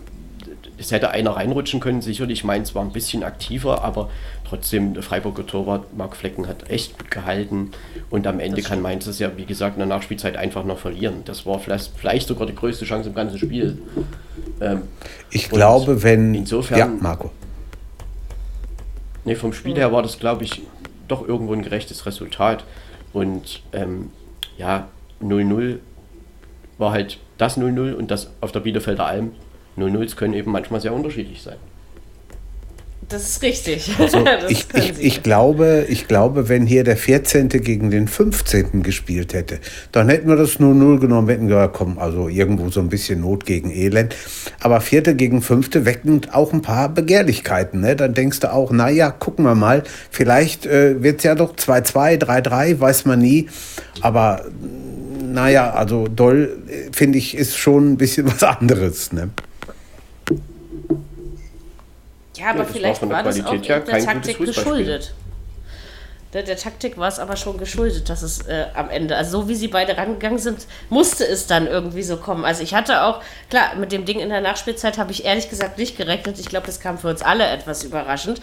[0.78, 2.44] es hätte einer reinrutschen können, sicherlich.
[2.44, 4.10] Mainz war ein bisschen aktiver, aber
[4.48, 7.70] trotzdem, der Freiburger Torwart Marc Flecken hat echt gut gehalten.
[8.10, 11.22] Und am Ende kann Mainz es ja, wie gesagt, in der Nachspielzeit einfach noch verlieren.
[11.24, 13.78] Das war vielleicht, vielleicht sogar die größte Chance im ganzen Spiel.
[14.60, 14.82] Ähm,
[15.30, 16.34] Ich glaube, wenn.
[16.34, 17.30] insofern- Ja, Marco.
[19.24, 20.62] Nee, vom Spiel her war das, glaube ich,
[21.08, 22.64] doch irgendwo ein gerechtes Resultat.
[23.12, 24.10] Und ähm,
[24.58, 24.88] ja,
[25.22, 25.78] 0-0
[26.78, 29.32] war halt das 0-0 und das auf der Bielefelder Alm.
[29.78, 31.56] 0-0s können eben manchmal sehr unterschiedlich sein.
[33.12, 33.90] Das ist richtig.
[33.98, 37.48] Also das ich, ich, ich, glaube, ich glaube, wenn hier der 14.
[37.48, 38.82] gegen den 15.
[38.82, 39.58] gespielt hätte,
[39.92, 43.44] dann hätten wir das 0-0 genommen, hätten gesagt, komm, also irgendwo so ein bisschen Not
[43.44, 44.16] gegen Elend.
[44.60, 47.80] Aber Vierte gegen Fünfte wecken auch ein paar Begehrlichkeiten.
[47.80, 47.96] Ne?
[47.96, 52.18] Dann denkst du auch, naja, gucken wir mal, vielleicht äh, wird es ja doch 2-2,
[52.18, 53.48] 3-3, weiß man nie.
[54.00, 54.46] Aber
[55.32, 59.12] naja, also doll, äh, finde ich, ist schon ein bisschen was anderes.
[59.12, 59.30] Ne?
[62.42, 65.14] Ja, aber Ja, war vielleicht der war das auch der Taktik geschuldet.
[66.32, 69.48] Der, der Taktik war es aber schon geschuldet, dass es äh, am Ende, also so
[69.50, 72.46] wie sie beide rangegangen sind, musste es dann irgendwie so kommen.
[72.46, 73.20] Also ich hatte auch,
[73.50, 76.38] klar, mit dem Ding in der Nachspielzeit habe ich ehrlich gesagt nicht gerechnet.
[76.38, 78.40] Ich glaube, das kam für uns alle etwas überraschend.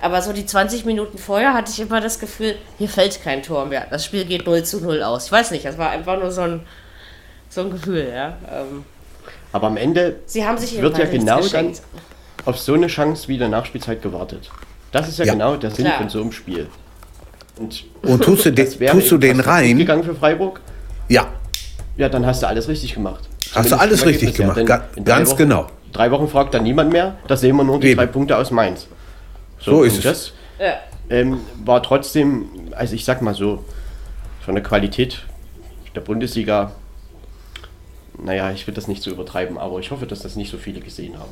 [0.00, 3.66] Aber so die 20 Minuten vorher hatte ich immer das Gefühl, hier fällt kein Tor
[3.66, 3.86] mehr.
[3.90, 5.26] Das Spiel geht 0 zu 0 aus.
[5.26, 6.66] Ich weiß nicht, das war einfach nur so ein,
[7.50, 8.38] so ein Gefühl, ja.
[8.50, 8.86] Ähm,
[9.52, 11.74] Aber am Ende sie haben sich wird ja genau dann.
[12.46, 14.50] Auf so eine Chance wie der Nachspielzeit gewartet.
[14.92, 15.32] Das ist ja, Ja.
[15.34, 15.98] genau der Sinn Klar.
[15.98, 16.66] von so einem Spiel.
[17.58, 19.76] Und Und tust du, den, das wäre tust du den rein?
[19.78, 20.60] gegangen für Freiburg?
[21.08, 21.26] Ja,
[21.96, 23.24] Ja, dann hast du alles richtig gemacht.
[23.54, 25.66] Hast du alles richtig gemacht, drei ganz Wochen- genau.
[25.92, 27.16] Drei Wochen fragt dann niemand mehr.
[27.26, 27.96] Da sehen wir nur die Eben.
[27.98, 28.86] drei Punkte aus Mainz.
[29.58, 30.04] So ist und es.
[30.04, 30.74] Das Ja.
[31.08, 33.64] ähm, war trotzdem, also ich sag mal so,
[34.44, 35.22] von der Qualität
[35.94, 36.72] der Bundesliga,
[38.22, 40.80] naja, ich will das nicht so übertreiben, aber ich hoffe, dass das nicht so viele
[40.80, 41.30] gesehen haben.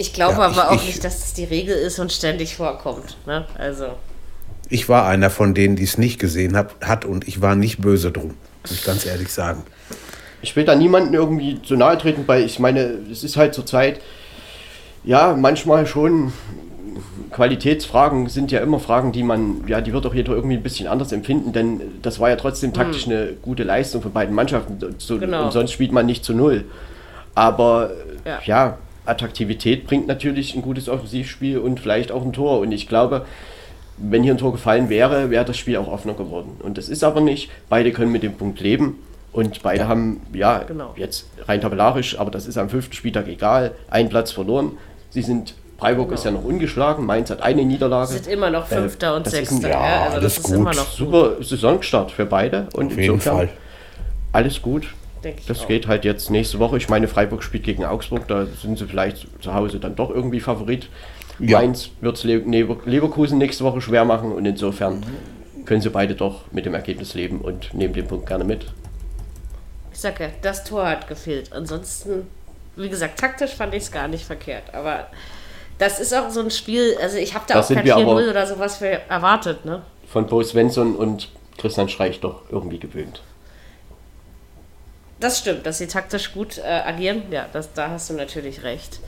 [0.00, 2.56] Ich glaube Ja, aber ich- auch ich- nicht, dass es die Regel ist und ständig
[2.56, 3.18] vorkommt.
[3.26, 3.44] Ne?
[3.58, 3.84] Also,
[4.70, 7.80] Ich war einer von denen, die es nicht gesehen hab, hat und ich war nicht
[7.82, 9.62] böse drum, muss ich ganz ehrlich sagen.
[10.42, 12.80] Ich will da niemanden irgendwie zu nahe treten, weil ich meine,
[13.12, 14.00] es ist halt zur Zeit,
[15.04, 16.32] ja, manchmal schon.
[17.30, 20.88] Qualitätsfragen sind ja immer Fragen, die man, ja, die wird auch jeder irgendwie ein bisschen
[20.88, 24.78] anders empfinden, denn das war ja trotzdem taktisch eine gute Leistung von beiden Mannschaften.
[24.98, 25.44] So, Genau.
[25.44, 26.64] Und sonst spielt man nicht zu null.
[27.34, 27.90] Aber
[28.24, 28.40] Ja.
[28.46, 28.78] ja.
[29.10, 32.60] Attraktivität bringt natürlich ein gutes Offensivspiel und vielleicht auch ein Tor.
[32.60, 33.26] Und ich glaube,
[33.98, 36.52] wenn hier ein Tor gefallen wäre, wäre das Spiel auch offener geworden.
[36.62, 37.50] Und das ist aber nicht.
[37.68, 38.98] Beide können mit dem Punkt leben.
[39.32, 40.92] Und beide haben, ja, Genau.
[40.96, 44.72] jetzt rein tabellarisch, aber das ist am fünften Spieltag egal, einen Platz verloren.
[45.10, 48.08] Sie sind, Freiburg ist ja noch ungeschlagen, Mainz hat eine Niederlage.
[48.08, 49.66] sind immer noch Fünfter und das ist Sechster.
[49.68, 50.54] ein- Ja, ja, also das ist gut.
[50.56, 52.66] immer noch gut, Super Saisonstart für beide.
[52.74, 53.50] Und Auf jeden Fall.
[54.32, 54.88] alles gut.
[55.24, 55.68] Denke ich Das auch.
[55.68, 56.76] geht halt jetzt nächste Woche.
[56.76, 60.40] Ich meine, Freiburg spielt gegen Augsburg, da sind sie vielleicht zu Hause dann doch irgendwie
[60.40, 60.88] Favorit.
[61.38, 61.58] Ja.
[61.58, 65.02] Mainz wird es Le Lever Leverkusen nächste Woche schwer machen und insofern
[65.64, 68.66] können sie beide doch mit dem Ergebnis leben und nehmen den Punkt gerne mit.
[69.92, 71.52] Ich sag ja, das Tor hat gefehlt.
[71.52, 72.26] Ansonsten,
[72.76, 74.74] wie gesagt, taktisch fand ich es gar nicht verkehrt.
[74.74, 75.06] Aber
[75.78, 78.02] das ist auch so ein Spiel, also ich habe da Das auch kein wir 4-0
[78.02, 79.64] aber- oder sowas für erwartet.
[79.64, 79.82] Ne?
[80.06, 83.22] Von Bo Svensson und Christian Streich doch irgendwie gewöhnt.
[85.20, 87.22] Das stimmt, dass sie taktisch gut äh, agieren.
[87.30, 89.00] Ja, das, da hast du natürlich recht.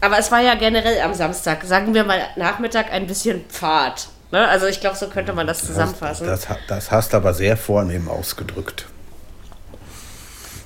[0.00, 4.08] Aber es war ja generell am Samstag, sagen wir mal Nachmittag, ein bisschen Pfad.
[4.32, 4.46] Ne?
[4.48, 6.26] Also ich glaube, so könnte man das zusammenfassen.
[6.26, 8.86] Das, das, das hast du aber sehr vornehm ausgedrückt.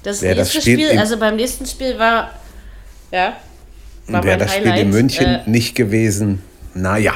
[0.03, 2.31] Das Wer das nächste Spiel Spiel, also beim nächsten Spiel war,
[3.11, 3.37] ja,
[4.07, 4.83] war Wäre das Spiel Highlight.
[4.83, 6.43] in München Äh, nicht gewesen,
[6.75, 7.15] naja.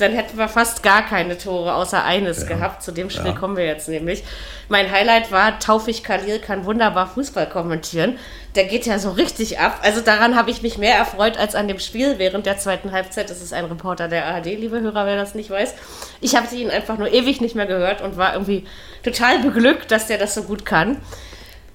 [0.00, 2.82] Dann hätten wir fast gar keine Tore außer eines gehabt.
[2.82, 4.24] Zu dem Spiel kommen wir jetzt nämlich.
[4.68, 8.18] Mein Highlight war, Taufik Khalil kann wunderbar Fußball kommentieren.
[8.54, 9.80] Der geht ja so richtig ab.
[9.82, 13.30] Also daran habe ich mich mehr erfreut als an dem Spiel während der zweiten Halbzeit.
[13.30, 15.74] Das ist ein Reporter der ARD, liebe Hörer, wer das nicht weiß.
[16.20, 18.64] Ich habe ihn einfach nur ewig nicht mehr gehört und war irgendwie
[19.02, 20.98] total beglückt, dass der das so gut kann.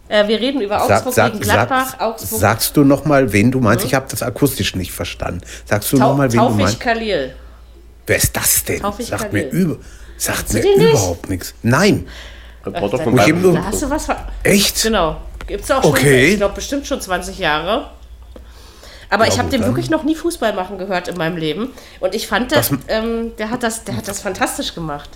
[0.07, 1.91] Äh, wir reden über Sag, Augsburg sag, gegen Gladbach.
[1.91, 3.85] sag, Augsburg sagst du noch mal, wen du meinst?
[3.85, 5.41] Ich habe das akustisch nicht verstanden.
[5.65, 6.79] Sagst du noch Tau mal, wen du Taufik meinst?
[6.79, 7.35] Khalil.
[8.07, 8.79] Wer ist das denn?
[8.81, 9.77] Taufik Sagt mir, über,
[10.17, 10.77] sagt mir nicht?
[10.89, 11.53] überhaupt nichts.
[11.63, 12.07] Nein,
[12.65, 13.65] Reporter Ach, von da- Bayern.
[13.65, 14.81] Hast du was ver echt?
[14.83, 15.17] Genau.
[15.47, 16.29] Gibt es auch schon, Okay.
[16.31, 17.91] ich glaube, bestimmt schon 20 Jahre.
[19.09, 21.37] Aber Ja, ich habe gut, den dann- wirklich noch nie Fußball machen gehört in meinem
[21.37, 21.69] Leben.
[21.99, 25.09] Und ich fand, der, Was- ähm, der, hat das, der hat das fantastisch gemacht.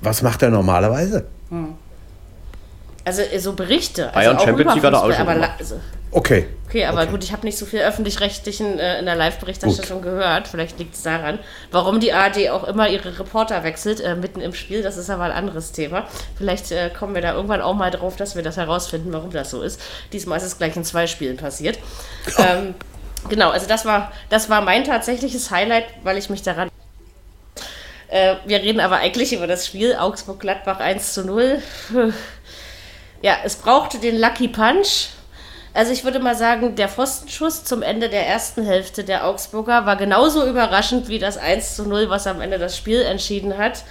[0.00, 1.26] Was macht er normalerweise?
[3.06, 4.10] Also äh, so Berichte.
[4.12, 5.80] Bayern also auch Champions über League hat er auch Fußball, schon aber also,
[6.10, 6.46] Okay.
[6.66, 10.48] Okay, aber gut, ich habe nicht so viel öffentlich-rechtlichen äh, in der Live-Berichterstattung gehört.
[10.48, 11.38] Vielleicht liegt es daran,
[11.70, 14.82] warum die ARD auch immer ihre Reporter wechselt, äh, mitten im Spiel.
[14.82, 16.08] Das ist aber ein anderes Thema.
[16.36, 19.50] Vielleicht äh, kommen wir da irgendwann auch mal drauf, dass wir das herausfinden, warum das
[19.50, 19.80] so ist.
[20.12, 21.78] Diesmal ist es gleich in zwei Spielen passiert.
[22.38, 22.74] ähm,
[23.28, 26.70] genau, also das war, das war mein tatsächliches Highlight, weil ich mich daran.
[28.08, 31.62] Äh, wir reden aber eigentlich über das Spiel Augsburg-Gladbach 1 zu 0.
[33.22, 35.08] Ja, es brauchte den Lucky Punch.
[35.74, 39.96] Also ich würde mal sagen, der Pfostenschuss zum Ende der ersten Hälfte der Augsburger war
[39.96, 43.84] genauso überraschend wie das 1 zu 0, was am Ende das Spiel entschieden hat.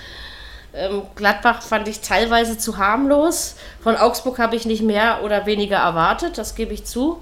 [0.74, 3.56] Ähm, Gladbach fand ich teilweise zu harmlos.
[3.82, 7.20] Von Augsburg habe ich nicht mehr oder weniger erwartet, das gebe ich zu.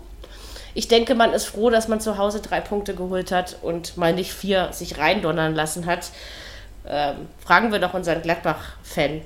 [0.73, 4.13] Ich denke, man ist froh, dass man zu Hause drei Punkte geholt hat und mal
[4.13, 6.09] nicht vier sich reindonnern lassen hat.
[6.87, 9.21] Ähm, fragen wir doch unseren Gladbach-Fan.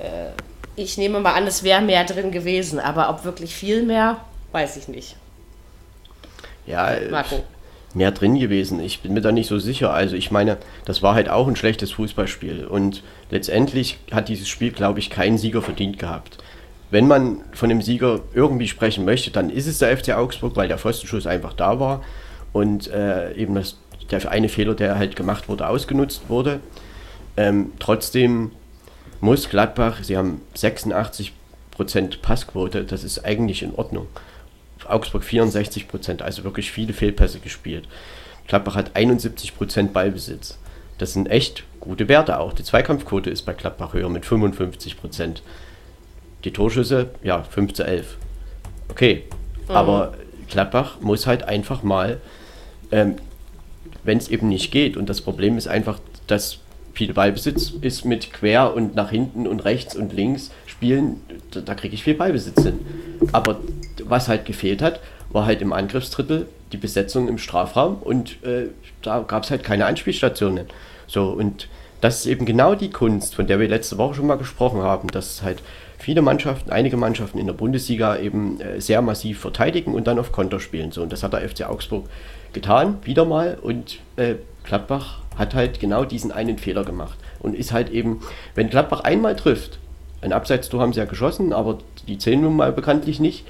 [0.00, 0.32] Äh,
[0.76, 4.18] ich nehme mal an, es wäre mehr drin gewesen, aber ob wirklich viel mehr,
[4.52, 5.16] weiß ich nicht.
[6.66, 7.42] Ja, äh, Marco.
[7.92, 8.80] mehr drin gewesen.
[8.80, 9.92] Ich bin mir da nicht so sicher.
[9.92, 12.66] Also ich meine, das war halt auch ein schlechtes Fußballspiel.
[12.66, 16.38] Und letztendlich hat dieses Spiel, glaube ich, keinen Sieger verdient gehabt.
[16.90, 20.68] Wenn man von dem Sieger irgendwie sprechen möchte, dann ist es der FC Augsburg, weil
[20.68, 22.02] der Pfostenschuss einfach da war
[22.52, 23.78] und äh, eben das,
[24.10, 26.60] der eine Fehler, der halt gemacht wurde, ausgenutzt wurde.
[27.36, 28.52] Ähm, trotzdem
[29.24, 31.32] muss Gladbach, sie haben 86%
[32.20, 34.06] Passquote, das ist eigentlich in Ordnung.
[34.86, 37.88] Augsburg 64 Prozent, also wirklich viele Fehlpässe gespielt.
[38.46, 40.58] Gladbach hat 71 Prozent Ballbesitz.
[40.98, 42.52] Das sind echt gute Werte auch.
[42.52, 45.42] Die Zweikampfquote ist bei Gladbach höher mit 55 Prozent.
[46.44, 48.18] Die Torschüsse, ja, 5 zu 11.
[48.90, 49.24] Okay,
[49.68, 50.12] aber
[50.50, 52.20] Gladbach muss halt einfach mal,
[52.92, 53.16] ähm,
[54.02, 56.58] wenn es eben nicht geht, und das Problem ist einfach, dass
[56.94, 61.74] viel Ballbesitz ist mit quer und nach hinten und rechts und links spielen, da, da
[61.74, 62.78] kriege ich viel Ballbesitz hin.
[63.32, 63.60] Aber
[64.04, 65.00] was halt gefehlt hat,
[65.30, 68.68] war halt im Angriffsdrittel die Besetzung im Strafraum und äh,
[69.02, 70.66] da gab es halt keine Anspielstationen.
[71.06, 71.68] So, und
[72.00, 75.08] das ist eben genau die Kunst, von der wir letzte Woche schon mal gesprochen haben,
[75.08, 75.62] dass halt
[75.98, 80.30] viele Mannschaften, einige Mannschaften in der Bundesliga eben äh, sehr massiv verteidigen und dann auf
[80.30, 80.92] Konter spielen.
[80.92, 82.06] So, und das hat der FC Augsburg
[82.52, 83.58] getan, wieder mal.
[83.60, 84.34] Und äh,
[84.64, 87.18] Gladbach hat halt genau diesen einen Fehler gemacht.
[87.40, 88.20] Und ist halt eben,
[88.54, 89.78] wenn Gladbach einmal trifft,
[90.20, 91.78] ein Abseitstor haben sie ja geschossen, aber
[92.08, 93.44] die zählen nun mal bekanntlich nicht,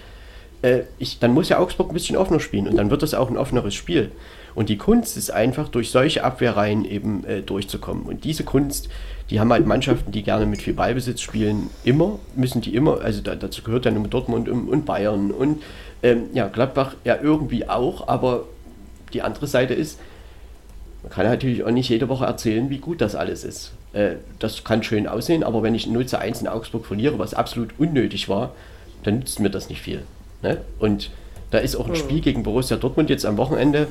[0.63, 3.31] äh, ich, dann muss ja Augsburg ein bisschen offener spielen und dann wird das auch
[3.31, 4.11] ein offeneres Spiel.
[4.55, 8.05] Und die Kunst ist einfach, durch solche Abwehrreihen eben äh, durchzukommen.
[8.05, 8.89] Und diese Kunst,
[9.31, 13.21] die haben halt Mannschaften, die gerne mit viel Ballbesitz spielen, immer, müssen die immer, also
[13.21, 15.63] da, dazu gehört dann immer Dortmund und, und Bayern und
[16.03, 18.45] ähm, ja, Gladbach ja irgendwie auch, aber
[19.13, 19.99] die andere Seite ist,
[21.05, 23.73] man kann natürlich auch nicht jede Woche erzählen, wie gut das alles ist.
[23.93, 27.35] Äh, das kann schön aussehen, aber wenn ich 0 zu 1 in Augsburg verliere, was
[27.35, 28.53] absolut unnötig war,
[29.03, 30.03] dann nützt mir das nicht viel.
[30.41, 30.63] Ne?
[30.79, 31.11] Und
[31.51, 33.89] da ist auch ein Spiel gegen Borussia Dortmund jetzt am Wochenende,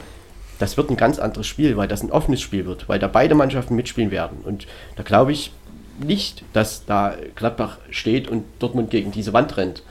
[0.57, 3.35] das wird ein ganz anderes Spiel, weil das ein offenes Spiel wird, weil da beide
[3.35, 4.39] Mannschaften mitspielen werden.
[4.43, 4.65] Und
[4.95, 5.51] da glaube ich
[5.99, 9.83] nicht, dass da Gladbach steht und Dortmund gegen diese Wand rennt.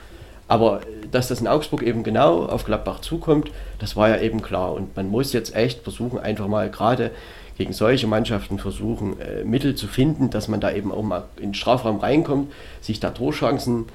[0.49, 0.81] Aber
[1.13, 4.73] dass das in Augsburg eben genau auf Gladbach zukommt, das war ja eben klar.
[4.73, 7.13] Und man muss jetzt echt versuchen, einfach mal gerade
[7.59, 11.51] gegen solche Mannschaften versuchen, äh, Mittel zu finden, dass man da eben auch mal in
[11.51, 13.87] den Strafraum reinkommt, sich da Torchancen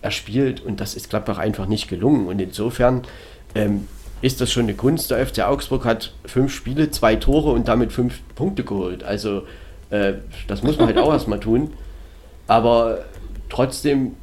[0.00, 0.60] erspielt.
[0.60, 2.26] Und das ist Gladbach einfach nicht gelungen.
[2.26, 3.02] Und insofern
[3.54, 3.86] ähm,
[4.22, 5.10] ist das schon eine Kunst.
[5.10, 9.04] Der FC Augsburg hat fünf Spiele, zwei Tore und damit fünf Punkte geholt.
[9.04, 9.42] Also
[9.90, 10.14] äh,
[10.48, 11.74] das muss man halt auch erstmal tun.
[12.46, 13.04] Aber
[13.48, 14.14] trotzdem,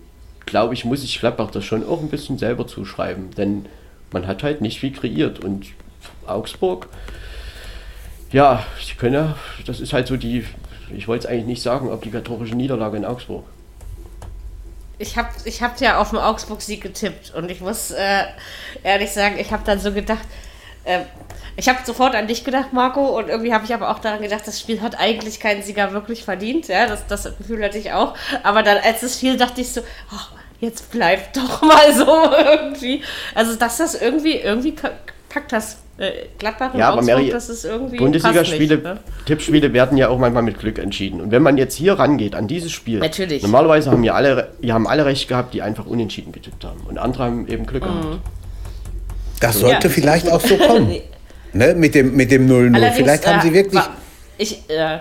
[0.49, 3.31] glaube ich, muss ich Gladbach das schon auch ein bisschen selber zuschreiben.
[3.35, 3.65] Denn
[4.11, 5.39] man hat halt nicht viel kreiert.
[5.39, 5.67] Und
[6.27, 6.87] Augsburg,
[8.31, 9.35] ja, sie können ja,
[9.65, 10.45] das ist halt so die,
[10.95, 13.45] ich wollte es eigentlich nicht sagen, obligatorische Niederlage in Augsburg.
[14.97, 18.23] Ich habe ich hab ja auf den Augsburg-Sieg getippt und ich muss äh,
[18.83, 20.25] ehrlich sagen, ich habe dann so gedacht,
[20.83, 20.99] äh,
[21.55, 24.45] ich habe sofort an dich gedacht, Marco, und irgendwie habe ich aber auch daran gedacht,
[24.45, 26.67] das Spiel hat eigentlich keinen Sieger wirklich verdient.
[26.67, 28.15] Ja, das, das Gefühl hatte ich auch.
[28.43, 33.01] Aber dann, als es fiel, dachte ich so, oh, jetzt bleibt doch mal so irgendwie.
[33.35, 34.73] Also, dass das irgendwie, irgendwie
[35.29, 38.99] packt das äh, Gladbach und ja, Augsburg, Mary, das ist irgendwie Bundesligaspiele, ne?
[39.25, 41.19] Tippspiele werden ja auch manchmal mit Glück entschieden.
[41.19, 43.43] Und wenn man jetzt hier rangeht an dieses Spiel, Natürlich.
[43.43, 46.79] normalerweise haben ja alle, die haben alle recht gehabt, die einfach unentschieden getippt haben.
[46.87, 48.01] Und andere haben eben Glück mhm.
[48.01, 48.19] gehabt.
[49.41, 49.93] Das sollte ja.
[49.93, 50.89] vielleicht auch so kommen.
[51.53, 51.75] ne?
[51.75, 52.69] Mit dem 0-0.
[52.69, 53.83] Mit dem vielleicht haben sie wirklich.
[54.37, 54.99] Ich, äh,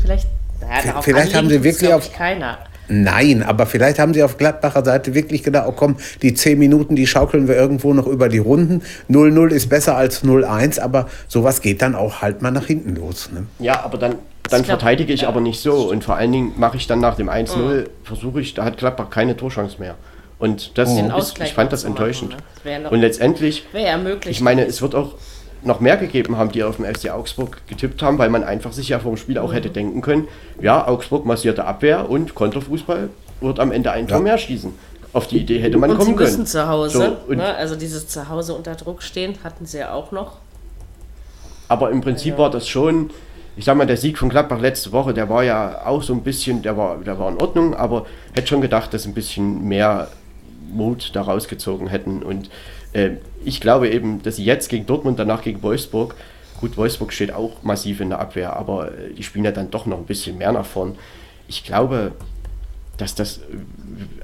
[0.00, 0.28] vielleicht,
[0.60, 2.12] naja, vielleicht haben sie wirklich auf.
[2.12, 2.58] Keiner.
[2.88, 6.96] Nein, aber vielleicht haben sie auf Gladbacher Seite wirklich gedacht, oh komm, die 10 Minuten,
[6.96, 8.82] die schaukeln wir irgendwo noch über die Runden.
[9.10, 13.30] 0-0 ist besser als 0-1, aber sowas geht dann auch halt mal nach hinten los.
[13.32, 13.46] Ne?
[13.58, 14.14] Ja, aber dann,
[14.48, 15.90] dann verteidige ich aber nicht so.
[15.90, 17.84] Und vor allen Dingen mache ich dann nach dem 1-0, mhm.
[18.04, 19.94] versuche ich, da hat Gladbach keine Torchance mehr.
[20.38, 22.36] Und das ist, ich fand das enttäuschend.
[22.64, 22.90] Machen, ne?
[22.90, 24.36] Und letztendlich, ja möglich.
[24.36, 25.14] ich meine, es wird auch
[25.62, 28.88] noch mehr gegeben haben, die auf dem FC Augsburg getippt haben, weil man einfach sich
[28.88, 29.54] ja vom Spiel auch mhm.
[29.54, 30.28] hätte denken können,
[30.60, 33.10] ja, Augsburg massierte Abwehr und Konterfußball
[33.40, 34.72] wird am Ende ein Tor mehr schießen.
[35.12, 36.46] Auf die Idee hätte man und kommen können.
[36.46, 37.54] zu Hause, so, ne?
[37.54, 40.36] also dieses Zuhause unter Druck stehen hatten sie ja auch noch.
[41.68, 42.38] Aber im Prinzip ja.
[42.38, 43.10] war das schon,
[43.56, 46.22] ich sag mal, der Sieg von Gladbach letzte Woche, der war ja auch so ein
[46.22, 50.08] bisschen, der war, der war in Ordnung, aber hätte schon gedacht, dass ein bisschen mehr
[50.70, 52.50] Mut da rausgezogen hätten und
[52.92, 53.10] äh,
[53.44, 56.14] ich glaube eben, dass sie jetzt gegen Dortmund, danach gegen Wolfsburg,
[56.60, 59.86] gut, Wolfsburg steht auch massiv in der Abwehr, aber äh, die spielen ja dann doch
[59.86, 60.96] noch ein bisschen mehr nach vorn.
[61.46, 62.12] Ich glaube,
[62.96, 63.40] dass das äh,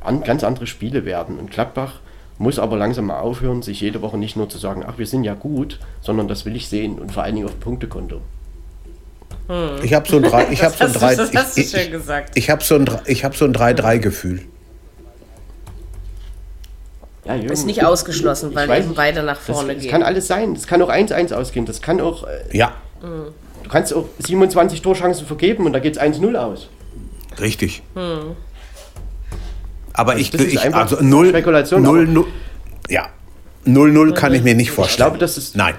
[0.01, 1.39] an, ganz andere Spiele werden.
[1.39, 2.01] Und Gladbach
[2.39, 5.24] muss aber langsam mal aufhören, sich jede Woche nicht nur zu sagen, ach, wir sind
[5.24, 8.20] ja gut, sondern das will ich sehen und vor allen Dingen auf Punktekonto.
[9.47, 9.85] Hm.
[9.85, 11.12] Ich habe so ein 3 ich habe so ein 3
[11.57, 11.74] ich, ich,
[12.35, 14.43] ich habe so ein ich habe so ein 3-3 Gefühl.
[17.24, 19.90] Ja, Jürgen, ist nicht ausgeschlossen, weil eben beide nach vorne das, gehen.
[19.90, 20.55] Das kann alles sein.
[20.55, 21.64] Das kann auch 1-1 ausgehen.
[21.64, 22.24] Das kann auch.
[22.24, 22.72] Äh, ja.
[23.01, 26.68] Du kannst auch 27 Torchancen vergeben und da geht es 1-0 aus.
[27.40, 27.82] Richtig.
[27.94, 28.36] Hm.
[29.92, 31.82] Aber also ich, ich also 0, Spekulation.
[31.82, 32.26] 0, 0,
[32.88, 33.09] ja.
[33.66, 34.92] 0-0 kann ich mir nicht vorstellen.
[34.92, 35.56] Ich glaube, das ist.
[35.56, 35.74] Nein.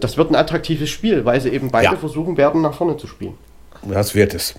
[0.00, 1.96] Das wird ein attraktives Spiel, weil sie eben beide ja.
[1.96, 3.34] versuchen werden, nach vorne zu spielen.
[3.82, 4.54] Das wird es.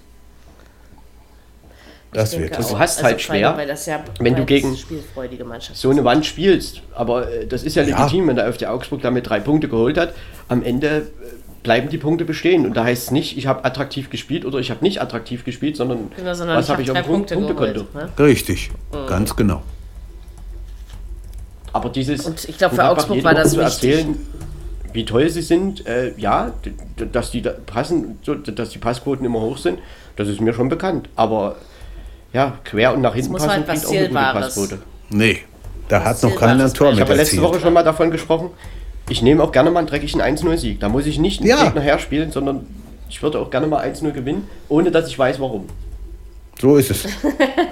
[2.11, 2.57] Das wird.
[2.57, 4.75] Du hast also halt schwer, ja wenn du gegen
[5.73, 6.81] so eine Wand spielst.
[6.95, 8.27] Aber äh, das ist ja legitim, ja.
[8.27, 10.13] wenn der FC Augsburg damit drei Punkte geholt hat.
[10.47, 11.01] Am Ende äh,
[11.61, 12.65] bleiben die Punkte bestehen.
[12.65, 15.75] Und da heißt es nicht, ich habe attraktiv gespielt oder ich habe nicht attraktiv gespielt,
[15.75, 17.85] sondern, genau, sondern was habe ich auf dem Punkte Punktekonto.
[17.93, 18.09] Ne?
[18.17, 19.07] Richtig, mhm.
[19.07, 19.61] ganz genau.
[21.71, 22.25] Aber dieses.
[22.25, 24.17] Und ich glaube, für Augsburg war das zu erzählen,
[24.93, 26.53] wie toll sie sind, äh, ja,
[27.11, 29.77] dass die da passen, so, dass die Passquoten immer hoch sind,
[30.15, 31.09] das ist mir schon bekannt.
[31.15, 31.57] Aber
[32.33, 34.79] ja, quer und nach hinten passen, halt was auch eine gute Passquote.
[35.09, 35.39] Nee,
[35.87, 38.51] da hat noch keiner ein Tor Ich habe letzte Woche schon mal davon gesprochen.
[39.09, 40.79] Ich nehme auch gerne mal einen dreckigen 1-0-Sieg.
[40.79, 41.63] Da muss ich nicht einen ja.
[41.63, 42.67] Gegner herspielen, sondern
[43.09, 45.67] Ich würde auch gerne mal 1-0 gewinnen, ohne dass ich weiß, warum.
[46.61, 47.07] So ist es.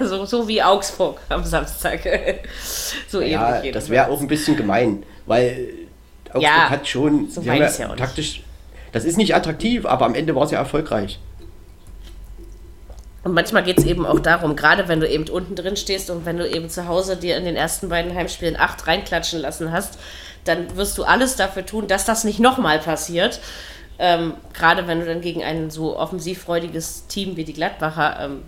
[0.00, 2.00] so, so wie Augsburg am Samstag.
[3.08, 5.68] so Ja, ähnlich das wäre auch ein bisschen gemein, weil
[6.30, 7.96] Augsburg Ja, hat schon so ja auch nicht.
[7.98, 8.42] taktisch.
[8.90, 11.20] Das ist nicht attraktiv, aber am Ende war es ja erfolgreich.
[13.28, 16.24] Und manchmal geht es eben auch darum, gerade wenn du eben unten drin stehst und
[16.24, 19.98] wenn du eben zu Hause dir in den ersten beiden Heimspielen acht reinklatschen lassen hast,
[20.44, 23.40] dann wirst du alles dafür tun, dass das nicht nochmal passiert.
[23.98, 28.44] Ähm, gerade wenn du dann gegen ein so offensivfreudiges Team wie die Gladbacher ähm,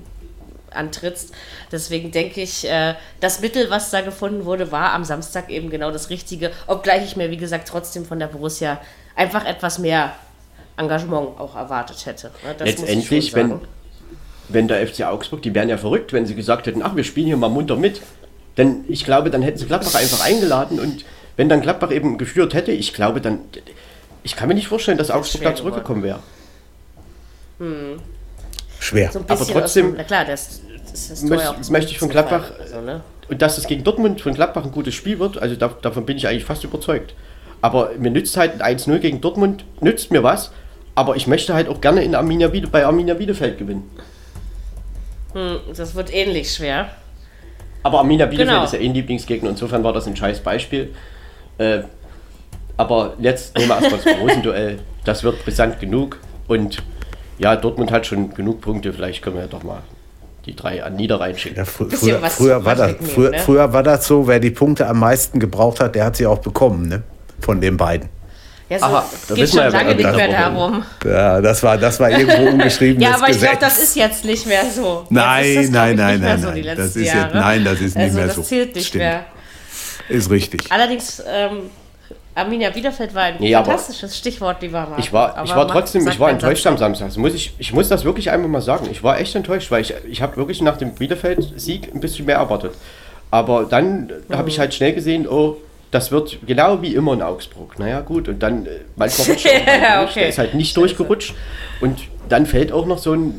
[0.70, 1.34] antrittst.
[1.70, 5.90] Deswegen denke ich, äh, das Mittel, was da gefunden wurde, war am Samstag eben genau
[5.90, 6.52] das Richtige.
[6.66, 8.80] Obgleich ich mir, wie gesagt, trotzdem von der Borussia
[9.14, 10.14] einfach etwas mehr
[10.78, 12.28] Engagement auch erwartet hätte.
[12.28, 12.54] ne?
[12.56, 13.60] Das Letztendlich, wenn.
[14.52, 17.26] Wenn der FC Augsburg, die wären ja verrückt, wenn sie gesagt hätten, ach, wir spielen
[17.26, 18.00] hier mal munter mit.
[18.56, 21.04] Denn ich glaube, dann hätten sie Gladbach einfach eingeladen und
[21.36, 23.38] wenn dann Gladbach eben geführt hätte, ich glaube, dann.
[24.22, 26.18] Ich kann mir nicht vorstellen, dass Augsburg schwer da zurückgekommen wäre.
[28.78, 29.10] Schwer.
[29.12, 30.60] So Aber trotzdem dem, na klar, das,
[30.90, 33.02] das ist möcht- möchte ich von Gladbach- Also, ne?
[33.28, 36.16] Und dass es gegen Dortmund von Gladbach ein gutes Spiel wird, also da, davon bin
[36.16, 37.14] ich eigentlich fast überzeugt.
[37.62, 40.50] Aber mir nützt halt ein 1-0 gegen Dortmund, nützt mir was.
[40.94, 43.88] Aber ich möchte halt auch gerne in Arminia bei Arminia Bielefeld gewinnen.
[45.32, 46.90] Hm, das wird ähnlich schwer.
[47.82, 48.64] Aber Arminia Bielefeld Genau.
[48.64, 50.94] ist ja eh ein Lieblingsgegner, insofern war das ein scheiß Beispiel.
[51.58, 51.80] Äh,
[52.76, 54.78] aber jetzt nehmen wir erstmal das Rosenduell.
[55.04, 56.18] Das wird brisant genug.
[56.48, 56.82] Und
[57.38, 58.92] ja, Dortmund hat schon genug Punkte.
[58.92, 59.82] Vielleicht können wir ja doch mal
[60.46, 61.56] die drei an Niederrhein schicken.
[61.56, 63.38] Ja, fr früher, früher, war das, früher, ne?
[63.38, 66.38] früher war das so, wer die Punkte am meisten gebraucht hat, der hat sie auch
[66.38, 67.02] bekommen, ne?
[67.40, 68.08] Von den beiden.
[68.70, 70.84] Ja, so Aha, da geht schon lange nicht das mehr aber- darum.
[71.04, 74.46] Ja, das war, das war irgendwo ungeschriebenes Ja, aber ich glaube, das ist jetzt nicht
[74.46, 75.04] mehr so.
[75.10, 76.54] Nein, jetzt ist das, nein, nein, nein, so nein.
[76.56, 78.42] die Das ist jetzt- nein, das ist nicht also, mehr das so.
[78.42, 79.02] zählt nicht Stimmt.
[79.04, 79.24] mehr.
[80.08, 80.62] Ist richtig.
[80.70, 81.62] Allerdings, ähm,
[82.32, 85.00] Arminia Bielefeld war ein Nee, fantastisches Stichwort, lieber Marc.
[85.00, 87.08] Ich war, Aber ich war trotzdem, ich war enttäuscht am Samstag.
[87.08, 88.86] Das muss ich, ich muss das wirklich einfach mal sagen.
[88.90, 92.36] Ich war echt enttäuscht, weil ich, ich habe wirklich nach dem Bielefeld-Sieg ein bisschen mehr
[92.36, 92.72] erwartet.
[93.32, 95.56] Aber dann habe ich halt schnell gesehen, oh,
[95.90, 97.78] das wird genau wie immer in Augsburg.
[97.78, 98.28] Naja, gut.
[98.28, 100.20] Und dann, äh, manchmal rutscht er okay.
[100.20, 101.34] Der ist halt nicht durchgerutscht.
[101.80, 103.34] Und dann fällt auch noch so ein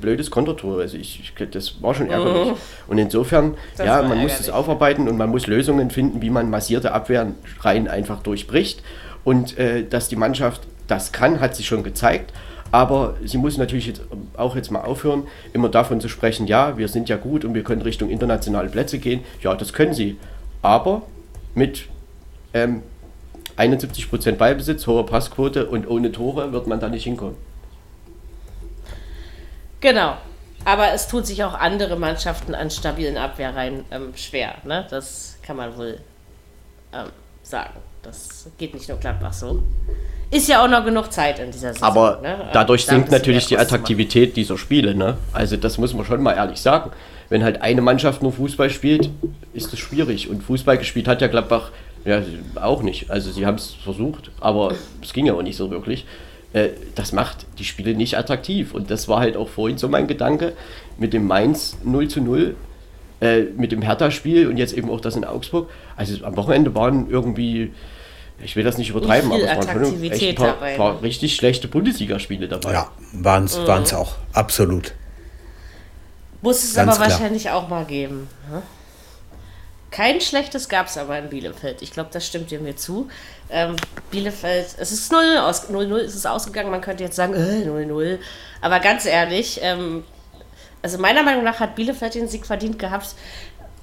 [0.00, 0.80] blödes Kontertor.
[0.80, 2.54] Also ich, ich, das war schon ärgerlich.
[2.86, 3.54] Und insofern.
[3.76, 7.88] Das ja, man muss es aufarbeiten und man muss Lösungen finden, wie man massierte Abwehrreihen
[7.88, 8.82] einfach durchbricht.
[9.24, 12.32] Und äh, dass die Mannschaft das kann, hat sich schon gezeigt.
[12.70, 14.02] Aber sie muss natürlich jetzt
[14.36, 17.64] auch jetzt mal aufhören, immer davon zu sprechen, ja, wir sind ja gut und wir
[17.64, 19.24] können Richtung internationale Plätze gehen.
[19.42, 20.18] Ja, das können sie.
[20.60, 21.02] Aber
[21.58, 21.88] mit
[22.54, 22.82] ähm,
[23.58, 27.36] 71% Ballbesitz, hoher Passquote und ohne Tore wird man da nicht hinkommen.
[29.80, 30.16] Genau.
[30.64, 34.56] Aber es tut sich auch andere Mannschaften an stabilen Abwehrreihen ähm, schwer.
[34.64, 34.86] Ne?
[34.90, 35.98] Das kann man wohl
[36.92, 37.06] ähm,
[37.42, 37.74] sagen.
[38.02, 39.62] Das geht nicht nur Gladbach so.
[40.30, 41.88] Ist ja auch noch genug Zeit in dieser Saison.
[41.88, 42.34] Aber ne?
[42.34, 43.58] Ähm, dadurch da ein sinkt natürlich die.
[43.58, 44.94] Attraktivität dieser Spiele.
[44.94, 45.16] Ne?
[45.32, 46.90] Also das muss man schon mal ehrlich sagen.
[47.30, 49.10] Wenn halt eine Mannschaft nur Fußball spielt,
[49.52, 50.28] ist das schwierig.
[50.30, 51.70] Und Fußball gespielt hat ja Gladbach
[52.04, 52.22] ja,
[52.54, 53.10] auch nicht.
[53.10, 56.06] Also sie haben es versucht, aber es ging ja auch nicht so wirklich.
[56.54, 58.72] Äh, Das macht die Spiele nicht attraktiv.
[58.72, 60.54] Und das war halt auch vorhin so mein Gedanke
[60.96, 62.56] mit dem Mainz 0 zu 0,
[63.20, 65.68] äh, mit dem Hertha-Spiel und jetzt eben auch das in Augsburg.
[65.96, 67.72] Also am Wochenende waren irgendwie,
[68.42, 71.02] ich will das nicht übertreiben, Nicht aber es waren schon echt ein paar, paar ne?
[71.02, 72.72] richtig schlechte Bundesligaspiele dabei.
[72.72, 73.96] Ja, waren es Mhm.
[73.98, 74.14] auch.
[74.32, 74.94] Absolut.
[76.40, 77.10] Muss es Ganz aber klar.
[77.10, 78.28] wahrscheinlich auch mal geben.
[78.50, 78.62] Ne?
[79.90, 81.82] Kein schlechtes gab es aber in Bielefeld.
[81.82, 83.08] Ich glaube, das stimmt dir mir zu.
[83.50, 83.74] Ähm,
[84.10, 86.70] Bielefeld, es ist 0-0 aus, 0-0 ist es ausgegangen.
[86.70, 88.18] Man könnte jetzt sagen, äh, 0-0.
[88.60, 90.04] Aber ganz ehrlich, ähm,
[90.82, 93.14] also meiner Meinung nach hat Bielefeld den Sieg verdient gehabt.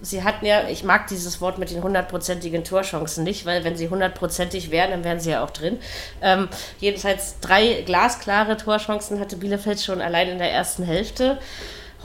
[0.02, 3.90] Sie hatten ja, ich mag dieses Wort mit den hundertprozentigen Torchancen nicht, weil wenn sie
[3.90, 5.80] hundertprozentig wären, dann wären sie ja auch drin.
[6.22, 6.50] Ähm,
[6.80, 11.40] jedenfalls drei glasklare Torchancen hatte Bielefeld schon allein in der ersten Hälfte.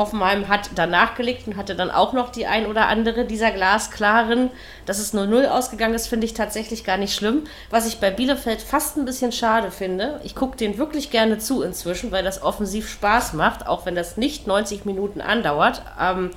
[0.01, 4.51] Hoffenheim hat danach gelegt und hatte dann auch noch die ein oder andere dieser glasklaren.
[4.87, 7.45] Dass es 0-0 ausgegangen ist, finde ich tatsächlich gar nicht schlimm.
[7.69, 11.63] Was ich bei Bielefeld fast ein bisschen schade finde, ich gucke den wirklich gerne zu
[11.63, 15.83] inzwischen, weil das offensiv Spaß macht, auch wenn das nicht 90 Minuten andauert.
[16.01, 16.31] Ähm,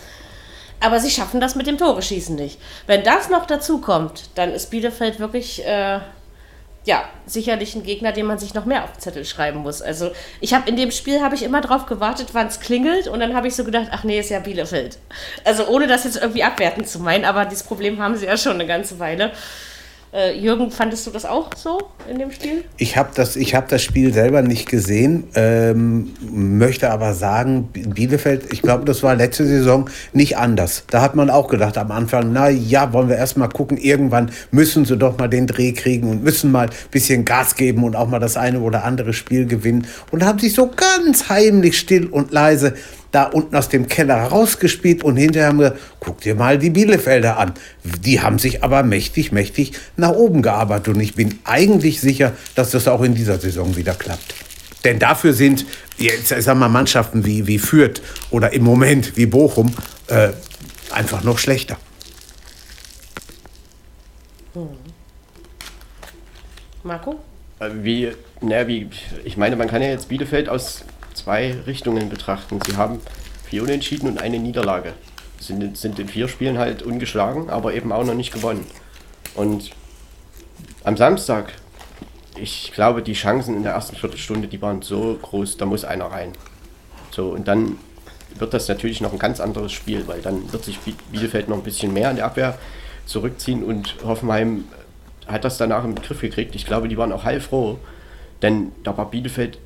[0.82, 2.60] aber sie schaffen das mit dem Tore-Schießen nicht.
[2.88, 6.02] Wenn das noch dazu kommt, dann ist Bielefeld wirklich, äh,
[6.86, 9.82] ja, sicherlich ein Gegner, den man sich noch mehr auf den Zettel schreiben muss.
[9.82, 10.12] Also
[10.42, 13.36] ich habe in dem Spiel, habe ich immer drauf gewartet, wann es klingelt und dann
[13.36, 14.98] habe ich so gedacht, ach nee, ist ja Bielefeld.
[15.46, 18.54] Also ohne das jetzt irgendwie abwertend zu meinen, aber dieses Problem haben sie ja schon
[18.54, 19.32] eine ganze Weile.
[20.14, 22.64] Äh, Jürgen, fandest du das auch so in dem Spiel?
[22.78, 28.62] Ich habe das, hab das Spiel selber nicht gesehen, ähm, möchte aber sagen, Bielefeld, ich
[28.62, 30.84] glaube, das war letzte Saison nicht anders.
[30.92, 34.30] Da hat man auch gedacht am Anfang, na ja, wollen wir erst mal gucken, irgendwann
[34.52, 37.96] müssen sie doch mal den Dreh kriegen und müssen mal ein bisschen Gas geben und
[37.96, 39.88] auch mal das eine oder andere Spiel gewinnen.
[40.12, 42.76] Und haben sich so ganz heimlich still und leise
[43.14, 47.38] da unten aus dem Keller rausgespielt und hinterher haben wir, guck dir mal die Bielefelder
[47.38, 47.54] an.
[47.84, 52.72] Die haben sich aber mächtig, mächtig nach oben gearbeitet und ich bin eigentlich sicher, dass
[52.72, 54.34] das auch in dieser Saison wieder klappt.
[54.84, 55.66] Denn dafür sind
[55.98, 59.74] jetzt, sag mal, Mannschaften wie, wie Fürth oder im Moment wie Bochum
[60.08, 60.30] äh,
[60.92, 61.78] einfach noch schlechter.
[64.56, 64.70] Hm.
[66.82, 67.20] Marco?
[67.60, 68.12] Äh, wie,
[68.42, 68.90] na, wie,
[69.24, 70.84] ich meine, man kann ja jetzt Bielefeld aus
[71.14, 72.60] zwei Richtungen betrachten.
[72.68, 73.00] Sie haben
[73.46, 74.94] vier Unentschieden und eine Niederlage.
[75.40, 78.66] Sind, sind in vier Spielen halt ungeschlagen, aber eben auch noch nicht gewonnen.
[79.36, 79.72] Und
[80.84, 81.54] am Samstag,
[82.36, 86.06] ich glaube, die Chancen in der ersten Viertelstunde, die waren so groß, da muss einer
[86.06, 86.34] rein.
[87.12, 87.78] So, und dann
[88.40, 90.80] wird das natürlich noch ein ganz anderes Spiel, weil dann wird sich
[91.12, 92.58] Bielefeld noch ein bisschen mehr in der Abwehr
[93.06, 94.66] zurückziehen und Hoffenheim
[95.28, 96.56] hat das danach im Griff gekriegt.
[96.56, 97.78] Ich glaube, die waren auch heilfroh,
[98.42, 99.58] denn da war Bielefeld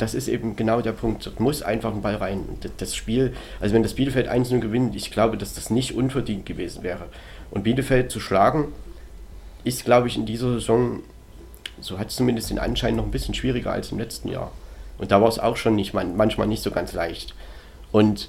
[0.00, 1.26] das ist eben genau der Punkt.
[1.26, 2.44] Dort muss einfach ein Ball rein.
[2.78, 6.82] Das Spiel, also wenn das Bielefeld 1-0 gewinnt, ich glaube, dass das nicht unverdient gewesen
[6.82, 7.06] wäre.
[7.50, 8.68] Und Bielefeld zu schlagen,
[9.64, 11.00] ist, glaube ich, in dieser Saison,
[11.80, 14.52] so hat es zumindest den Anschein, noch ein bisschen schwieriger als im letzten Jahr.
[14.98, 17.34] Und da war es auch schon nicht, manchmal nicht so ganz leicht.
[17.92, 18.28] Und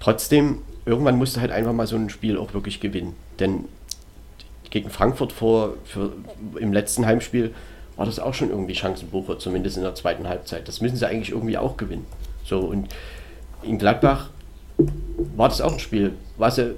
[0.00, 3.14] trotzdem, irgendwann musste halt einfach mal so ein Spiel auch wirklich gewinnen.
[3.38, 3.64] Denn
[4.70, 6.12] gegen Frankfurt vor, für,
[6.58, 7.54] im letzten Heimspiel
[8.02, 10.66] war das auch schon irgendwie Chancenbucher, zumindest in der zweiten Halbzeit.
[10.66, 12.04] Das müssen sie eigentlich irgendwie auch gewinnen.
[12.44, 12.88] So, und
[13.62, 14.30] in Gladbach
[15.36, 16.74] war das auch ein Spiel, was sie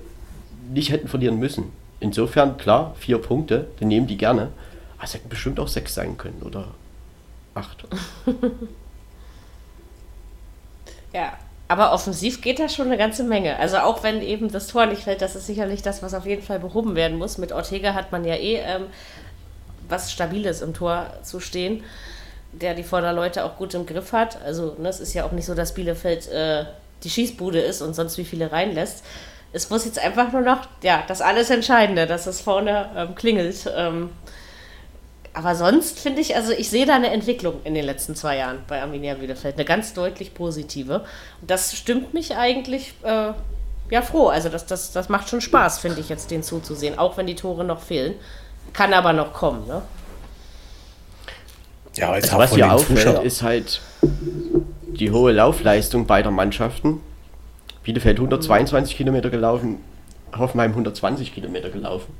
[0.71, 1.73] nicht hätten verlieren müssen.
[1.99, 4.51] Insofern, klar, vier Punkte, dann nehmen die gerne.
[4.99, 6.67] Aber es hätten bestimmt auch sechs sein können oder
[7.55, 7.87] acht.
[11.15, 11.33] ja,
[11.69, 13.59] aber offensiv geht da schon eine ganze Menge.
[13.59, 16.43] Also auch wenn eben das Tor nicht fällt, das ist sicherlich das, was auf jeden
[16.43, 17.39] Fall behoben werden muss.
[17.39, 18.89] Mit Ortega hat man ja eh ähm,
[19.89, 21.85] was Stabiles im Tor zu stehen,
[22.53, 24.41] der die Vorderleute auch gut im Griff hat.
[24.43, 26.65] Also ne, es ist ja auch nicht so, dass Bielefeld äh,
[27.03, 29.05] die Schießbude ist und sonst wie viele reinlässt.
[29.53, 33.71] Es muss jetzt einfach nur noch, ja, das alles Entscheidende, dass es vorne ähm, klingelt.
[33.77, 34.11] Ähm,
[35.33, 38.61] aber sonst finde ich, also ich sehe da eine Entwicklung in den letzten zwei Jahren
[38.69, 41.05] bei Arminia Bielefeld, eine ganz deutlich positive.
[41.41, 43.33] Und das stimmt mich eigentlich äh,
[43.91, 44.29] ja froh.
[44.29, 47.35] Also das, das, das macht schon Spaß, finde ich jetzt, den zuzusehen, auch wenn die
[47.35, 48.15] Tore noch fehlen.
[48.75, 49.83] Kann aber noch kommen, ne?
[51.97, 57.01] Ja, jetzt also was hier auffällt, ist halt die hohe Laufleistung beider Mannschaften.
[57.85, 58.97] Bielefeld 122 mhm.
[58.97, 59.79] Kilometer gelaufen,
[60.37, 62.13] Hoffenheim 120 Kilometer gelaufen.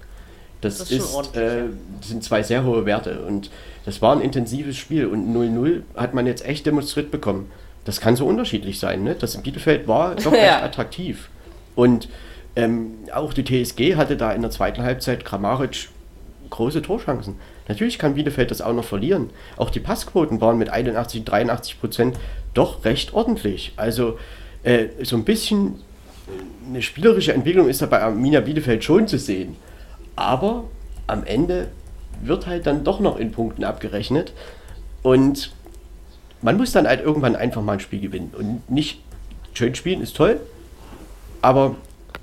[0.61, 1.65] Das, das ist, ist äh,
[2.01, 3.51] das sind zwei sehr hohe Werte und
[3.85, 7.51] das war ein intensives Spiel und 0-0 hat man jetzt echt demonstriert bekommen.
[7.85, 9.15] Das kann so unterschiedlich sein, ne?
[9.15, 11.29] Das in Bielefeld war doch recht attraktiv.
[11.75, 12.09] Und
[12.57, 15.89] ähm, auch die TSG hatte da in der zweiten Halbzeit Kramaric
[16.51, 17.37] große Torchancen.
[17.69, 19.31] Natürlich kann Bielefeld das auch noch verlieren.
[19.57, 22.19] Auch die Passquoten waren mit 81, 83 Prozent
[22.53, 23.73] doch recht ordentlich.
[23.77, 24.19] Also
[24.63, 25.77] äh, so ein bisschen
[26.69, 29.57] eine spielerische Entwicklung ist da bei Arminia Bielefeld schon zu sehen.
[30.17, 30.65] Aber
[31.07, 31.69] am Ende
[32.23, 34.33] wird halt dann doch noch in Punkten abgerechnet.
[35.03, 35.53] Und
[36.41, 38.33] man muss dann halt irgendwann einfach mal ein Spiel gewinnen.
[38.37, 39.01] Und nicht
[39.55, 40.41] schön spielen ist toll,
[41.43, 41.77] aber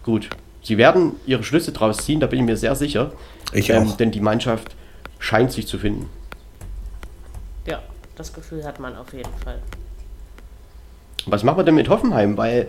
[0.03, 0.29] gut.
[0.63, 3.11] Sie werden ihre Schlüsse draus ziehen, da bin ich mir sehr sicher.
[3.51, 3.97] Ich ähm, auch.
[3.97, 4.75] Denn die Mannschaft
[5.19, 6.09] scheint sich zu finden.
[7.67, 7.81] Ja,
[8.15, 9.59] das Gefühl hat man auf jeden Fall.
[11.25, 12.37] Was machen wir denn mit Hoffenheim?
[12.37, 12.67] Weil,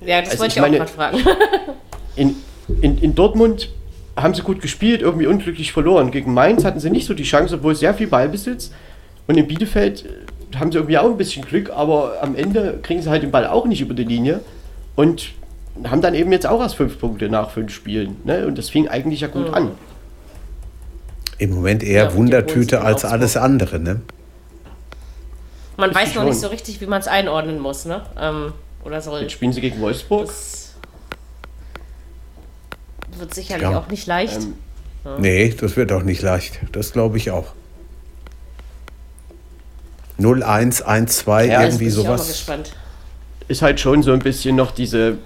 [0.00, 1.18] ja, das also wollte ich, ich meine, auch gerade fragen.
[2.16, 2.36] in,
[2.82, 3.70] in, in Dortmund
[4.16, 6.10] haben sie gut gespielt, irgendwie unglücklich verloren.
[6.10, 8.72] Gegen Mainz hatten sie nicht so die Chance, obwohl sehr viel Ballbesitz.
[9.26, 13.02] Und in Bielefeld äh, haben sie irgendwie auch ein bisschen Glück, aber am Ende kriegen
[13.02, 14.40] sie halt den Ball auch nicht über die Linie.
[14.94, 15.32] Und
[15.84, 18.16] haben dann eben jetzt auch erst fünf Punkte nach fünf Spielen.
[18.24, 18.46] Ne?
[18.46, 19.54] Und das fing eigentlich ja gut mhm.
[19.54, 19.70] an.
[21.38, 24.00] Im Moment eher ja, Wundertüte als alles andere, ne?
[25.76, 28.02] Man weiß noch nicht so richtig, wie man es einordnen muss, ne?
[28.18, 28.52] Ähm,
[28.84, 29.22] oder soll.
[29.22, 30.26] Jetzt spielen sie gegen Wolfsburg.
[30.26, 30.74] Das
[33.18, 33.78] wird sicherlich ja.
[33.78, 34.42] auch nicht leicht.
[34.42, 34.54] Ähm,
[35.04, 35.18] ja.
[35.18, 36.60] Nee, das wird auch nicht leicht.
[36.72, 37.52] Das glaube ich auch.
[40.18, 42.46] 0-1, 1-2, ja, irgendwie sowas.
[43.48, 45.18] Ist halt schon so ein bisschen noch diese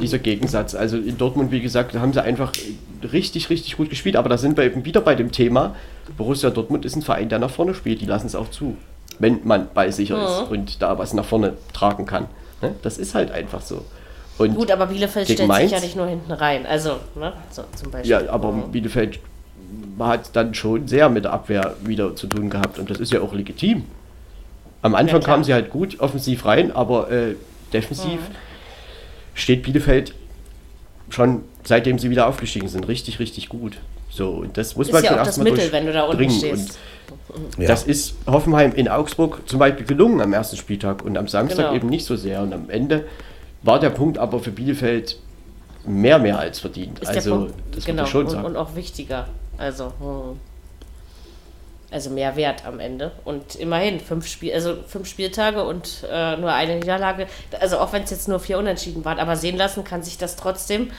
[0.00, 0.74] dieser Gegensatz.
[0.74, 2.52] Also in Dortmund, wie gesagt, haben sie einfach
[3.12, 4.16] richtig, richtig gut gespielt.
[4.16, 5.74] Aber da sind wir eben wieder bei dem Thema,
[6.16, 8.00] Borussia Dortmund ist ein Verein, der nach vorne spielt.
[8.00, 8.76] Die lassen es auch zu,
[9.18, 10.24] wenn man ballsicher mhm.
[10.24, 12.26] ist und da was nach vorne tragen kann.
[12.62, 12.74] Ne?
[12.82, 13.84] Das ist halt einfach so.
[14.38, 16.64] Und Gut, aber Bielefeld stellt Mainz, sich ja nicht nur hinten rein.
[16.66, 17.32] Also, ne?
[17.50, 18.10] so, zum Beispiel.
[18.10, 18.72] Ja, aber mhm.
[18.72, 19.20] Bielefeld
[19.98, 23.20] hat dann schon sehr mit der Abwehr wieder zu tun gehabt und das ist ja
[23.20, 23.84] auch legitim.
[24.82, 27.34] Am Anfang Ja, kamen sie halt gut offensiv rein, aber äh,
[27.72, 28.18] defensiv
[29.40, 30.14] steht Bielefeld
[31.10, 33.78] schon seitdem sie wieder aufgestiegen sind richtig, richtig gut.
[34.10, 36.04] So, und das muss Ist man ja schon auch das erstmal Mittel, wenn du da
[36.04, 36.78] unten stehst.
[37.28, 41.58] Und Das ist Hoffenheim in Augsburg zum Beispiel gelungen am ersten Spieltag und am Samstag
[41.58, 41.74] Genau.
[41.74, 42.42] eben nicht so sehr.
[42.42, 43.04] Und am Ende
[43.62, 45.18] war der Punkt aber für Bielefeld
[45.86, 46.98] mehr, mehr als verdient.
[46.98, 48.44] Ist also, der Punkt, das genau, schon und, sagen.
[48.46, 49.28] und auch wichtiger.
[49.58, 50.40] Also, hm.
[51.90, 53.12] Also mehr Wert am Ende.
[53.24, 57.26] Und immerhin fünf, Spiel, also fünf Spieltage und äh, nur eine Niederlage.
[57.60, 60.36] Also auch wenn es jetzt nur vier Unentschieden waren, aber sehen lassen kann sich das
[60.36, 60.90] trotzdem.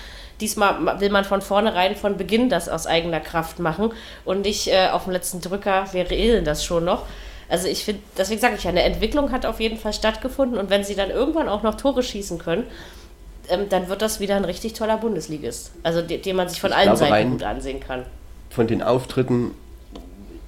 [0.41, 3.93] Diesmal ma- will man von vornherein, von Beginn das aus eigener Kraft machen
[4.25, 7.05] und nicht äh, auf dem letzten Drücker, wir regeln das schon noch.
[7.47, 10.69] Also ich finde, deswegen sage ich ja, eine Entwicklung hat auf jeden Fall stattgefunden und
[10.69, 12.63] wenn sie dann irgendwann auch noch Tore schießen können,
[13.49, 15.73] ähm, dann wird das wieder ein richtig toller Bundesligist.
[15.83, 18.05] Also den, den man sich von Ich allen Seiten rein- gut ansehen kann.
[18.49, 19.51] Von den Auftritten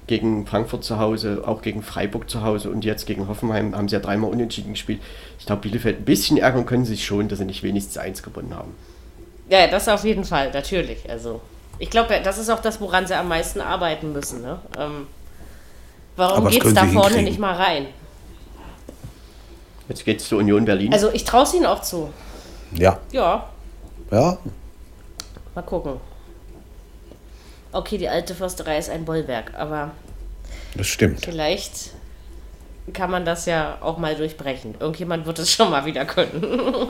[0.06, 3.96] gegen Frankfurt zu Hause, auch gegen Freiburg zu Hause und jetzt gegen Hoffenheim haben sie
[3.96, 5.00] ja dreimal unentschieden gespielt.
[5.38, 8.22] Ich glaube, Bielefeld ein bisschen ärgern können sie sich schon, dass sie nicht wenigstens eins
[8.22, 8.74] gewonnen haben.
[9.48, 11.08] Ja, das auf jeden Fall, natürlich.
[11.08, 11.40] Also
[11.78, 14.42] ich glaube, das ist auch das, woran sie am meisten arbeiten müssen.
[14.42, 14.58] Ne?
[14.78, 15.06] Ähm,
[16.16, 17.24] warum geht es da vorne hinkriegen.
[17.24, 17.86] nicht mal rein?
[19.88, 20.92] Jetzt geht es zu Union Berlin.
[20.92, 22.10] Also ich traue es ihnen auch zu.
[22.72, 23.48] Ja, Ja,
[24.10, 24.38] ja.
[25.54, 26.00] mal gucken.
[27.74, 29.90] Okay, die alte Försterei ist ein Bollwerk, aber
[30.76, 31.24] Das stimmt.
[31.24, 31.90] vielleicht
[32.92, 34.76] kann man das ja auch mal durchbrechen.
[34.78, 36.44] Irgendjemand wird es schon mal wieder können.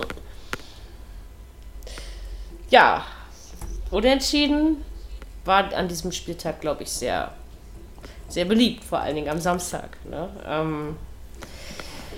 [2.69, 3.03] ja,
[3.91, 4.85] unentschieden
[5.47, 7.33] war an diesem Spieltag, glaube ich, sehr,
[8.29, 9.97] sehr beliebt, vor allen Dingen am Samstag.
[10.05, 10.29] Ne?
[10.47, 10.99] Ähm,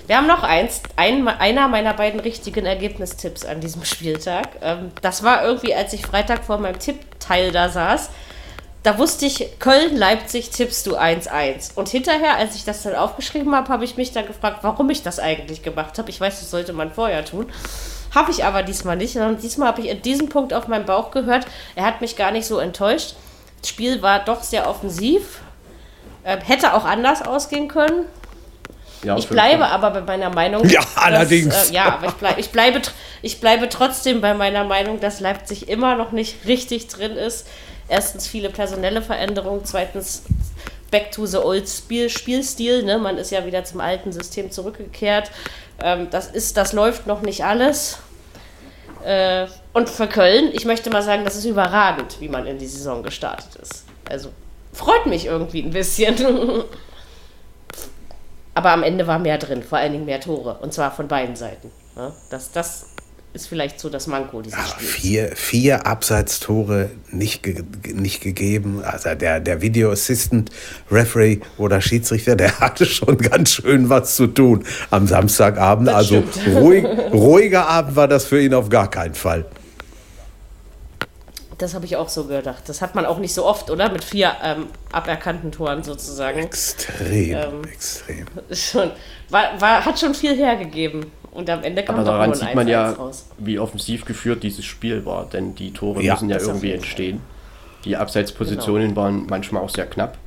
[0.07, 4.49] wir haben noch eins, ein, einer meiner beiden richtigen Ergebnistipps an diesem Spieltag.
[4.61, 8.09] Ähm, das war irgendwie, als ich Freitag vor meinem Tippteil da saß.
[8.87, 11.73] Da wusste ich, Köln-Leipzig tippst du 1-1.
[11.75, 15.03] Und hinterher, als ich das dann aufgeschrieben habe, habe ich mich dann gefragt, warum ich
[15.03, 16.09] das eigentlich gemacht habe.
[16.09, 17.51] Ich weiß, das sollte man vorher tun.
[18.15, 21.11] Habe ich aber diesmal nicht, sondern diesmal habe ich in diesem Punkt auf meinen Bauch
[21.11, 21.45] gehört.
[21.75, 23.15] Er hat mich gar nicht so enttäuscht.
[23.59, 25.41] Das Spiel war doch sehr offensiv.
[26.23, 28.05] Ähm, hätte auch anders ausgehen können.
[29.03, 30.65] Ja, Ich bleibe aber bei meiner Meinung.
[30.69, 31.53] Ja, allerdings.
[31.53, 32.81] Dass, äh, ja, aber ich, bleib, ich, bleibe,
[33.21, 37.47] ich bleibe trotzdem bei meiner Meinung, dass Leipzig immer noch nicht richtig drin ist.
[37.89, 40.23] Erstens viele personelle Veränderungen, zweitens
[40.91, 42.83] back to the old Spiel, Spielstil.
[42.83, 42.97] Ne?
[42.97, 45.31] Man ist ja wieder zum alten System zurückgekehrt.
[45.81, 47.99] Ähm, das, ist, das läuft noch nicht alles.
[49.03, 52.67] Äh, und für Köln, ich möchte mal sagen, das ist überragend, wie man in die
[52.67, 53.85] Saison gestartet ist.
[54.09, 54.29] Also
[54.73, 56.15] freut mich irgendwie ein bisschen.
[58.53, 60.57] Aber am Ende war mehr drin, vor allen Dingen mehr Tore.
[60.61, 61.71] Und zwar von beiden Seiten.
[61.95, 62.86] Ja, das, das
[63.37, 64.91] ist vielleicht so das Manko dieses Ach, Spiels.
[64.91, 68.81] vier, vier Abseitstore nicht, ge nicht gegeben.
[68.83, 70.49] Also der, der Video Assistant
[70.91, 75.87] Referee oder Schiedsrichter, der hatte schon ganz schön was zu tun am Samstagabend.
[75.87, 76.23] Das also
[76.55, 76.83] ruhig,
[77.13, 79.45] ruhiger Abend war das für ihn auf gar keinen Fall.
[81.59, 82.63] Das habe ich auch so gedacht.
[82.67, 83.91] Das hat man auch nicht so oft, oder?
[83.91, 86.39] Mit vier ähm, aberkannten Toren sozusagen.
[86.39, 88.25] Extrem, Ähm, extrem.
[88.51, 88.91] Schon,
[89.29, 91.11] war, war, hat schon viel hergegeben.
[91.37, 93.29] Und am Ende kam Aber daran sieht man 1-1 ja, raus.
[93.37, 97.21] wie offensiv geführt dieses Spiel war, denn die Tore Ja, müssen ja irgendwie entstehen.
[97.85, 99.01] Die Abseitspositionen Genau.
[99.01, 100.17] waren manchmal auch sehr knapp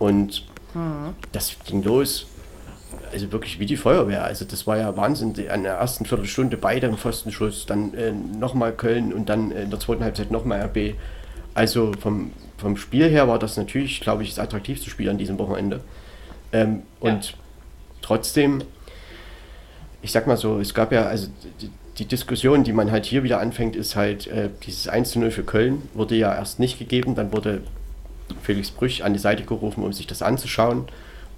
[0.00, 0.44] und
[0.74, 1.14] Mhm.
[1.30, 2.26] das ging los,
[3.12, 4.24] also wirklich wie die Feuerwehr.
[4.24, 5.34] Also das war ja Wahnsinn.
[5.50, 9.70] An der ersten Viertelstunde beide im Pfostenschuss, dann äh, nochmal Köln und dann äh, in
[9.70, 10.94] der zweiten Halbzeit nochmal RB.
[11.54, 15.38] Also vom, vom Spiel her war das natürlich, glaube ich, das attraktivste Spiel an diesem
[15.38, 15.80] Wochenende.
[16.52, 17.12] Ähm, Ja.
[17.12, 17.34] Und
[18.02, 18.62] trotzdem,
[20.02, 21.28] ich sag mal so, es gab ja, also
[21.60, 25.18] die, die Diskussion, die man halt hier wieder anfängt, ist halt, äh, dieses 1 zu
[25.18, 27.62] 0 für Köln wurde ja erst nicht gegeben, dann wurde
[28.42, 30.84] Felix Brüch an die Seite gerufen, um sich das anzuschauen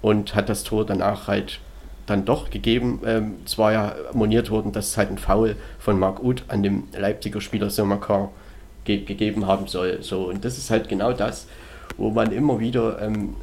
[0.01, 1.59] und hat das Tor danach halt
[2.05, 3.01] dann doch gegeben.
[3.05, 6.63] Ähm, es war ja moniert worden, dass es halt ein Foul von Marc Uth an
[6.63, 8.31] dem Leipziger Spieler Somacar
[8.83, 9.99] ge gegeben haben soll.
[10.01, 11.47] So, und das ist halt genau das,
[11.97, 13.35] wo man immer wieder ähm,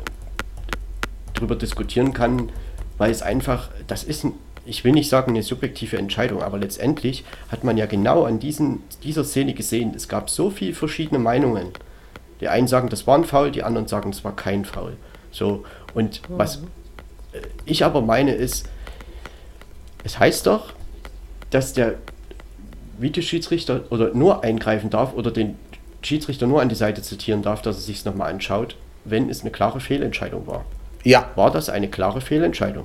[1.35, 2.51] drüber diskutieren kann,
[2.99, 4.35] weil es einfach, das ist, ein,
[4.67, 8.83] ich will nicht sagen eine subjektive Entscheidung, aber letztendlich hat man ja genau an diesen,
[9.03, 11.69] dieser Szene gesehen, es gab so viele verschiedene Meinungen.
[12.41, 14.97] Die einen sagen, das war ein Foul, die anderen sagen, es war kein Foul.
[15.31, 15.65] So,
[15.95, 16.57] und was
[17.33, 18.69] äh, ich aber meine ist,
[20.05, 20.73] es heißt doch,
[21.51, 21.95] dass der
[22.99, 25.57] Videoschiedsrichter oder nur eingreifen darf oder den
[26.03, 29.43] Schiedsrichter nur an die Seite zitieren darf, dass er sich es nochmal anschaut, wenn es
[29.43, 30.65] eine klare Fehlentscheidung war.
[31.03, 32.85] Ja, War das eine klare Fehlentscheidung?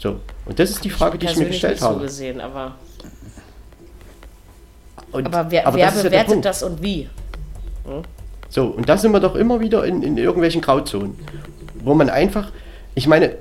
[0.00, 2.00] So, und das ist die Frage, die ich mir gestellt nicht so habe.
[2.00, 2.76] gesehen, aber,
[5.12, 6.44] Und, aber wer, aber wer das ja bewertet Punkt.
[6.46, 7.10] das und wie?
[8.48, 11.18] So, und da sind wir doch immer wieder in, in irgendwelchen Grauzonen,
[11.84, 12.50] wo man einfach,
[12.94, 13.34] ich meine,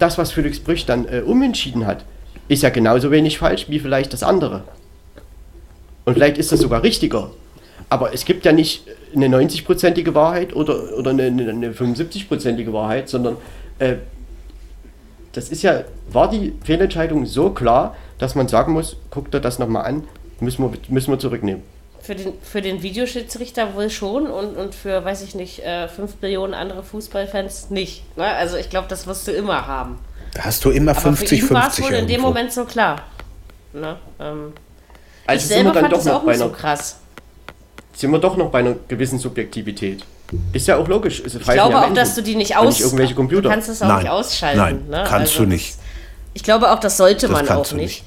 [0.00, 2.04] das, was Felix Brüch dann äh, umentschieden hat,
[2.48, 4.64] ist ja genauso wenig falsch wie vielleicht das andere.
[6.06, 7.30] Und vielleicht ist das sogar richtiger.
[7.88, 8.82] Aber es gibt ja nicht
[9.14, 13.36] eine 90-prozentige Wahrheit oder, oder eine, eine 75-prozentige Wahrheit, sondern
[13.78, 13.96] äh,
[15.32, 19.58] das ist ja, war die Fehlentscheidung so klar, dass man sagen muss, guckt dir das
[19.58, 20.04] nochmal an,
[20.40, 21.62] müssen wir, müssen wir zurücknehmen.
[22.02, 26.20] Für den, für den Videoschiedsrichter wohl schon und, und für, weiß ich nicht, äh, 5
[26.22, 28.04] Millionen andere Fußballfans nicht.
[28.16, 28.24] Ne?
[28.24, 29.98] Also ich glaube, das wirst du immer haben.
[30.34, 32.20] Da hast du immer 50, 50 war es wohl in dem.
[32.20, 33.02] Moment so klar.
[33.72, 33.96] Ne?
[34.18, 34.52] Ähm,
[35.26, 37.00] Also ich selber fand noch auch nicht so krass.
[37.94, 40.04] sind wir doch noch bei einer gewissen Subjektivität.
[40.52, 41.20] Ist ja auch logisch.
[41.24, 42.66] Es Ich glaube auch, dass du die nicht aus...
[42.74, 43.42] nicht irgendwelche Computer.
[43.42, 43.98] Du kannst es auch Nein.
[44.02, 44.58] nicht ausschalten.
[44.58, 45.04] Nein, ne?
[45.06, 45.70] kannst du nicht.
[45.74, 45.78] das-
[46.34, 48.04] Ich glaube auch, das sollte Das man auch du nicht.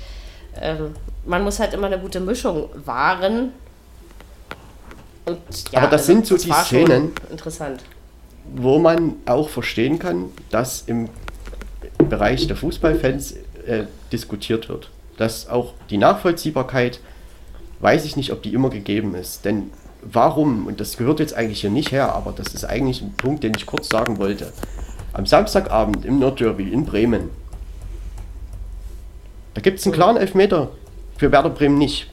[0.61, 0.91] Ähm,
[1.25, 3.51] man muss halt immer eine gute Mischung wahren.
[5.25, 5.39] Und,
[5.71, 7.11] ja, Aber das sind so das die Szenen.
[7.29, 7.81] Interessant.
[8.55, 11.09] wo man auch verstehen kann, dass im
[12.09, 13.33] Bereich der Fußballfans
[13.65, 14.89] äh, diskutiert wird.
[15.17, 16.99] Dass auch die Nachvollziehbarkeit,
[17.79, 19.45] weiß ich nicht, ob die immer gegeben ist.
[19.45, 19.71] Denn
[20.11, 23.43] warum, und das gehört jetzt eigentlich hier nicht her, aber das ist eigentlich ein Punkt,
[23.43, 24.51] den ich kurz sagen wollte.
[25.13, 27.29] Am Samstagabend im Nordderby in Bremen,
[29.53, 30.69] da gibt es einen klaren Elfmeter
[31.17, 32.09] für Werder Bremen nicht.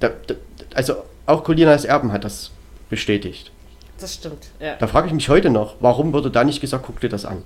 [0.00, 0.34] Da, da,
[0.74, 0.94] also
[1.26, 2.50] auch Colinas Erben hat das
[2.88, 3.50] bestätigt.
[3.98, 4.46] Das stimmt.
[4.58, 4.76] Ja.
[4.76, 7.42] Da frage ich mich heute noch, warum wurde da nicht gesagt, guck dir das an?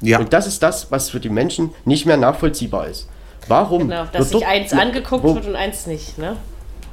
[0.00, 3.08] Ja, Und das ist das, was für die Menschen nicht mehr nachvollziehbar ist.
[3.46, 3.88] Warum?
[3.88, 6.18] Genau, dass sich dort- eins angeguckt wo, wird und eins nicht.
[6.18, 6.36] Ne?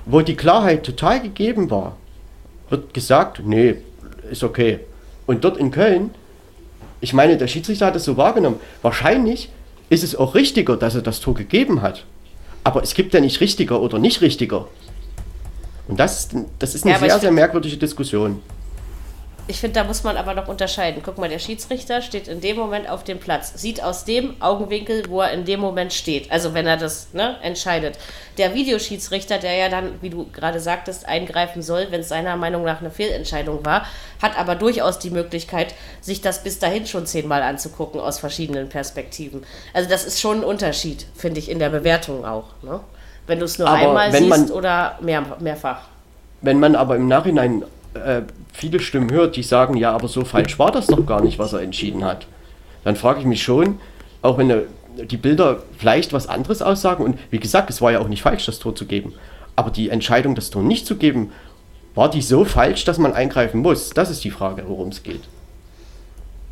[0.06, 1.98] Wo die Klarheit total gegeben war,
[2.70, 3.76] wird gesagt, nee,
[4.30, 4.80] ist okay.
[5.26, 6.12] Und dort in Köln,
[7.02, 8.60] ich meine, der Schiedsrichter hat es so wahrgenommen.
[8.82, 9.50] Wahrscheinlich
[9.90, 12.06] ist es auch richtiger, dass er das Tor gegeben hat.
[12.64, 14.68] Aber es gibt ja nicht richtiger oder nicht richtiger.
[15.88, 18.42] Und das, das ist eine Ja, sehr, sehr merkwürdige Diskussion.
[19.48, 21.04] Ich finde, da muss man aber noch unterscheiden.
[21.06, 25.04] Guck mal, der Schiedsrichter steht in dem Moment auf dem Platz, sieht aus dem Augenwinkel,
[25.08, 26.32] wo er in dem Moment steht.
[26.32, 28.00] Also wenn er das ne, entscheidet.
[28.40, 32.64] Der Videoschiedsrichter, der ja dann, wie du gerade sagtest, eingreifen soll, wenn es seiner Meinung
[32.64, 33.86] nach eine Fehlentscheidung war,
[34.20, 39.46] hat aber durchaus die Möglichkeit, sich das bis dahin schon zehnmal anzugucken aus verschiedenen Perspektiven.
[39.74, 42.46] Also das ist schon ein Unterschied, finde ich, in der Bewertung auch.
[42.64, 42.80] Ne?
[43.28, 45.82] Wenn du es nur Aber einmal siehst oder mehr, mehrfach.
[46.42, 47.64] Wenn man aber im Nachhinein
[47.96, 48.22] äh,
[48.54, 51.54] viele Stimmen hört, die sagen, ja, aber so falsch war das doch gar nicht, was
[51.54, 52.28] er entschieden hat,
[52.84, 53.80] dann frage ich mich schon,
[54.22, 54.54] auch wenn
[55.10, 58.46] die Bilder vielleicht was anderes aussagen, und wie gesagt, es war ja auch nicht falsch,
[58.46, 59.14] das Tor zu geben,
[59.56, 61.32] aber die Entscheidung, das Tor nicht zu geben,
[61.96, 63.90] war die so falsch, dass man eingreifen muss?
[63.92, 65.22] Das ist die Frage, worum es geht.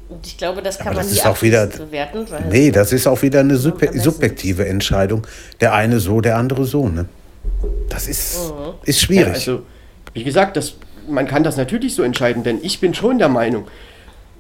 [0.10, 2.26] Und ich glaube, das kann Aber man das nie ist auch wieder- bewerten.
[2.30, 5.26] Weil nee, das ist auch wieder eine sub subjektive Entscheidung.
[5.60, 6.88] Der eine so, der andere so.
[6.88, 7.06] Ne?
[7.90, 8.38] Das ist,
[8.86, 9.34] ist Ja, schwierig.
[9.34, 9.64] also,
[10.14, 10.76] wie gesagt, das,
[11.08, 13.68] man kann das natürlich so entscheiden, denn ich bin schon der Meinung,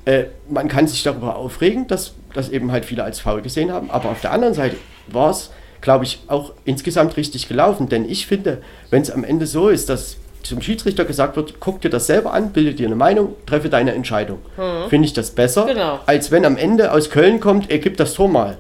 [0.05, 3.89] äh, man kann sich darüber aufregen, dass das eben halt viele als faul gesehen haben,
[3.91, 4.75] aber auf der anderen Seite
[5.07, 9.45] war es, glaube ich, auch insgesamt richtig gelaufen, denn ich finde, wenn es am Ende
[9.47, 12.95] so ist, dass zum Schiedsrichter gesagt wird, guck dir das selber an, bilde dir eine
[12.97, 14.39] Meinung, treffe deine Entscheidung,
[14.89, 15.99] finde ich das besser, Genau.
[16.05, 18.57] als wenn am Ende aus Köln kommt, er gibt das Tor mal.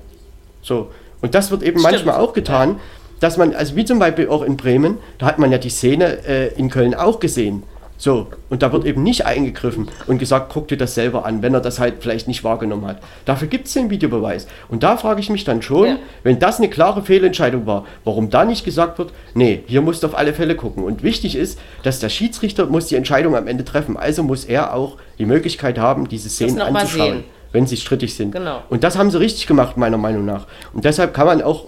[0.61, 0.91] So.
[1.21, 1.93] Und das wird eben Stimmt.
[1.93, 2.79] manchmal auch getan,
[3.19, 6.25] dass man, also wie zum Beispiel auch in Bremen, da hat man ja die Szene
[6.25, 7.63] äh, in Köln auch gesehen.
[8.03, 11.53] So, und da wird eben nicht eingegriffen und gesagt, guck dir das selber an, wenn
[11.53, 12.97] er das halt vielleicht nicht wahrgenommen hat.
[13.23, 14.45] Dafür gibt es den Videobeweis.
[14.67, 15.95] Und da frage ich mich dann schon, Ja.
[16.21, 20.07] wenn das eine klare Fehlentscheidung war, warum da nicht gesagt wird, nee, hier musst du
[20.07, 20.83] auf alle Fälle gucken.
[20.83, 23.95] Und wichtig ist, dass der Schiedsrichter muss die Entscheidung am Ende treffen.
[23.95, 27.23] Also muss er auch die Möglichkeit haben, diese Szenen anzuschauen
[27.53, 28.31] wenn sie strittig sind.
[28.31, 28.63] Genau.
[28.69, 30.47] Und das haben sie richtig gemacht, meiner Meinung nach.
[30.73, 31.65] Und deshalb kann man auch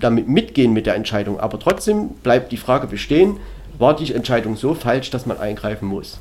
[0.00, 1.38] damit mitgehen mit der Entscheidung.
[1.38, 3.36] Aber trotzdem bleibt die Frage bestehen,
[3.78, 6.18] war die Entscheidung so falsch, dass man eingreifen muss?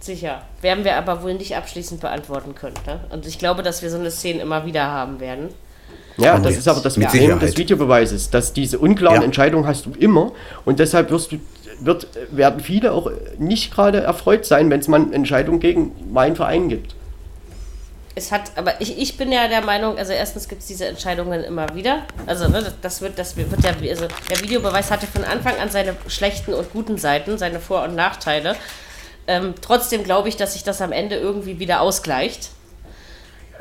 [0.00, 0.42] Sicher.
[0.60, 2.76] Werden wir aber wohl nicht abschließend beantworten können.
[2.86, 3.00] Ne?
[3.10, 5.48] Und ich glaube, dass wir so eine Szene immer wieder haben werden.
[6.18, 7.42] Ja, Und das jetzt, ist aber das Problem Sicherheit.
[7.42, 9.24] des Videobeweises, dass diese unklaren Ja.
[9.24, 10.32] Entscheidungen hast du immer
[10.64, 11.38] und deshalb wirst du,
[11.80, 16.36] wird, werden viele auch nicht gerade erfreut sein, wenn es mal eine Entscheidung gegen meinen
[16.36, 16.94] Verein gibt.
[18.16, 21.42] Es hat, aber ich, ich bin ja der Meinung, also erstens gibt es diese Entscheidungen
[21.42, 22.02] immer wieder.
[22.26, 25.96] Also ne, das wird, das wird der, also der Videobeweis hatte von Anfang an seine
[26.06, 28.54] schlechten und guten Seiten, seine Vor- und Nachteile.
[29.26, 32.50] Ähm, trotzdem glaube ich, dass sich das am Ende irgendwie wieder ausgleicht.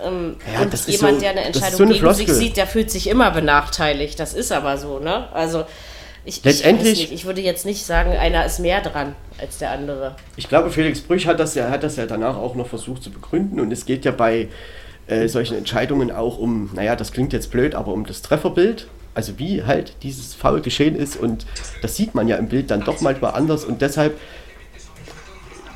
[0.04, 2.36] Ähm, Ja, und das ist jemand, so- der eine Entscheidung so eine gegen sich Floskel.
[2.36, 4.20] sieht, der fühlt sich immer benachteiligt.
[4.20, 5.30] Das ist aber so, ne?
[5.34, 5.66] Also
[6.26, 10.16] ich, Letztendlich- ich, ich würde jetzt nicht sagen, einer ist mehr dran als der andere.
[10.38, 13.12] Ich glaube, Felix Brüch hat das ja, hat das ja danach auch noch versucht zu
[13.12, 14.48] begründen und es geht ja bei
[15.08, 18.88] äh, solchen Entscheidungen auch um, naja, das klingt jetzt blöd, aber um das Trefferbild.
[19.16, 21.46] Also wie halt dieses Foul geschehen ist und
[21.84, 24.18] das sieht man ja im Bild dann doch manchmal anders und deshalb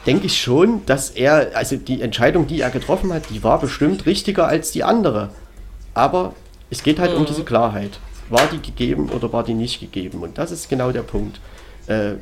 [0.08, 4.06] denke ich schon, dass er, also die Entscheidung, die er getroffen hat, die war bestimmt
[4.06, 5.30] richtiger als die andere.
[5.94, 6.34] Aber
[6.70, 7.18] es geht halt mhm.
[7.18, 8.00] um diese Klarheit.
[8.30, 10.22] War die gegeben oder war die nicht gegeben?
[10.22, 11.40] Und das ist genau der Punkt,
[11.88, 12.14] äh,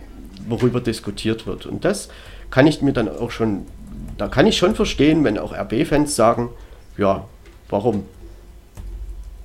[0.47, 1.65] worüber diskutiert wird.
[1.65, 2.09] Und das
[2.51, 3.65] kann ich mir dann auch schon,
[4.17, 6.49] da kann ich schon verstehen, wenn auch RB-Fans sagen,
[6.97, 7.25] ja,
[7.69, 8.05] warum?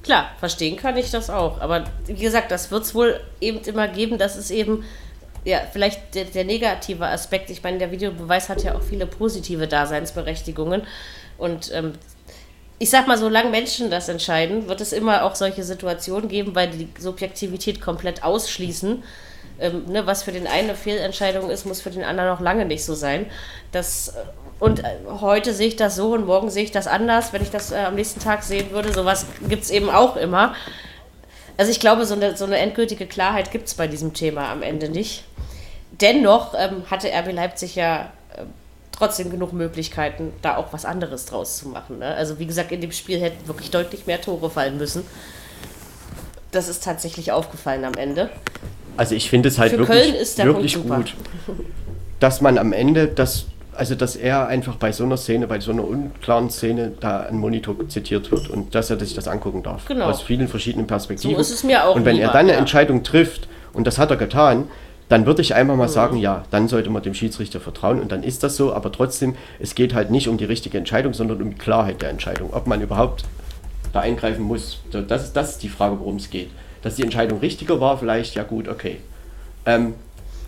[0.02, 1.60] Klar, verstehen kann ich das auch.
[1.60, 4.84] Aber wie gesagt, das wird es wohl eben immer geben, dass es eben
[5.44, 7.50] ja, vielleicht der, der, negative Aspekt.
[7.50, 10.82] Ich meine, der Videobeweis hat ja auch viele positive Daseinsberechtigungen.
[11.38, 11.92] Und ähm,
[12.80, 16.70] ich sag mal, solange Menschen das entscheiden, wird es immer auch solche Situationen geben, weil
[16.70, 19.04] die Subjektivität komplett ausschließen.
[19.60, 22.64] Ähm, ne, was für den einen eine Fehlentscheidung ist, muss für den anderen noch lange
[22.64, 23.26] nicht so sein.
[23.70, 24.12] Das, äh,
[24.58, 27.34] und äh, heute sehe ich das so und morgen sehe ich das anders.
[27.34, 30.54] Wenn ich das äh, am nächsten Tag sehen würde, sowas gibt es eben auch immer.
[31.58, 34.62] Also ich glaube, so eine, so eine endgültige Klarheit gibt es bei diesem Thema am
[34.62, 35.24] Ende nicht
[36.00, 38.12] dennoch ähm, hatte RB Leipzig ja
[39.00, 42.00] trotzdem genug Möglichkeiten, da auch was anderes draus zu machen.
[42.00, 42.14] Ne?
[42.14, 45.04] Also wie gesagt, in dem Spiel hätten wirklich deutlich mehr Tore fallen müssen.
[46.50, 48.28] Das ist tatsächlich aufgefallen am Ende.
[48.98, 51.14] Also ich finde es halt Für wirklich, wirklich gut,
[52.18, 55.72] dass man am Ende das, also dass er einfach bei so einer Szene, bei so
[55.72, 59.86] einer unklaren Szene da ein Monitor zitiert wird und dass er sich das angucken darf.
[59.86, 60.06] Genau.
[60.06, 61.36] Aus vielen verschiedenen Perspektiven.
[61.36, 61.96] So ist es mir auch.
[61.96, 62.58] Und wenn lieber, er dann eine ja.
[62.58, 64.68] Entscheidung trifft, und das hat er getan,
[65.10, 65.92] dann würde ich einfach mal mhm.
[65.92, 69.34] sagen, ja, dann sollte man dem Schiedsrichter vertrauen und dann ist das so, aber trotzdem,
[69.58, 72.68] es geht halt nicht um die richtige Entscheidung, sondern um die Klarheit der Entscheidung, ob
[72.68, 73.24] man überhaupt
[73.92, 74.78] da eingreifen muss.
[74.92, 76.48] Das ist, das ist die Frage, worum es geht.
[76.82, 78.98] Dass die Entscheidung richtiger war, vielleicht, ja gut, okay.
[79.66, 79.94] Ähm,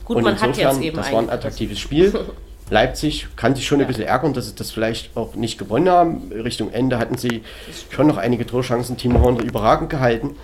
[0.05, 2.15] gut, und man insofern, hat jetzt eben das war ein attraktives Spiel.
[2.71, 3.85] Leipzig kann sich schon ja.
[3.85, 6.31] ein bisschen ärgern, dass sie das vielleicht auch nicht gewonnen haben.
[6.33, 7.43] Richtung Ende hatten sie
[7.91, 8.97] schon noch einige Torchancen.
[8.97, 10.37] Timo Horner überragend gehalten.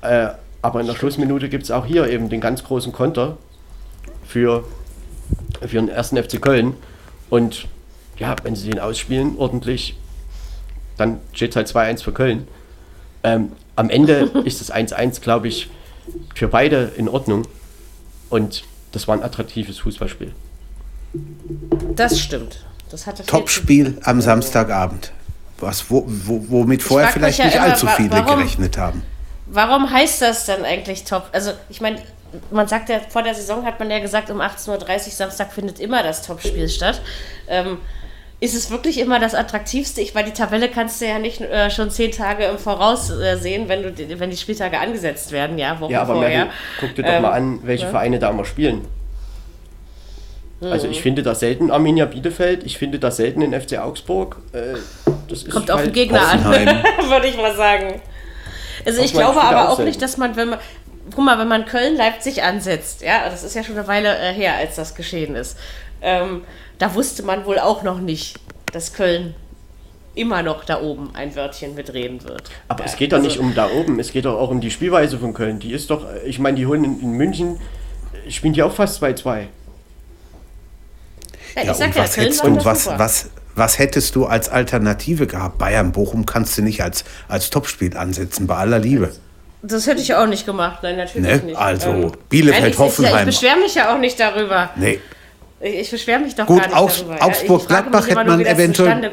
[0.00, 0.28] Äh,
[0.62, 3.36] aber in der Schlussminute gibt es auch hier eben den ganz großen Konter
[4.26, 4.64] für,
[5.60, 6.74] für den ersten FC Köln.
[7.30, 7.66] Und
[8.18, 9.96] ja, wenn sie den ausspielen ordentlich,
[10.96, 12.48] dann steht es halt 2-1 für Köln.
[13.22, 15.70] Ähm, am Ende ist das 1-1, glaube ich,
[16.34, 17.46] für beide in Ordnung.
[18.30, 20.32] Und das war ein attraktives Fußballspiel.
[21.94, 22.64] Das stimmt.
[22.90, 25.12] Das hatte Topspiel am Samstagabend.
[25.58, 29.02] Was, wo, wo, womit vorher vielleicht ja nicht immer, allzu viele warum, gerechnet haben.
[29.46, 31.28] Warum heißt das dann eigentlich Top?
[31.32, 32.02] Also, ich meine,
[32.50, 35.80] man sagt ja, vor der Saison hat man ja gesagt, um 18.30 Uhr Samstag findet
[35.80, 37.00] immer das Topspiel statt.
[37.48, 37.78] Ähm,
[38.40, 40.00] ist es wirklich immer das Attraktivste?
[40.00, 43.36] Ich meine, die Tabelle kannst du ja nicht äh, schon zehn Tage im Voraus äh,
[43.36, 46.46] sehen, wenn, du, wenn die Spieltage angesetzt werden, ja, Wochen Ja, aber vorher.
[46.46, 46.50] Mary,
[46.80, 47.90] guck dir doch ähm, mal an, welche ja?
[47.90, 48.82] Vereine da immer spielen.
[50.60, 51.02] Also ich mhm.
[51.02, 54.36] finde das selten Arminia Bielefeld, ich finde das selten in FC Augsburg.
[54.52, 54.74] Äh,
[55.50, 56.44] Kommt auf halt den Gegner an,
[57.08, 58.00] würde ich mal sagen.
[58.86, 60.58] Also ich glaube aber auch nicht, dass man, wenn man,
[61.10, 64.56] guck mal, wenn man Köln-Leipzig ansetzt, ja, das ist ja schon eine Weile äh, her,
[64.56, 65.56] als das geschehen ist,
[66.02, 66.42] ähm,
[66.78, 68.38] da wusste man wohl auch noch nicht,
[68.72, 69.34] dass Köln
[70.14, 72.50] immer noch da oben ein Wörtchen mitreden wird.
[72.68, 74.60] Aber ja, es geht doch also, nicht um da oben, es geht doch auch um
[74.60, 75.58] die Spielweise von Köln.
[75.58, 77.60] Die ist doch, ich meine, die holen in, München,
[78.28, 79.46] spielen die auch fast 2-2.
[81.56, 85.58] Ja, ja, und, ja, was, hättest, und was, was, was hättest du als Alternative gehabt?
[85.58, 89.12] Bayern, Bochum kannst du nicht als, als Topspiel ansetzen, bei aller Liebe.
[89.66, 91.38] Das hätte ich auch nicht gemacht, nein, natürlich ne?
[91.38, 91.56] nicht.
[91.56, 93.28] Also, ähm, Bielefeld, Hoffenheim.
[93.28, 94.70] ich beschwere mich ja auch nicht darüber.
[94.76, 95.00] Nee.
[95.60, 97.24] Ich, ich beschwere mich doch Gut, gar nicht Aus, darüber.
[97.24, 99.10] Augsburg, Gladbach hätte man eventuell.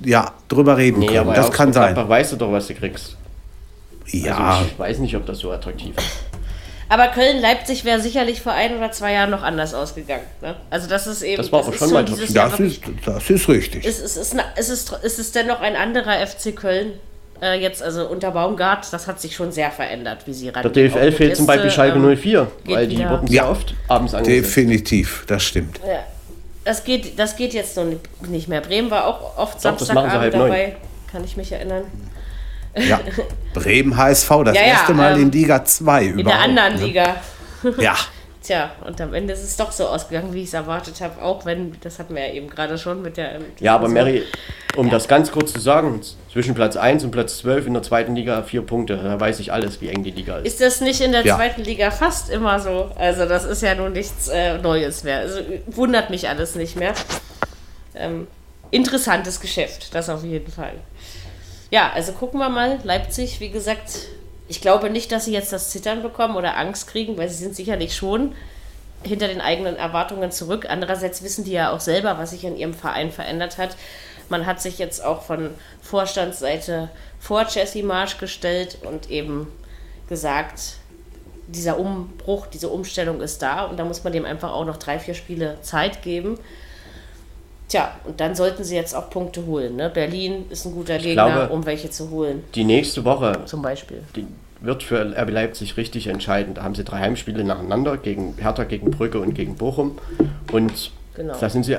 [0.00, 1.34] Ja, drüber reden nee, können.
[1.34, 1.94] Das kann sein.
[1.94, 3.16] Gladbach weißt du doch, was du kriegst.
[4.06, 4.36] Ja.
[4.36, 6.06] Also ich weiß nicht, ob das so attraktiv ist.
[6.88, 10.24] Aber Köln-Leipzig wäre sicherlich vor ein oder zwei Jahren noch anders ausgegangen.
[10.40, 10.54] Ne?
[10.70, 11.36] Also das ist eben.
[11.36, 12.60] Das war aber schon mal das, ist, das
[13.28, 13.84] ist richtig.
[13.84, 16.92] Es ist, es, ist, es, ist, es ist dennoch ein anderer FC Köln
[17.42, 20.62] äh, jetzt, also unter Baumgart, das hat sich schon sehr verändert, wie sie ran.
[20.62, 24.42] Der DFL fehlt zum Beispiel Schalke ähm, 04, weil die wurden ja oft abends angesehen.
[24.42, 25.80] Definitiv, das stimmt.
[25.86, 26.04] Ja.
[26.64, 27.86] Das geht, das geht jetzt noch
[28.28, 28.60] nicht mehr.
[28.60, 30.72] Bremen war auch oft Samstagabend dabei, neun.
[31.10, 31.84] kann ich mich erinnern.
[32.76, 33.00] Ja,
[33.54, 36.18] Bremen HSV, das ja, erste Mal ähm, in Liga 2 überhaupt.
[36.20, 36.86] In der anderen ne?
[36.86, 37.16] Liga.
[37.78, 37.96] Ja.
[38.48, 41.44] Tja, und am Ende ist es doch so ausgegangen, wie ich es erwartet habe, auch
[41.44, 43.40] wenn, das hatten wir ja eben gerade schon mit der.
[43.40, 44.22] Mit ja, aber Mary,
[44.74, 44.92] um ja.
[44.92, 46.00] das ganz kurz zu sagen,
[46.32, 49.52] zwischen Platz 1 und Platz 12 in der zweiten Liga vier Punkte, da weiß ich
[49.52, 50.46] alles, wie eng die Liga ist.
[50.46, 51.36] Ist das nicht in der ja.
[51.36, 52.90] zweiten Liga fast immer so?
[52.96, 55.18] Also, das ist ja nun nichts äh, Neues mehr.
[55.18, 56.94] Also, wundert mich alles nicht mehr.
[57.94, 58.28] Ähm,
[58.70, 60.72] interessantes Geschäft, das auf jeden Fall.
[61.70, 62.78] Ja, also gucken wir mal.
[62.82, 63.90] Leipzig, wie gesagt,
[64.48, 67.54] ich glaube nicht, dass sie jetzt das Zittern bekommen oder Angst kriegen, weil sie sind
[67.54, 68.34] sicherlich schon
[69.02, 70.66] hinter den eigenen Erwartungen zurück.
[70.68, 73.76] Andererseits wissen die ja auch selber, was sich in ihrem Verein verändert hat.
[74.28, 75.50] Man hat sich jetzt auch von
[75.80, 79.46] Vorstandsseite vor Jesse Marsch gestellt und eben
[80.08, 80.76] gesagt,
[81.46, 84.98] dieser Umbruch, diese Umstellung ist da und da muss man dem einfach auch noch drei,
[84.98, 86.38] vier Spiele Zeit geben.
[87.68, 89.76] Tja, und dann sollten sie jetzt auch Punkte holen.
[89.76, 89.90] Ne?
[89.90, 93.60] Berlin ist ein guter Ich Gegner, glaube- um welche zu holen, Die nächste Woche zum
[93.62, 94.02] Beispiel.
[94.16, 94.26] die
[94.60, 96.56] wird für RB Leipzig richtig entscheidend.
[96.58, 99.98] Da haben sie drei Heimspiele nacheinander gegen Hertha, gegen Brügge und gegen Bochum.
[100.50, 101.34] Und Genau.
[101.38, 101.76] da sind sie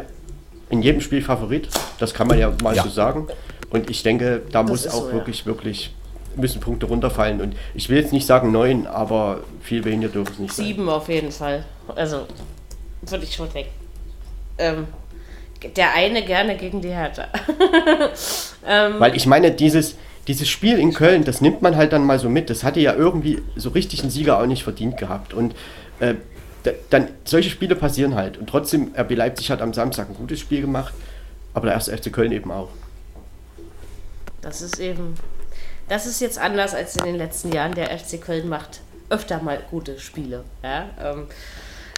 [0.70, 1.68] in jedem Spiel Favorit.
[2.00, 2.84] Das kann man ja mal Ja.
[2.84, 3.28] so sagen.
[3.72, 5.14] Und ich denke, da muss ist auch so, ja.
[5.16, 5.94] wirklich, wirklich
[6.36, 7.42] müssen Punkte runterfallen.
[7.42, 10.66] Und ich will jetzt nicht sagen neun, aber viel weniger dürfen es nicht sein.
[10.68, 11.66] Sieben auf jeden Fall.
[11.96, 12.22] Also,
[13.02, 13.72] würde ich schon denken.
[14.58, 14.88] Ähm,
[15.76, 17.28] der eine gerne gegen die Hertha.
[19.00, 19.96] Weil ich meine, dieses,
[20.28, 22.50] dieses Spiel in Köln, das nimmt man halt dann mal so mit.
[22.50, 25.34] Das hatte ja irgendwie so richtig ein Sieger auch nicht verdient gehabt.
[25.34, 25.56] Und
[26.00, 26.16] äh,
[26.64, 28.38] da, dann solche Spiele passieren halt.
[28.38, 30.94] Und trotzdem, RB Leipzig hat am Samstag ein gutes Spiel gemacht,
[31.54, 32.70] aber der erste FC Köln eben auch.
[34.42, 35.16] Das ist eben,
[35.90, 37.74] das ist jetzt anders als in den letzten Jahren.
[37.74, 40.44] Der FC Köln macht öfter mal gute Spiele.
[40.64, 40.90] Ja?
[41.04, 41.28] Ähm,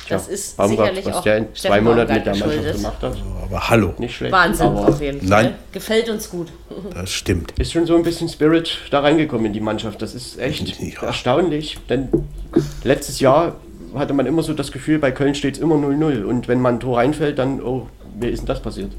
[0.09, 2.75] das ist Baumgart, sicherlich was auch der in zwei Monaten mit der Mannschaft geschuldet.
[2.75, 3.17] gemacht hat.
[3.43, 4.31] Aber hallo, Nicht schlecht.
[4.33, 5.29] Wahnsinn Aber auf jeden Fall.
[5.43, 5.55] Nein.
[5.71, 6.47] Gefällt uns gut.
[6.93, 7.53] das stimmt.
[7.57, 10.01] ist schon so ein bisschen Spirit da reingekommen in die Mannschaft.
[10.01, 11.03] Das ist echt Ja.
[11.03, 12.09] erstaunlich, denn
[12.83, 13.55] letztes Jahr
[13.95, 16.75] hatte man immer so das Gefühl, bei Köln steht es immer 0-0 und wenn man
[16.75, 17.87] ein Tor reinfällt, dann, oh,
[18.19, 18.91] wie ist denn das passiert?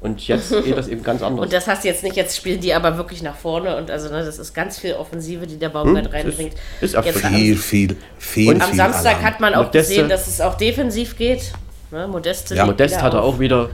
[0.00, 1.44] Und jetzt geht das eben ganz anders.
[1.44, 4.08] Und das hast du jetzt nicht, jetzt spielen die aber wirklich nach vorne und also
[4.10, 6.54] ne, das ist ganz viel Offensive, die der Baumgart Hm, reinbringt.
[6.80, 9.24] ist- ist jetzt am, Viel, viel, viel, Und am viel Samstag Alarm.
[9.24, 11.52] hat man auch Modeste- gesehen, dass es auch defensiv geht.
[11.90, 13.70] Ne, Modeste ja, Modest hat er auch wieder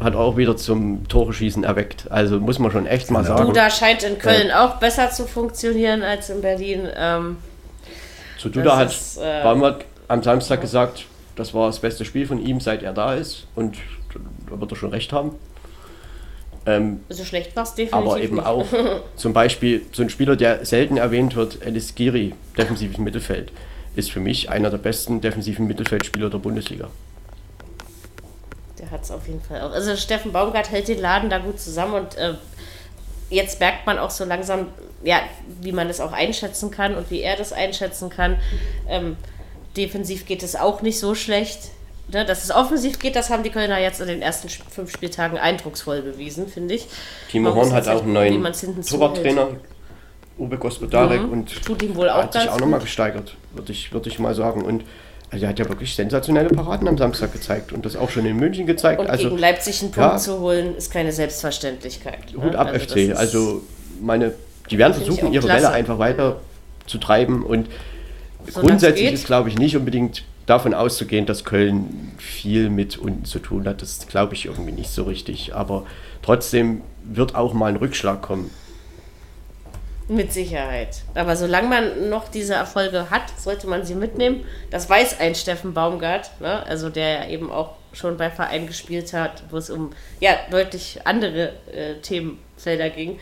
[0.00, 2.04] hat auch wieder zum Tore-Schießen erweckt.
[2.10, 3.46] Also muss man schon echt mal sagen.
[3.46, 6.86] Duda scheint in Köln auch besser zu funktionieren als in Berlin.
[6.96, 7.38] Ähm,
[8.38, 12.38] Zu Duda hat ist, äh, Baumgart am Samstag gesagt, das war das beste Spiel von
[12.40, 13.46] ihm, seit er da ist.
[13.56, 13.76] Und
[14.50, 15.36] da wird er schon recht haben.
[16.66, 18.46] Ähm, so schlecht war es definitiv aber eben nicht.
[18.46, 18.66] auch
[19.16, 23.52] zum Beispiel so ein Spieler, der selten erwähnt wird, Elis Giri, defensives Mittelfeld,
[23.96, 26.90] ist für mich einer der besten defensiven Mittelfeldspieler der Bundesliga.
[28.78, 29.72] Der hat es auf jeden Fall auch.
[29.72, 32.34] Also Steffen Baumgart hält den Laden da gut zusammen und äh,
[33.30, 34.66] jetzt merkt man auch so langsam,
[35.02, 35.20] ja,
[35.60, 38.38] wie man es auch einschätzen kann und wie er das einschätzen kann.
[38.88, 39.16] Ähm,
[39.76, 41.70] defensiv geht es auch nicht so schlecht.
[42.10, 45.36] Ne, dass es offensiv geht, das haben die Kölner jetzt in den ersten fünf Spieltagen
[45.36, 46.86] eindrucksvoll bewiesen, finde ich.
[47.30, 48.42] Timo Horn hat auch einen neuen
[48.82, 49.48] Torwarttrainer,
[50.38, 51.32] Uwe Gospodarek, Mhm.
[51.32, 54.34] und Tut ihm wohl auch hat sich auch nochmal gesteigert, würde ich, würd ich mal
[54.34, 54.62] sagen.
[54.62, 54.84] Und
[55.30, 58.36] also er hat ja wirklich sensationelle Paraden am Samstag gezeigt und das auch schon in
[58.36, 59.00] München gezeigt.
[59.00, 60.16] Und also gegen Leipzig einen Punkt ja.
[60.16, 62.20] zu holen, ist keine Selbstverständlichkeit.
[62.34, 62.58] Hut ne?
[62.58, 63.14] ab Also FC.
[63.14, 63.62] Also
[64.00, 64.32] meine,
[64.70, 65.64] die werden versuchen, ihre klasse.
[65.64, 66.40] Welle einfach weiter
[66.86, 67.68] zu treiben und
[68.46, 73.38] es grundsätzlich ist, glaube ich, nicht unbedingt davon auszugehen, dass Köln viel mit unten zu
[73.38, 73.82] tun hat.
[73.82, 75.54] Das glaube ich irgendwie nicht so richtig.
[75.54, 75.84] Aber
[76.22, 78.50] trotzdem wird auch mal ein Rückschlag kommen.
[80.08, 81.02] Mit Sicherheit.
[81.14, 84.42] Aber solange man noch diese Erfolge hat, sollte man sie mitnehmen.
[84.70, 86.64] Das weiß ein Steffen Baumgart, ne?
[86.66, 91.00] also der ja eben auch schon bei Vereinen gespielt hat, wo es um ja, deutlich
[91.04, 93.18] andere äh, Themenfelder ging.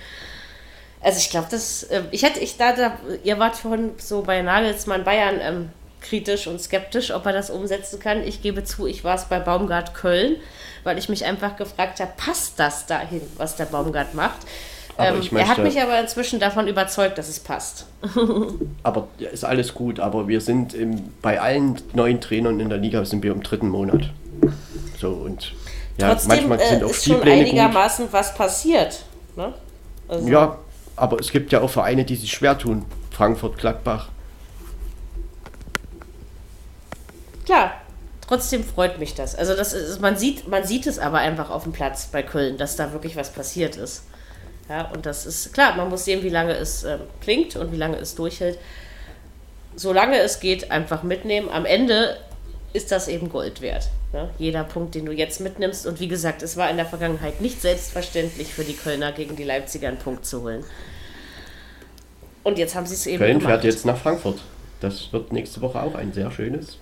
[1.00, 4.40] Also ich glaube, das, äh, ich hätte, ich da, da, ihr wart vorhin so bei
[4.42, 5.70] Nagelsmann Bayern ähm,
[6.00, 8.22] kritisch und skeptisch, ob er das umsetzen kann.
[8.22, 10.36] Ich gebe zu, ich war es bei Baumgart Köln,
[10.84, 14.38] weil ich mich einfach gefragt habe, passt das dahin, was der Baumgart macht?
[14.98, 17.84] Ähm, ich er hat möchte- mich aber inzwischen davon überzeugt, dass es passt.
[18.82, 20.00] Aber ist alles gut.
[20.00, 23.68] Aber wir sind im, bei allen neuen Trainern in der Liga sind wir im dritten
[23.68, 24.08] Monat.
[24.98, 25.52] So und
[25.98, 27.28] ja, Trotzdem manchmal sind äh, auch ist schon gut.
[27.28, 29.02] einigermaßen was passiert.
[29.36, 29.52] Ne?
[30.08, 30.58] Also, Ja,
[30.96, 32.86] aber es gibt ja auch Vereine, die sich schwer tun.
[33.10, 34.08] Frankfurt, Gladbach.
[37.46, 37.80] Klar,
[38.26, 39.34] trotzdem freut mich das.
[39.34, 42.58] Also das ist, man sieht, man sieht es aber einfach auf dem Platz bei Köln,
[42.58, 44.02] dass da wirklich was passiert ist.
[44.68, 47.76] Ja, und das ist klar, man muss sehen, wie lange es ähm, klingt und wie
[47.76, 48.58] lange es durchhält.
[49.76, 51.48] Solange es geht, einfach mitnehmen.
[51.48, 52.16] Am Ende
[52.72, 53.88] ist das eben Gold wert.
[54.12, 54.30] Ne?
[54.38, 55.86] Jeder Punkt, den du jetzt mitnimmst.
[55.86, 59.44] Und wie gesagt, es war in der Vergangenheit nicht selbstverständlich für die Kölner gegen die
[59.44, 60.64] Leipziger einen Punkt zu holen.
[62.42, 63.52] Und jetzt haben sie es eben Köln gemacht.
[63.52, 64.40] fährt jetzt nach Frankfurt.
[64.80, 66.78] Das wird nächste Woche auch ein sehr schönes.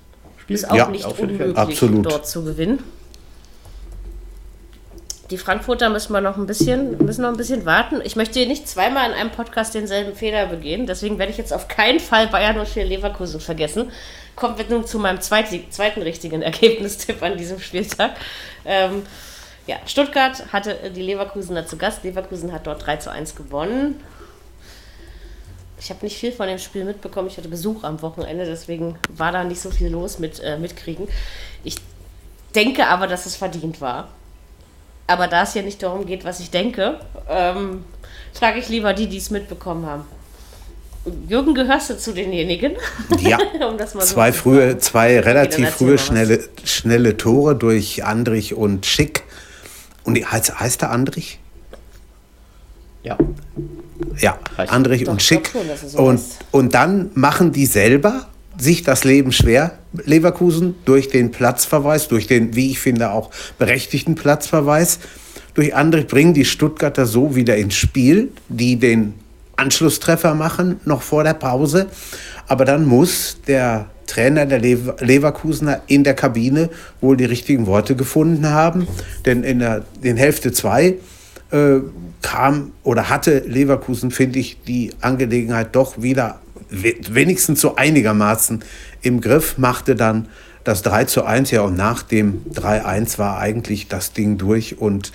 [0.49, 2.07] Ist auch Ja, nicht auch unmöglich, Absolut.
[2.07, 2.83] dort zu gewinnen.
[5.31, 8.01] Die Frankfurter müssen wir noch ein bisschen, müssen noch ein bisschen warten.
[8.05, 10.87] Ich möchte hier nicht zweimal in einem Podcast denselben Fehler begehen.
[10.87, 13.91] Deswegen werde ich jetzt auf keinen Fall Bayern und für Leverkusen vergessen.
[14.37, 18.13] Kommen wir nun zu meinem zweiten, zweiten richtigen Ergebnistipp an diesem Spieltag.
[18.67, 19.03] Ähm,
[19.67, 22.05] ja, Stuttgart hatte die Leverkusener zu Gast.
[22.05, 24.01] Leverkusen hat dort 3 zu 1 gewonnen.
[25.85, 27.29] Ich habe nicht viel von dem Spiel mitbekommen.
[27.29, 31.09] Ich hatte Besuch am Wochenende, deswegen war da nicht so viel los mit äh, Mitkriegen.
[31.63, 31.77] Ich
[32.55, 34.09] denke aber, dass es verdient war.
[35.07, 37.85] Aber da es ja nicht darum geht, was ich denke, ähm,
[38.33, 40.05] frage ich lieber die, die es mitbekommen haben.
[41.29, 42.77] Jürgen, gehörst du zu denjenigen?
[43.21, 43.37] Ja.
[43.69, 48.87] um das mal so Zwei frühe, zwei relativ frühe schnelle, schnelle Tore durch Andrich und
[48.87, 49.25] Schick
[50.05, 51.41] und heißt, heißt er Andrich?
[53.03, 53.19] Ja.
[54.19, 55.51] Ja, Andrich Doch, und Schick.
[55.51, 56.21] schon, so und,
[56.51, 58.27] und dann machen die selber
[58.57, 64.15] sich das Leben schwer, Leverkusen, durch den Platzverweis, durch den, wie ich finde, auch berechtigten
[64.15, 65.01] Platzverweis.
[65.55, 69.15] Durch Andrich bringen die Stuttgarter so wieder ins Spiel, die den
[69.57, 71.87] Anschlusstreffer machen, noch vor der Pause.
[72.49, 76.71] Aber dann muss der Trainer der Lever Leverkusener in der Kabine
[77.01, 78.87] wohl die richtigen Worte gefunden haben.
[79.25, 80.95] Denn in der in Hälfte 2
[81.51, 81.81] äh,
[82.25, 86.41] kam oder hatte Leverkusen, finde ich, die Angelegenheit doch wieder
[86.71, 88.65] we- wenigstens so einigermaßen
[89.03, 90.29] im Griff, machte dann
[90.65, 95.13] das 3 zu 1, ja, und nach dem 3-1 war eigentlich das Ding durch und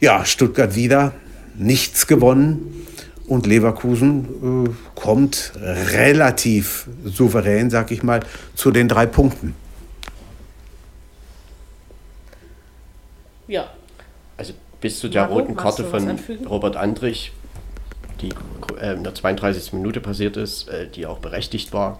[0.00, 1.12] ja, Stuttgart wieder
[1.56, 2.82] nichts gewonnen.
[3.26, 8.20] Und Leverkusen äh, kommt relativ souverän, sag ich mal,
[8.54, 9.54] zu den drei Punkten.
[13.48, 13.70] Ja,
[14.86, 16.46] bis zu der Marco, roten Karte von anfügen?
[16.46, 17.32] Robert Andrich,
[18.20, 18.30] die
[18.80, 19.72] äh, in der 32.
[19.72, 21.98] Minute passiert ist, äh, die auch berechtigt war.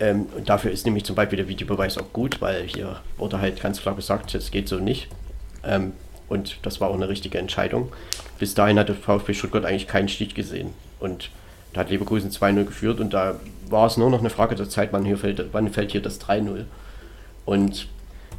[0.00, 3.62] Ähm, und dafür ist nämlich zum Beispiel der Videobeweis auch gut, weil hier wurde halt
[3.62, 5.08] ganz klar gesagt, es geht so nicht.
[5.62, 5.92] Ähm,
[6.28, 7.92] und das war auch eine richtige Entscheidung.
[8.40, 10.74] Bis dahin hatte VfB Stuttgart eigentlich keinen Stich gesehen.
[10.98, 11.30] Und
[11.72, 13.36] da hat Leverkusen 2-0 geführt und da
[13.68, 16.20] war es nur noch eine Frage der Zeit, wann, hier fällt, wann fällt hier das
[16.20, 16.64] 3-0.
[17.44, 17.86] Und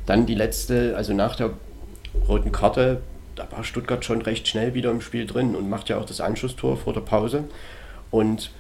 [0.06, 1.52] dann die letzte, also nach der
[2.28, 3.02] roten Karte,
[3.40, 6.20] da war Stuttgart schon recht schnell wieder im Spiel drin und macht ja auch das
[6.20, 7.45] Anschlusstor vor der Pause.
[8.11, 8.52] Und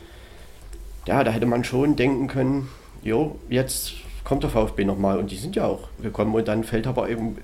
[1.05, 2.69] ja, da hätte man schon denken können,
[3.03, 3.93] jo, jetzt
[4.23, 7.37] kommt der VfB nochmal und die sind ja auch gekommen und dann fällt aber eben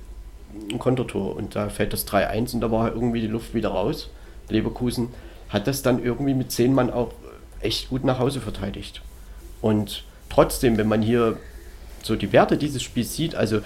[0.72, 4.10] ein Kontertor und da fällt das 3-1 und da war irgendwie die Luft wieder raus.
[4.49, 5.10] Leverkusen
[5.49, 7.12] hat das dann irgendwie mit zehn Mann auch
[7.60, 9.02] echt gut nach Hause verteidigt.
[9.62, 11.38] Und trotzdem, wenn man hier
[12.03, 13.60] so die Werte dieses Spiels sieht, also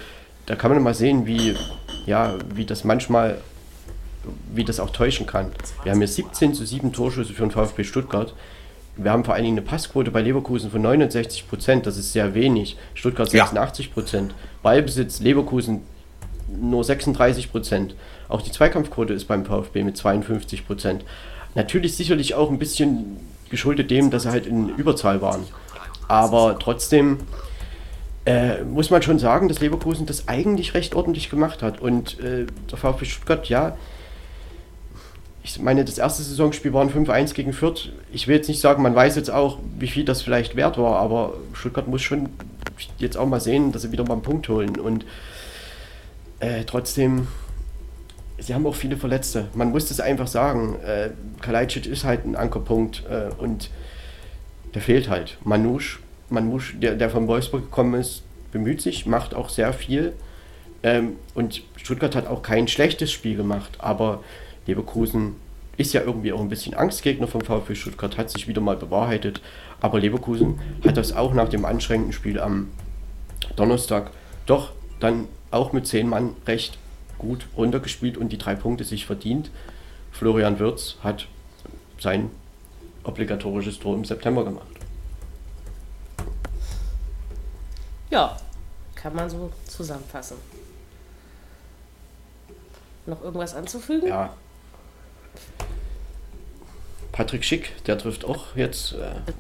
[0.46, 1.56] da kann man mal sehen, wie,
[2.06, 3.40] ja, wie das manchmal,
[4.54, 5.52] wie das auch täuschen kann.
[5.84, 8.34] Wir haben hier 17 zu 7 Torschüsse für den VfB Stuttgart.
[8.98, 12.34] Wir haben vor allen Dingen eine Passquote bei Leverkusen von 69 Prozent, das ist sehr
[12.34, 12.78] wenig.
[12.94, 13.46] Stuttgart Ja.
[13.46, 14.36] 86 Prozent.
[14.62, 15.82] Ballbesitz Leverkusen
[16.50, 17.96] nur 36 Prozent.
[18.28, 21.06] Auch die Zweikampfquote ist beim VfB mit 52 Prozent.
[21.56, 23.18] Natürlich sicherlich auch ein bisschen
[23.50, 25.44] geschuldet dem, dass sie halt in Überzahl waren.
[26.08, 27.20] Aber trotzdem
[28.26, 31.82] äh, muss man schon sagen, dass Leverkusen das eigentlich recht ordentlich gemacht hat.
[31.82, 33.78] Und äh, der VfB Stuttgart, ja,
[35.44, 37.91] ich meine, das erste Saisonspiel waren 5-1 gegen Fürth.
[38.11, 40.99] Ich will jetzt nicht sagen, man weiß jetzt auch, wie viel das vielleicht wert war,
[40.99, 42.30] aber Stuttgart muss schon
[42.98, 44.78] jetzt auch mal sehen, dass sie wieder mal einen Punkt holen.
[44.78, 45.06] Und
[46.40, 47.28] äh, trotzdem,
[48.38, 49.48] sie haben auch viele Verletzte.
[49.53, 50.76] Man muss das einfach sagen.
[50.86, 51.11] Äh,
[51.41, 53.70] Kalajdzic ist halt ein Ankerpunkt äh, und
[54.74, 55.38] der fehlt halt.
[55.44, 55.99] Manouche,
[56.30, 60.14] Manouche der, der von Wolfsburg gekommen ist, bemüht sich, macht auch sehr viel.
[60.84, 64.24] Ähm, und Stuttgart hat auch kein schlechtes Spiel gemacht, aber
[64.70, 65.36] Leverkusen
[65.78, 69.41] ist ja irgendwie auch ein bisschen Angstgegner vom VfB Stuttgart, hat sich wieder mal bewahrheitet.
[69.80, 72.70] Aber Leverkusen hat das auch nach dem anstrengenden Spiel am
[73.56, 74.12] Donnerstag
[74.46, 76.78] doch dann auch mit zehn Mann recht
[77.18, 79.52] gut runtergespielt und die drei Punkte sich verdient.
[80.12, 81.28] Florian Wirtz hat
[82.00, 82.30] sein
[83.04, 84.68] obligatorisches Tor im September gemacht.
[88.10, 88.38] ja,
[88.96, 90.38] kann man so zusammenfassen.
[93.06, 94.08] Noch irgendwas anzufügen?
[94.08, 94.34] Ja.
[97.11, 99.31] Patrick Schick, der trifft auch jetzt äh,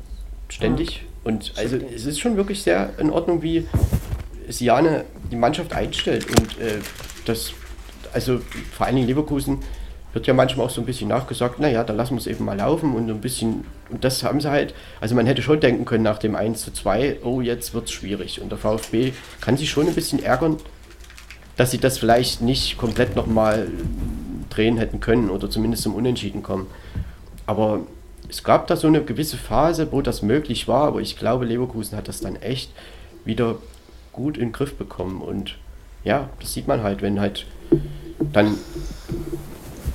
[0.49, 1.05] ständig.
[1.23, 3.67] Und also es ist schon wirklich sehr in Ordnung, wie
[4.47, 6.25] Siane die Mannschaft einstellt.
[6.27, 6.79] Und äh,
[7.25, 7.53] das,
[8.13, 8.41] also
[8.75, 9.59] vor allen Dingen Leverkusen
[10.13, 12.57] wird ja manchmal auch so ein bisschen nachgesagt, naja, dann lassen wir es eben mal
[12.57, 16.03] laufen und ein bisschen, und das haben sie halt, also man hätte schon denken können
[16.03, 18.41] nach dem 1 zu 2, oh, jetzt wird es schwierig.
[18.41, 20.57] Und der VfB kann sich schon ein bisschen ärgern,
[21.57, 23.67] dass sie das vielleicht nicht komplett nochmal
[24.49, 26.67] drehen hätten können oder zumindest zum Unentschieden kommen.
[27.45, 27.81] Aber
[28.29, 31.97] es gab da so eine gewisse Phase, wo das möglich war, aber ich glaube, Leverkusen
[31.97, 32.71] hat das dann echt
[33.25, 33.57] wieder
[34.11, 35.21] gut in den Griff bekommen.
[35.21, 35.57] Und
[36.03, 37.45] ja, das sieht man halt, wenn halt
[38.19, 38.57] dann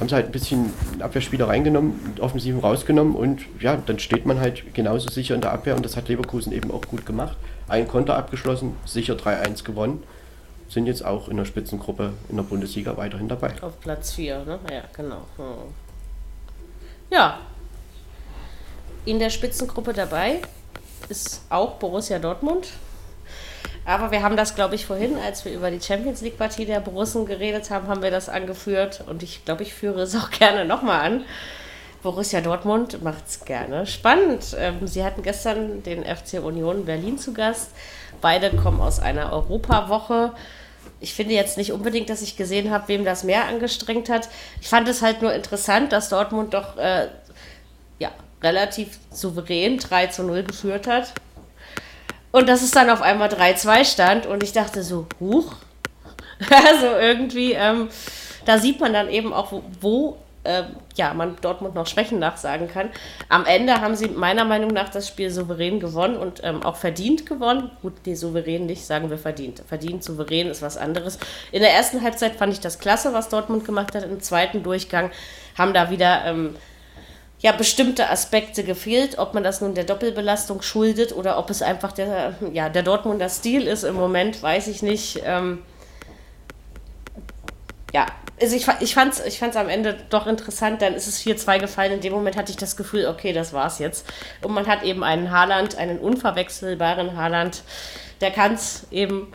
[0.00, 4.74] haben sie halt ein bisschen Abwehrspieler reingenommen, Offensiven rausgenommen und ja, dann steht man halt
[4.74, 7.36] genauso sicher in der Abwehr und das hat Leverkusen eben auch gut gemacht.
[7.68, 10.02] Ein Konter abgeschlossen, sicher 3-1 gewonnen,
[10.74, 13.54] sind jetzt auch in der Spitzengruppe in der Bundesliga weiterhin dabei.
[13.62, 14.58] Auf Platz 4, ne?
[14.70, 15.22] Ja, genau.
[15.36, 15.72] Hm.
[17.10, 17.38] Ja.
[19.04, 20.40] In der Spitzengruppe dabei
[21.08, 22.68] ist auch Borussia Dortmund.
[23.86, 27.26] Aber wir haben das, glaube ich, vorhin, als wir über die Champions League-Partie der Borussen
[27.26, 29.04] geredet haben, haben wir das angeführt.
[29.06, 31.24] Und ich glaube, ich führe es auch gerne nochmal an.
[32.02, 34.56] Borussia Dortmund macht es gerne spannend.
[34.58, 37.70] Ähm, sie hatten gestern den FC Union Berlin zu Gast.
[38.20, 40.32] Beide kommen aus einer Europawoche.
[41.04, 44.30] Ich finde jetzt nicht unbedingt, dass ich gesehen habe, wem das mehr angestrengt hat.
[44.62, 47.08] Ich fand es halt nur interessant, dass Dortmund doch äh,
[47.98, 48.10] ja,
[48.42, 51.12] relativ souverän 3 zu 0 geführt hat.
[52.32, 55.54] Und dass es dann auf einmal 3-2 stand und ich dachte so, huch.
[56.50, 57.90] also irgendwie, ähm,
[58.46, 60.64] da sieht man dann eben auch, wo, wo äh,
[60.94, 62.90] ja, man Dortmund noch Schwächen nachsagen kann.
[63.28, 67.26] Am Ende haben sie meiner Meinung nach das Spiel souverän gewonnen und ähm, auch verdient
[67.26, 67.70] gewonnen.
[67.82, 69.62] Gut, nee, souverän nicht, sagen wir verdient.
[69.66, 71.18] Verdient, souverän ist was anderes.
[71.50, 74.04] In der ersten Halbzeit fand ich das klasse, was Dortmund gemacht hat.
[74.04, 75.10] Im zweiten Durchgang
[75.56, 76.54] haben da wieder ähm,
[77.40, 79.18] ja, bestimmte Aspekte gefehlt.
[79.18, 83.28] Ob man das nun der Doppelbelastung schuldet oder ob es einfach der, ja, der Dortmunder
[83.28, 85.22] Stil ist im Moment, weiß ich nicht.
[85.24, 85.62] Ähm,
[87.92, 88.06] ja,
[88.40, 91.60] also ich, ich fand es ich fand's am Ende doch interessant, dann ist es 4-2
[91.60, 91.92] gefallen.
[91.92, 94.06] In dem Moment hatte ich das Gefühl, okay, das war's jetzt.
[94.42, 97.62] Und man hat eben einen Haaland, einen unverwechselbaren Haaland,
[98.20, 99.32] der kann es eben.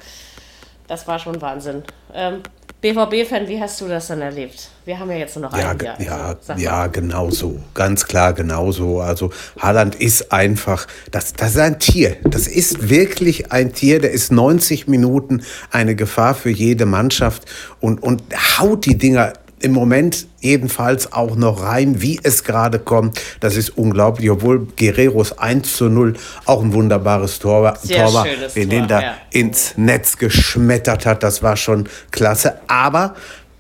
[0.88, 1.84] Das war schon Wahnsinn.
[2.14, 2.42] Ähm,
[2.82, 4.70] BVB-Fan, wie hast du das dann erlebt?
[4.86, 6.02] Wir haben ja jetzt nur noch ja, ein Jahr.
[6.02, 7.60] Ja, also, ja, genau so.
[7.74, 9.02] Ganz klar, genau so.
[9.02, 12.16] Also Haaland ist einfach, das, das ist ein Tier.
[12.24, 14.00] Das ist wirklich ein Tier.
[14.00, 17.44] Der ist 90 Minuten eine Gefahr für jede Mannschaft
[17.82, 18.24] und, und
[18.60, 23.20] haut die Dinger im Moment jedenfalls auch noch rein, wie es gerade kommt.
[23.40, 26.16] Das ist unglaublich, obwohl Guerreros 1 zu 0
[26.46, 28.26] auch ein wunderbares Tor, war, Tor war,
[28.56, 29.18] den Tor, da ja.
[29.32, 31.24] ins Netz geschmettert hat.
[31.24, 32.56] Das war schon klasse.
[32.68, 33.16] Aber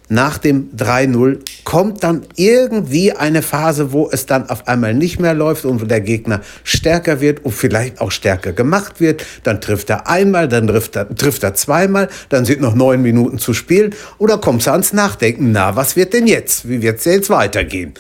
[0.09, 5.35] nach dem 3-0 kommt dann irgendwie eine Phase, wo es dann auf einmal nicht mehr
[5.35, 9.23] läuft und wo der Gegner stärker wird und vielleicht auch stärker gemacht wird.
[9.43, 13.37] Dann trifft er einmal, dann trifft er, trifft er zweimal, dann sind noch neun Minuten
[13.37, 16.67] zu spielen oder kommt er ans Nachdenken, na, was wird denn jetzt?
[16.67, 17.93] Wie wird es jetzt weitergehen?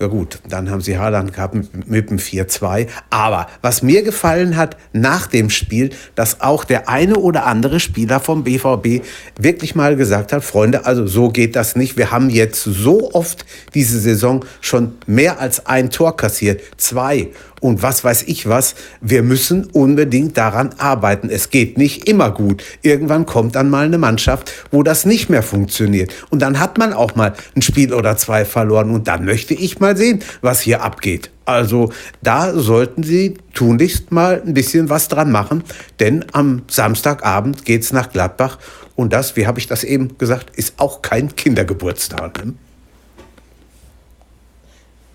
[0.00, 1.54] Ja gut, dann haben sie Haaland gehabt
[1.86, 2.88] mit, dem 4-2.
[3.10, 8.18] Aber was mir gefallen hat nach dem Spiel, dass auch der eine oder andere Spieler
[8.18, 9.04] vom BVB
[9.38, 11.96] wirklich mal gesagt hat, Freunde, also so geht das nicht.
[11.96, 16.60] Wir haben jetzt so oft diese Saison schon mehr als ein Tor kassiert.
[16.76, 17.28] Zwei
[17.64, 18.74] und was weiß ich was.
[19.00, 21.30] Wir müssen unbedingt daran arbeiten.
[21.30, 22.62] Es geht nicht immer gut.
[22.82, 26.12] Irgendwann kommt dann mal eine Mannschaft, wo das nicht mehr funktioniert.
[26.28, 28.90] Und dann hat man auch mal ein Spiel oder zwei verloren.
[28.90, 31.30] Und dann möchte ich mal sehen, was hier abgeht.
[31.46, 35.64] Also da sollten Sie tunlichst mal ein bisschen was dran machen,
[36.00, 38.58] denn am Samstagabend geht es nach Gladbach
[38.94, 42.42] und das, wie habe ich das eben gesagt, ist auch kein Kindergeburtstag.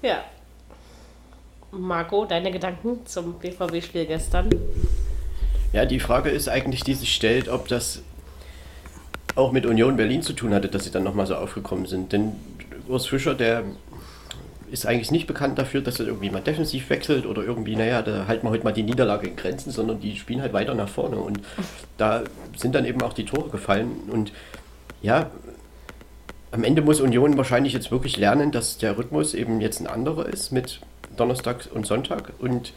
[0.02, 0.24] Ja,
[1.72, 4.50] Marco, deine Gedanken zum BVB-Spiel gestern?
[5.72, 8.02] Ja, die Frage ist eigentlich, die sich stellt, ob das
[9.36, 12.12] auch mit Union Berlin zu tun hatte, dass sie dann nochmal so aufgekommen sind.
[12.12, 12.34] Denn
[12.88, 13.64] Urs Fischer, der
[14.72, 18.28] ist eigentlich nicht bekannt dafür, dass er irgendwie mal defensiv wechselt oder irgendwie, naja, da
[18.28, 21.18] halten wir heute mal die Niederlage in Grenzen, sondern die spielen halt weiter nach vorne.
[21.18, 21.40] Und
[21.98, 22.24] da
[22.56, 23.92] sind dann eben auch die Tore gefallen.
[24.12, 24.32] Und
[25.02, 25.30] ja,
[26.52, 30.26] am Ende muss Union wahrscheinlich jetzt wirklich lernen, dass der Rhythmus eben jetzt ein anderer
[30.26, 30.82] ist mit
[31.20, 32.34] Donnerstag und Sonntag.
[32.40, 32.74] Und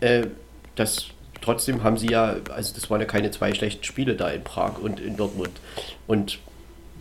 [0.00, 0.26] äh,
[0.74, 1.06] das
[1.40, 4.78] trotzdem haben sie ja, also das waren ja keine zwei schlechten Spiele da in Prag
[4.78, 5.52] und in Dortmund.
[6.06, 6.38] Und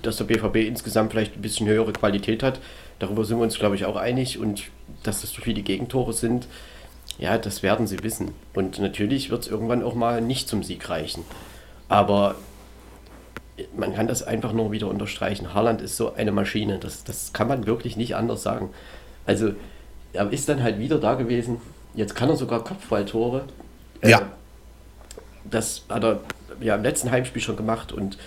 [0.02, 2.60] dass der BVB insgesamt vielleicht ein bisschen höhere Qualität hat,
[3.00, 4.40] darüber sind wir uns, glaube ich, auch einig.
[4.40, 4.64] Und
[5.04, 6.48] dass das so viele Gegentore sind,
[7.20, 8.34] ja, das werden sie wissen.
[8.54, 11.24] Und natürlich wird es irgendwann auch mal nicht zum Sieg reichen.
[11.88, 12.36] Aber
[13.76, 15.54] man kann das einfach nur wieder unterstreichen.
[15.54, 18.70] Haaland ist so eine Maschine, das, das kann man wirklich nicht anders sagen.
[19.26, 19.54] Also
[20.14, 21.58] er ist dann halt wieder da gewesen.
[21.94, 23.44] Jetzt kann er sogar Kopfballtore.
[24.02, 24.22] Äh, ja.
[25.50, 26.20] Das hat er
[26.60, 28.18] ja im letzten Heimspiel schon gemacht und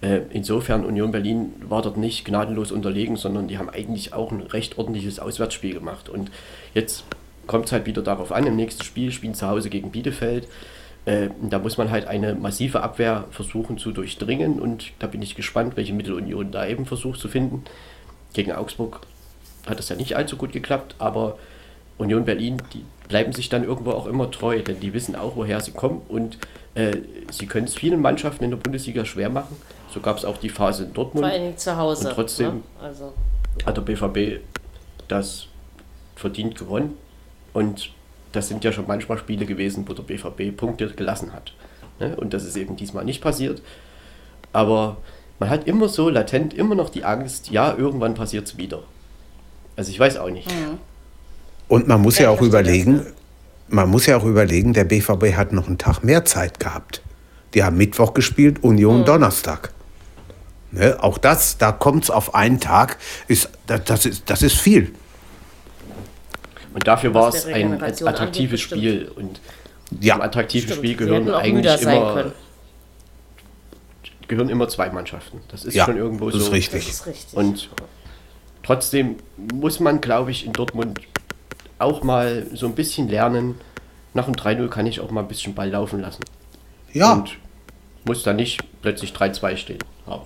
[0.00, 4.40] äh, insofern Union Berlin war dort nicht gnadenlos unterlegen, sondern die haben eigentlich auch ein
[4.40, 6.08] recht ordentliches Auswärtsspiel gemacht.
[6.08, 6.30] Und
[6.74, 7.04] jetzt
[7.46, 10.46] kommt es halt wieder darauf an, im nächsten Spiel spielen zu Hause gegen Bielefeld.
[11.04, 15.34] Äh, da muss man halt eine massive Abwehr versuchen zu durchdringen und da bin ich
[15.34, 17.64] gespannt, welche Mittel Union da eben versucht zu finden.
[18.34, 19.00] Gegen Augsburg
[19.68, 21.38] hat das ja nicht allzu gut geklappt, aber
[21.98, 25.60] Union Berlin, die bleiben sich dann irgendwo auch immer treu, denn die wissen auch, woher
[25.60, 26.38] sie kommen und
[26.74, 26.96] äh,
[27.30, 29.56] sie können es vielen Mannschaften in der Bundesliga schwer machen.
[29.92, 31.26] So gab es auch die Phase in Dortmund.
[31.26, 32.08] Vor allem zu Hause.
[32.08, 32.62] Und trotzdem ne?
[32.82, 33.12] also.
[33.66, 34.40] hat der BVB
[35.08, 35.46] das
[36.14, 36.96] verdient gewonnen
[37.52, 37.90] und
[38.32, 41.52] das sind ja schon manchmal Spiele gewesen, wo der BVB Punkte gelassen hat.
[41.98, 42.14] Ne?
[42.16, 43.62] Und das ist eben diesmal nicht passiert.
[44.52, 44.98] Aber
[45.38, 48.82] man hat immer so latent immer noch die Angst, ja, irgendwann passiert es wieder.
[49.78, 50.50] Also ich weiß auch nicht.
[50.50, 50.78] Mhm.
[51.68, 53.06] Und man muss ja, ja auch überlegen,
[53.68, 57.00] man muss ja auch überlegen, der BVB hat noch einen Tag mehr Zeit gehabt.
[57.54, 59.04] Die haben Mittwoch gespielt, Union mhm.
[59.04, 59.72] Donnerstag.
[60.72, 62.98] Ne, auch das, da kommt es auf einen Tag,
[63.28, 64.92] ist, das, das, ist, das ist viel.
[66.74, 69.12] Und dafür war es ein attraktives Spiel.
[69.14, 69.40] Und
[70.00, 70.14] ja.
[70.14, 72.32] zum attraktiven Spiel gehören eigentlich immer
[74.26, 75.40] gehören immer zwei Mannschaften.
[75.48, 76.46] Das ist Ja, schon irgendwo das so.
[76.48, 76.86] ist richtig.
[76.86, 77.34] Das ist richtig.
[77.34, 77.70] Und
[78.68, 81.00] trotzdem muss man, glaube ich, in Dortmund
[81.78, 83.58] auch mal so ein bisschen lernen.
[84.12, 86.22] Nach dem 3-0 kann ich auch mal ein bisschen Ball laufen lassen.
[86.92, 87.38] Ja, Und
[88.04, 90.24] muss da nicht plötzlich 3-2 stehen haben.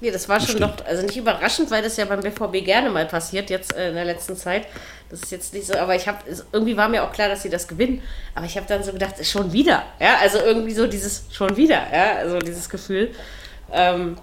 [0.00, 3.04] Nee, das war schon doch, also nicht überraschend, weil das ja beim BVB gerne mal
[3.04, 4.66] passiert, jetzt äh, in der letzten Zeit.
[5.10, 6.18] Das ist jetzt nicht so, aber ich habe,
[6.50, 8.00] irgendwie war mir auch klar, dass sie das gewinnen.
[8.34, 9.82] Aber ich habe dann so gedacht, schon wieder.
[9.98, 13.10] Ja, also irgendwie so dieses schon wieder, ja, also dieses Gefühl.
[13.70, 14.16] Ähm,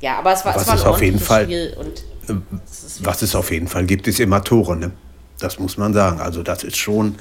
[0.00, 2.04] ja, aber es war, Was es war ein ist auf jeden Fall- Spiel und
[3.00, 4.76] was es auf jeden Fall gibt, ist immer Tore.
[4.76, 4.90] Ne?
[5.38, 6.20] Das muss man sagen.
[6.20, 7.16] Also das ist schon,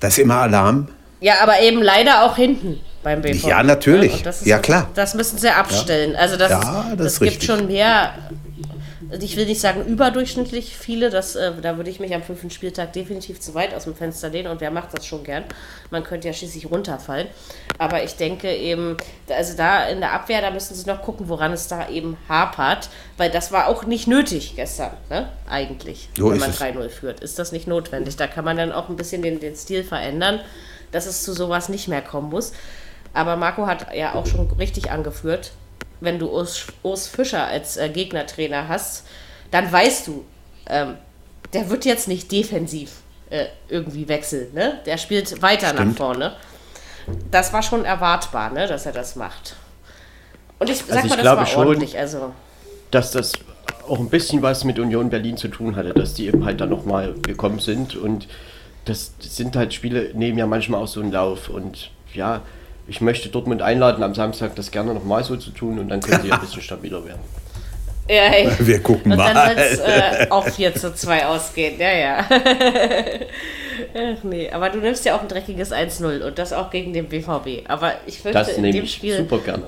[0.00, 0.88] das ist immer Alarm.
[1.20, 3.48] Ja, aber eben leider auch hinten beim BVB.
[3.48, 4.24] Ja, natürlich.
[4.44, 4.88] Ja, auch- klar.
[4.94, 6.14] Das müssen sie abstellen.
[6.16, 7.46] Also das, Ja, ist, das das gibt richtig.
[7.46, 8.12] schon mehr,
[9.12, 12.48] also ich will nicht sagen überdurchschnittlich viele, das, äh, da würde ich mich am fünften
[12.48, 15.44] Spieltag definitiv zu weit aus dem Fenster lehnen und wer macht das schon gern?
[15.90, 17.28] Man könnte ja schließlich runterfallen.
[17.76, 18.96] Aber ich denke eben,
[19.28, 22.88] also da in der Abwehr, da müssen sie noch gucken, woran es da eben hapert,
[23.18, 25.28] weil das war auch nicht nötig gestern, ne?
[25.46, 26.58] eigentlich, So wenn man es.
[26.58, 27.20] 3-0 führt.
[27.20, 28.16] Ist das nicht notwendig?
[28.16, 30.40] Da kann man dann auch ein bisschen den, den Stil verändern,
[30.90, 32.52] dass es zu sowas nicht mehr kommen muss.
[33.12, 35.52] Aber Marco hat ja auch schon richtig angeführt,
[36.02, 39.04] wenn du Urs, Urs Fischer als äh, Gegnertrainer hast,
[39.50, 40.24] dann weißt du,
[40.68, 40.94] ähm,
[41.52, 42.90] der wird jetzt nicht defensiv
[43.30, 44.52] äh, irgendwie wechseln.
[44.54, 44.80] Ne?
[44.86, 46.34] Der spielt weiter nach vorne.
[47.30, 49.56] Das war schon erwartbar, ne, dass er das macht.
[50.58, 51.98] Und ich sag ich mal, das glaube war schon- ordentlich.
[51.98, 52.32] Also,
[52.92, 53.32] dass das
[53.88, 56.68] auch ein bisschen was mit Union Berlin zu tun hatte, dass die eben halt dann
[56.68, 58.28] nochmal gekommen sind und
[58.84, 62.42] das sind halt Spiele, nehmen ja manchmal auch so einen Lauf und ja,
[62.92, 66.22] ich möchte Dortmund einladen, am Samstag das gerne nochmal so zu tun und dann können
[66.22, 67.20] sie ein bisschen stabiler werden.
[68.08, 68.50] ja, hey.
[68.58, 69.32] Wir gucken Und mal.
[69.32, 71.80] dann wird es äh, auch 4 zu 2 ausgehen.
[71.80, 72.26] Ja, ja.
[73.94, 77.08] Ach nee, aber du nimmst ja auch ein dreckiges 1-0 und das auch gegen den
[77.08, 77.68] BVB.
[77.68, 79.64] Aber ich fürchte, Das in nehme dem ich Spiel super gerne.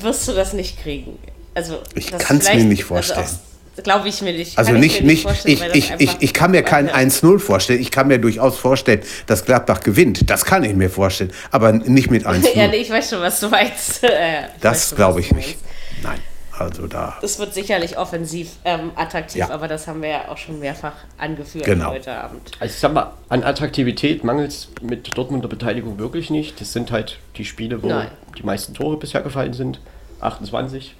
[0.00, 1.18] wirst du das nicht kriegen.
[1.54, 3.20] Also, Ich das kann's mir nicht vorstellen.
[3.20, 3.36] Also
[3.82, 4.58] Glaube ich mir nicht.
[4.58, 6.94] Also Kann nicht, nicht, vorstellen, ich, ich, ich, ich kann mir kein Ja.
[6.94, 7.80] 1-0 vorstellen.
[7.80, 10.28] Ich kann mir durchaus vorstellen, dass Gladbach gewinnt.
[10.28, 11.32] Das kann ich mir vorstellen.
[11.50, 12.48] Aber nicht mit 1-0.
[12.54, 14.02] Ja, nee, ich weiß schon, was du meinst.
[14.02, 15.56] Weiß das glaube ich nicht.
[16.02, 16.18] Nein,
[16.58, 17.16] also da.
[17.22, 19.50] Es wird sicherlich offensiv ähm, attraktiv, Ja.
[19.50, 21.90] aber das haben wir ja auch schon mehrfach angeführt Genau.
[21.92, 22.50] heute Abend.
[22.60, 26.60] Also ich sag mal, an Attraktivität mangelt es mit Dortmunder Beteiligung wirklich nicht.
[26.60, 28.08] Das sind halt die Spiele, wo Nein.
[28.38, 29.80] die meisten Tore bisher gefallen sind.
[30.20, 30.94] 28.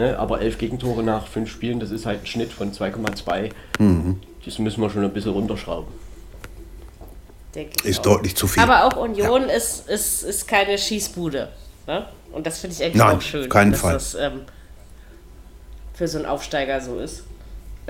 [0.00, 0.18] Ne?
[0.18, 3.50] Aber 11 Gegentore nach 5 Spielen, das ist halt ein Schnitt von 2,2.
[3.78, 4.18] Mhm.
[4.46, 5.92] Das müssen wir schon ein bisschen runterschrauben.
[7.54, 8.04] Denke ich Ist auch.
[8.04, 8.62] deutlich zu viel.
[8.62, 11.50] Aber auch Union ist, ist, ist keine Schießbude.
[11.86, 12.06] Ne?
[12.32, 13.92] Und das finde ich eigentlich Nein, auch schön, keinen dass Fall.
[13.92, 14.40] das ähm,
[15.92, 17.24] für so einen Aufsteiger so ist.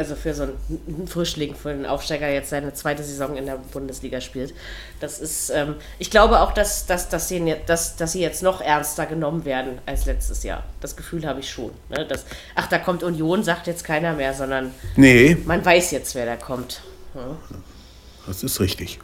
[0.01, 4.23] Also für so einen Frischling, für einen Aufsteiger jetzt seine zweite Saison in der Bundesliga
[4.23, 4.55] spielt.
[4.99, 8.43] Das ist, ähm, ich glaube auch, dass, dass, dass, sie, jetzt- dass, dass sie jetzt
[8.43, 10.65] noch ernster genommen werden als letztes Jahr.
[10.81, 11.71] Das Gefühl habe ich schon.
[11.91, 12.07] Ne?
[12.09, 12.25] Das,
[12.55, 16.37] ach, da kommt Union, sagt jetzt keiner mehr, sondern Nee, man weiß jetzt, wer da
[16.37, 16.81] kommt.
[18.27, 19.01] das ist richtig.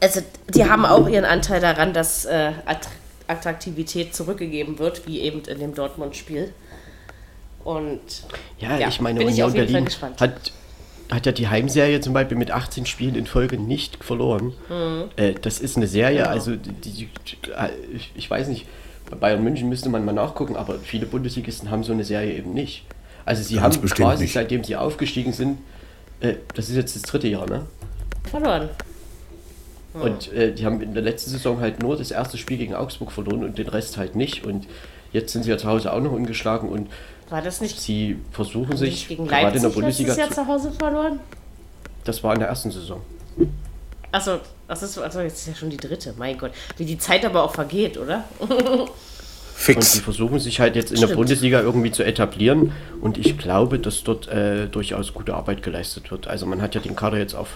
[0.00, 0.22] Also,
[0.54, 2.88] die haben auch ihren Anteil daran, dass äh, Att-
[3.26, 6.54] Attraktivität zurückgegeben wird, wie eben in dem Dortmund-Spiel.
[7.64, 8.00] Und
[8.58, 10.52] Ja, Ja, ich meine, bin ich Union auf jeden Fall Berlin hat,
[11.10, 14.52] hat ja die Heimserie zum Beispiel mit 18 Spielen in Folge nicht verloren.
[14.68, 15.04] Mhm.
[15.16, 16.30] Äh, das ist eine Serie, Genau.
[16.30, 17.08] also die, die,
[17.94, 18.66] ich, ich weiß nicht,
[19.10, 22.54] bei Bayern München müsste man mal nachgucken, aber viele Bundesligisten haben so eine Serie eben
[22.54, 22.84] nicht.
[23.26, 24.32] Also sie Ganz haben quasi, nicht.
[24.34, 25.58] seitdem sie aufgestiegen sind,
[26.20, 27.66] äh, das ist jetzt das dritte Jahr, ne?
[28.30, 28.68] verloren.
[29.94, 33.12] Und äh, die haben in der letzten Saison halt nur das erste Spiel gegen Augsburg
[33.12, 34.44] verloren und den Rest halt nicht.
[34.44, 34.66] Und
[35.12, 36.88] jetzt sind sie ja zu Hause auch noch ungeschlagen und
[37.30, 40.28] War das nicht, sie versuchen nicht sich gegen gerade in der Leipzig Bundesliga letztes Jahr
[40.28, 41.20] zu, zu Hause verloren?
[42.04, 43.00] Das war in der ersten Saison.
[44.12, 44.38] Achso,
[44.68, 46.14] das ist, also jetzt ist ja schon die dritte.
[46.16, 46.52] Mein Gott.
[46.76, 48.24] Wie die Zeit aber auch vergeht, oder?
[48.38, 48.88] Und die
[49.54, 50.00] Fix.
[50.00, 51.16] versuchen sich halt jetzt in der Stimmt.
[51.18, 52.72] Bundesliga irgendwie zu etablieren.
[53.00, 56.26] Und ich glaube, dass dort äh, durchaus gute Arbeit geleistet wird.
[56.28, 57.46] Also man hat ja den Kader jetzt auch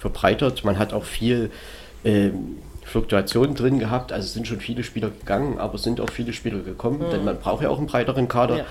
[0.00, 0.64] verbreitert.
[0.64, 1.50] Man hat auch viel
[2.04, 4.12] ähm, Fluktuation drin gehabt.
[4.12, 7.04] Also es sind schon viele Spieler gegangen, aber es sind auch viele Spieler gekommen.
[7.12, 8.64] Denn man braucht ja auch einen breiteren Kader Ja.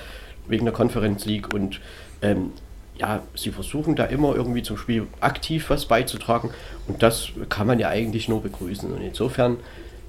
[0.50, 1.54] Wegen der Conference League.
[1.54, 1.80] Und
[2.22, 2.52] ähm,
[2.98, 6.50] ja, sie versuchen da immer irgendwie zum Spiel aktiv was beizutragen.
[6.88, 8.92] Und das kann man ja eigentlich nur begrüßen.
[8.92, 9.58] Und insofern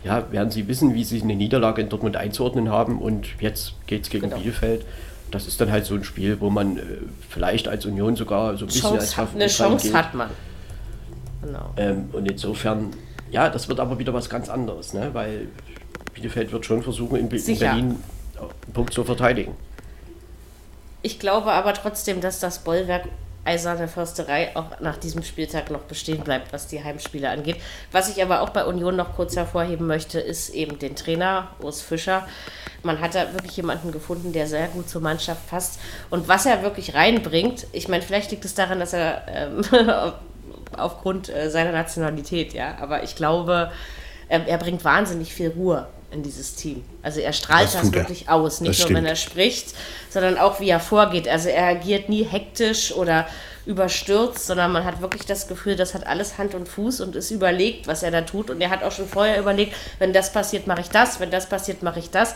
[0.02, 3.00] ja, werden sie wissen, wie sie eine Niederlage in Dortmund einzuordnen haben.
[3.00, 4.38] Und jetzt geht es gegen Genau.
[4.42, 4.84] Bielefeld.
[5.30, 6.80] Das ist dann halt so ein Spiel, wo man äh,
[7.28, 9.94] vielleicht als Union sogar so ein bisschen als Chance hat, Favorit eine Chance reingeht.
[9.94, 10.30] hat man.
[11.42, 11.70] Genau.
[11.76, 12.88] Ähm, und insofern,
[13.30, 15.10] ja, das wird aber wieder was ganz anderes, ne?
[15.12, 15.46] weil
[16.14, 17.58] Bielefeld wird schon versuchen, in, Be- in.
[17.58, 17.84] Berlin
[18.38, 19.52] einen Punkt zu verteidigen.
[21.02, 23.04] Ich glaube aber trotzdem, dass das Bollwerk
[23.44, 27.56] eiserne Försterei auch nach diesem Spieltag noch bestehen bleibt, was die Heimspiele angeht.
[27.90, 31.80] Was ich aber auch bei Union noch kurz hervorheben möchte, ist eben den Trainer, Urs
[31.80, 32.28] Fischer.
[32.82, 35.80] Man hat da wirklich jemanden gefunden, der sehr gut zur Mannschaft passt.
[36.10, 39.62] Und was er wirklich reinbringt, ich meine, vielleicht liegt es daran, dass er ähm,
[40.76, 43.72] aufgrund äh, seiner Nationalität, ja, aber ich glaube,
[44.28, 46.84] äh, er bringt wahnsinnig viel Ruhe in dieses Team.
[47.02, 48.98] Also er strahlt das, das wirklich aus, nicht das nur stimmt.
[48.98, 49.74] wenn er spricht,
[50.10, 51.28] sondern auch wie er vorgeht.
[51.28, 53.26] Also er agiert nie hektisch oder
[53.66, 57.30] überstürzt, sondern man hat wirklich das Gefühl, das hat alles Hand und Fuß und ist
[57.30, 58.50] überlegt, was er da tut.
[58.50, 61.48] Und er hat auch schon vorher überlegt, wenn das passiert, mache ich das, wenn das
[61.48, 62.34] passiert, mache ich das.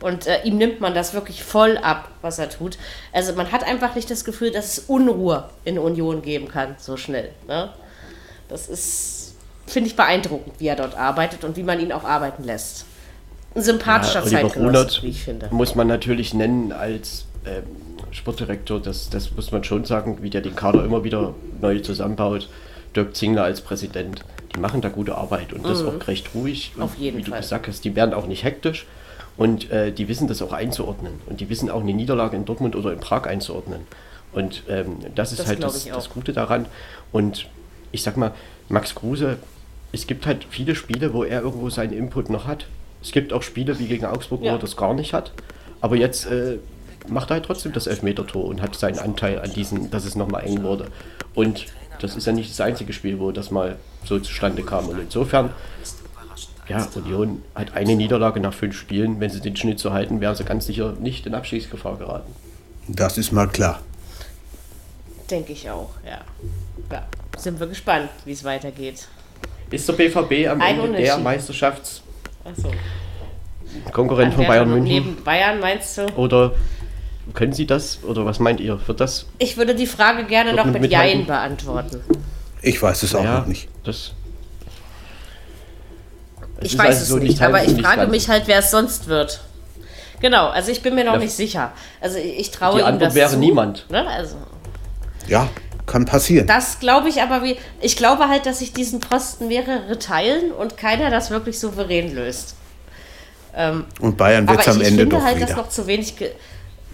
[0.00, 2.78] Und äh, ihm nimmt man das wirklich voll ab, was er tut.
[3.12, 6.96] Also man hat einfach nicht das Gefühl, dass es Unruhe in Union geben kann, so
[6.96, 7.32] schnell.
[7.46, 7.70] Ne?
[8.48, 9.34] Das ist,
[9.66, 12.86] finde ich, beeindruckend, wie er dort arbeitet und wie man ihn auch arbeiten lässt
[13.54, 15.48] ein sympathischer ja, Zeitgenosse, wie ich finde.
[15.50, 17.64] Muss man natürlich nennen als ähm,
[18.12, 22.48] Sportdirektor, das, das muss man schon sagen, wie der den Kader immer wieder neu zusammenbaut.
[22.94, 24.24] Dirk Zingler als Präsident,
[24.54, 25.88] die machen da gute Arbeit und das mhm.
[25.88, 26.72] auch recht ruhig.
[26.78, 27.30] Auf jeden wie Fall.
[27.32, 28.86] du gesagt hast, die werden auch nicht hektisch
[29.36, 32.74] und äh, die wissen das auch einzuordnen und die wissen auch eine Niederlage in Dortmund
[32.74, 33.82] oder in Prag einzuordnen.
[34.32, 36.66] Und ähm, das ist das halt das, das Gute daran.
[37.12, 37.48] Und
[37.92, 38.32] ich sag mal,
[38.68, 39.38] Max Kruse,
[39.92, 42.66] es gibt halt viele Spiele, wo er irgendwo seinen Input noch hat.
[43.02, 44.52] Es gibt auch Spiele wie gegen Augsburg, ja.
[44.52, 45.32] wo er das gar nicht hat.
[45.80, 46.58] Aber jetzt äh,
[47.08, 50.44] macht er halt trotzdem das Elfmeter-Tor und hat seinen Anteil an diesen, dass es nochmal
[50.44, 50.88] eng wurde.
[51.34, 51.66] Und
[52.00, 54.88] das ist ja nicht das einzige Spiel, wo das mal so zustande kam.
[54.88, 55.50] Und insofern,
[56.68, 59.20] ja, Union hat eine Niederlage nach fünf Spielen.
[59.20, 62.32] Wenn sie den Schnitt so halten, wären sie ganz sicher nicht in Abstiegsgefahr geraten.
[62.88, 63.80] Das ist mal klar.
[65.30, 66.20] Denke ich auch, ja.
[66.90, 67.06] ja.
[67.38, 69.06] Sind wir gespannt, wie es weitergeht.
[69.70, 72.02] Ist der BVB am Ein Ende der Meisterschafts
[72.50, 72.70] Achso.
[73.92, 74.92] Konkurrent von Bayern München.
[74.92, 76.06] Neben Bayern meinst du?
[76.16, 76.52] Oder
[77.34, 78.02] können Sie das?
[78.02, 78.80] Oder was meint ihr?
[78.86, 79.26] Wird das?
[79.38, 82.02] Ich würde die Frage gerne noch mit Jein beantworten.
[82.62, 83.68] Ich weiß es auch ja, noch nicht.
[83.84, 84.12] Das
[86.62, 89.40] ich weiß also es so nicht, aber ich frage mich halt, wer es sonst wird.
[90.20, 91.20] Genau, also ich bin mir noch ja.
[91.20, 91.72] nicht sicher.
[92.00, 93.86] Also ich traue Die Antwort wäre zu, niemand.
[93.90, 94.06] Ne?
[94.06, 94.36] Also,
[95.26, 95.48] ja,
[95.86, 96.46] kann passieren.
[96.46, 100.76] Das glaube ich aber, wie, ich glaube halt, dass sich diesen Posten mehrere teilen und
[100.76, 102.54] keiner das wirklich souverän löst.
[103.54, 105.46] Ähm, und Bayern wird es am Ende doch halt, wieder.
[105.46, 106.14] Das noch zu wenig.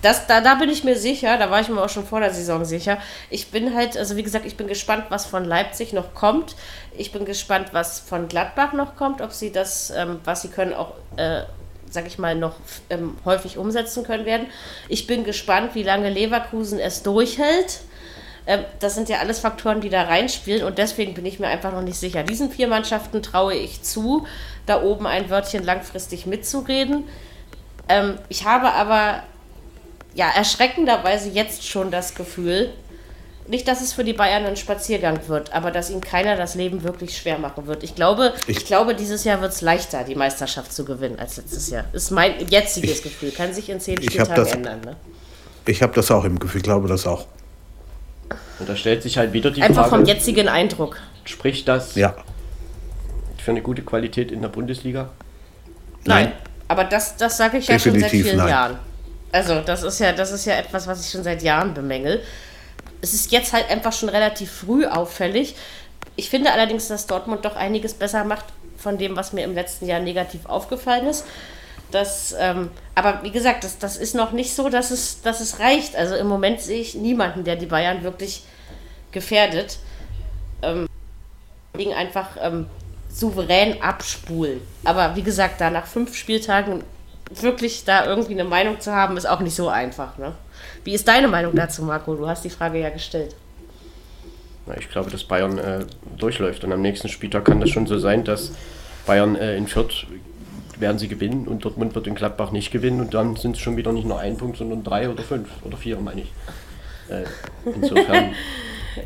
[0.02, 2.32] Das, da, da bin ich mir sicher, da war ich mir auch schon vor der
[2.32, 2.98] Saison sicher.
[3.30, 6.54] Ich bin halt, also wie gesagt, ich bin gespannt, was von Leipzig noch kommt.
[6.96, 10.74] Ich bin gespannt, was von Gladbach noch kommt, ob sie das, ähm, was sie können,
[10.74, 11.42] auch, äh,
[11.90, 12.56] sag ich mal, noch
[12.90, 14.46] ähm, häufig umsetzen können werden.
[14.88, 17.80] Ich bin gespannt, wie lange Leverkusen es durchhält.
[18.46, 21.72] Ähm, das sind ja alles Faktoren, die da reinspielen und deswegen bin ich mir einfach
[21.72, 22.22] noch nicht sicher.
[22.22, 24.26] Diesen vier Mannschaften traue ich zu,
[24.66, 27.04] da oben ein Wörtchen langfristig mitzureden.
[27.88, 29.22] Ähm, ich habe aber
[30.14, 32.72] ja erschreckenderweise jetzt schon das Gefühl,
[33.48, 36.82] nicht, dass es für die Bayern ein Spaziergang wird, aber dass ihnen keiner das Leben
[36.82, 37.84] wirklich schwer machen wird.
[37.84, 41.36] Ich glaube, ich, ich glaube dieses Jahr wird es leichter, die Meisterschaft zu gewinnen als
[41.36, 41.84] letztes Jahr.
[41.92, 43.30] Ist mein jetziges ich, Gefühl.
[43.30, 44.80] Kann sich in zehn Spieltagen ändern.
[44.80, 44.96] Ne?
[45.66, 47.26] Ich habe das auch im Gefühl, ich glaube das auch.
[48.58, 49.94] Und da stellt sich halt wieder die Einfach Frage.
[49.94, 50.98] Einfach vom jetzigen Eindruck.
[51.24, 52.14] Spricht das ja.
[53.38, 55.10] für eine gute Qualität in der Bundesliga?
[56.04, 56.24] Nein.
[56.24, 56.32] nein.
[56.68, 58.48] Aber das, das sage ich Definitiv ja schon seit vielen nein.
[58.48, 58.78] Jahren.
[59.32, 62.22] Also, das ist ja, das ist ja etwas, was ich schon seit Jahren bemängel.
[63.02, 65.54] Es ist jetzt halt einfach schon relativ früh auffällig.
[66.16, 68.46] Ich finde allerdings, dass Dortmund doch einiges besser macht
[68.78, 71.24] von dem, was mir im letzten Jahr negativ aufgefallen ist.
[71.96, 75.60] Das, ähm, aber wie gesagt, das, das ist noch nicht so, dass es, dass es
[75.60, 75.96] reicht.
[75.96, 78.44] Also im Moment sehe ich niemanden, der die Bayern wirklich
[79.12, 79.78] gefährdet.
[80.60, 80.86] Ähm,
[81.94, 82.66] einfach ähm,
[83.10, 84.60] souverän abspulen.
[84.84, 86.84] Aber wie gesagt, da nach fünf Spieltagen
[87.30, 90.18] wirklich da irgendwie eine Meinung zu haben, ist auch nicht so einfach.
[90.18, 90.34] Ne?
[90.84, 92.14] Wie ist deine Meinung dazu, Marco?
[92.14, 93.34] Du hast die Frage ja gestellt.
[94.78, 95.86] Ich glaube, dass Bayern äh,
[96.18, 98.52] durchläuft und am nächsten Spieltag kann das schon so sein, dass
[99.06, 100.06] Bayern äh, in Fürth
[100.78, 103.76] werden sie gewinnen und Dortmund wird in Gladbach nicht gewinnen und dann sind es schon
[103.76, 106.32] wieder nicht nur ein Punkt, sondern drei oder fünf oder vier, meine ich.
[107.08, 107.24] Äh,
[107.74, 108.34] insofern.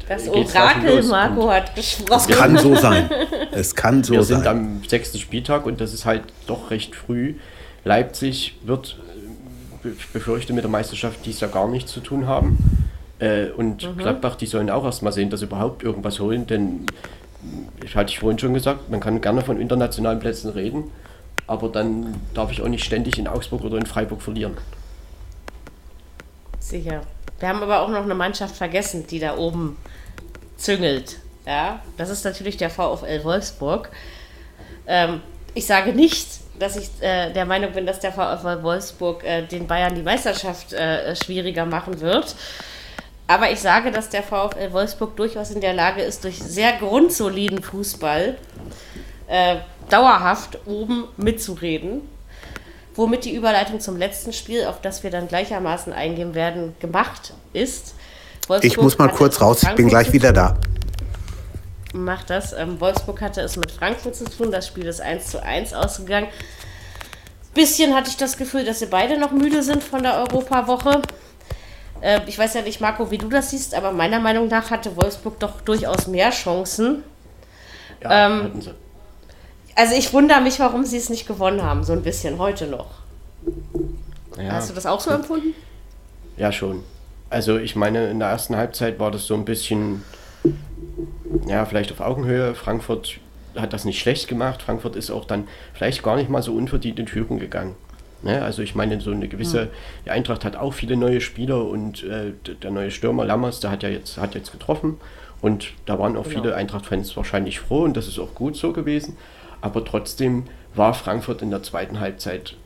[0.08, 2.30] Das Orakel Marco hat gesprochen.
[2.30, 3.10] Es kann so sein.
[3.50, 4.36] Es kann so Wir sein.
[4.36, 7.34] Wir sind am sechsten Spieltag und das ist halt doch recht früh.
[7.84, 8.98] Leipzig wird,
[9.82, 12.88] äh, befürchte, mit der Meisterschaft dies Jahr gar nichts zu tun haben.
[13.18, 13.98] Äh, und mhm.
[13.98, 16.86] Gladbach, die sollen auch erst mal sehen, dass sie überhaupt irgendwas holen, denn
[17.84, 20.84] ich hatte ich vorhin schon gesagt, man kann gerne von internationalen Plätzen reden,
[21.50, 24.56] aber dann darf ich auch nicht ständig in Augsburg oder in Freiburg verlieren.
[26.60, 27.00] Sicher.
[27.40, 29.76] Wir haben aber auch noch eine Mannschaft vergessen, die da oben
[30.56, 31.16] züngelt.
[31.44, 33.90] Ja, das ist natürlich der VfL Wolfsburg.
[34.86, 35.22] Ähm,
[35.54, 36.28] ich sage nicht,
[36.60, 40.72] dass ich äh, der Meinung bin, dass der VfL Wolfsburg äh, den Bayern die Meisterschaft
[40.72, 42.36] äh, schwieriger machen wird.
[43.26, 47.60] Aber ich sage, dass der VfL Wolfsburg durchaus in der Lage ist, durch sehr grundsoliden
[47.60, 48.36] Fußball
[49.30, 49.56] äh,
[49.88, 52.02] dauerhaft oben mitzureden.
[52.96, 57.94] Womit die Überleitung zum letzten Spiel, auf das wir dann gleichermaßen eingehen werden, gemacht ist.
[58.48, 60.58] Wolfsburg ich muss mal kurz raus, ich bin gleich wieder da.
[61.92, 62.52] Macht das.
[62.52, 64.50] Ähm, Wolfsburg hatte es mit Frankfurt zu tun.
[64.50, 66.28] Das Spiel ist 1 zu 1 ausgegangen.
[67.54, 71.02] Bisschen hatte ich das Gefühl, dass sie beide noch müde sind von der Europawoche.
[72.00, 74.96] Äh, ich weiß ja nicht, Marco, wie du das siehst, aber meiner Meinung nach hatte
[74.96, 77.04] Wolfsburg doch durchaus mehr Chancen.
[78.02, 78.74] Ja, ähm, hatten sie.
[79.74, 82.86] Also ich wundere mich, warum sie es nicht gewonnen haben, so ein bisschen heute noch.
[84.36, 84.52] Ja.
[84.52, 85.54] Hast du das auch so empfunden?
[86.36, 86.82] Ja, schon.
[87.28, 90.04] Also ich meine, in der ersten Halbzeit war das so ein bisschen,
[91.46, 92.54] ja, vielleicht auf Augenhöhe.
[92.54, 93.18] Frankfurt
[93.56, 94.62] hat das nicht schlecht gemacht.
[94.62, 97.76] Frankfurt ist auch dann vielleicht gar nicht mal so unverdient in Führung gegangen.
[98.22, 98.42] Ne?
[98.42, 99.70] Also ich meine, so eine gewisse, mhm.
[100.06, 102.32] die Eintracht hat auch viele neue Spieler und äh,
[102.62, 104.98] der neue Stürmer Lammers, der hat ja jetzt, hat jetzt getroffen
[105.40, 106.42] und da waren auch genau.
[106.42, 109.16] viele Eintracht-Fans wahrscheinlich froh und das ist auch gut so gewesen.
[109.60, 112.56] Aber trotzdem war Frankfurt in der zweiten Halbzeit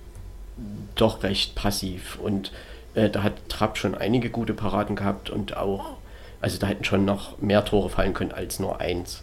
[0.94, 2.52] doch recht passiv und
[2.94, 5.96] äh, da hat Trapp schon einige gute Paraden gehabt und auch,
[6.40, 9.22] also da hätten schon noch mehr Tore fallen können als nur eins.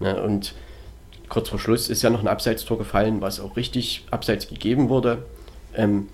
[0.00, 0.20] Ne?
[0.22, 0.54] Und
[1.28, 5.24] kurz vor Schluss ist ja noch ein Abseitstor gefallen, was auch richtig abseits gegeben wurde.
[5.74, 6.08] Ähm,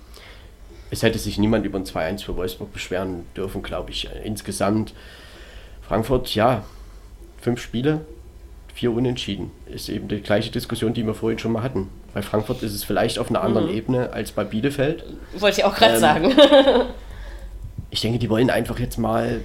[0.90, 4.08] es hätte sich niemand über ein 2-1 für Wolfsburg beschweren dürfen, glaube ich.
[4.22, 4.94] Insgesamt
[5.82, 6.62] Frankfurt, ja,
[7.40, 8.02] fünf Spiele,
[8.74, 9.52] vier Unentschieden.
[9.66, 11.88] Ist eben die gleiche Diskussion, die wir vorhin schon mal hatten.
[12.12, 13.74] Bei Frankfurt ist es vielleicht auf einer anderen mhm.
[13.74, 15.04] Ebene als bei Bielefeld.
[15.38, 16.32] Wollte ich auch gerade ähm, sagen.
[17.90, 19.40] ich denke, die wollen einfach jetzt mal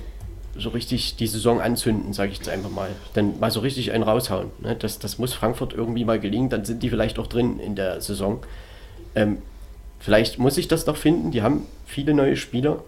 [0.58, 2.90] so richtig die Saison anzünden, sage ich jetzt einfach mal.
[3.14, 4.50] Dann mal so richtig einen raushauen.
[4.60, 4.76] Ne?
[4.76, 8.02] Das, das muss Frankfurt irgendwie mal gelingen, dann sind die vielleicht auch drin in der
[8.02, 8.40] Saison.
[9.16, 9.38] Ähm,
[10.00, 11.32] vielleicht muss ich das noch finden.
[11.32, 12.84] Die haben viele neue Spieler,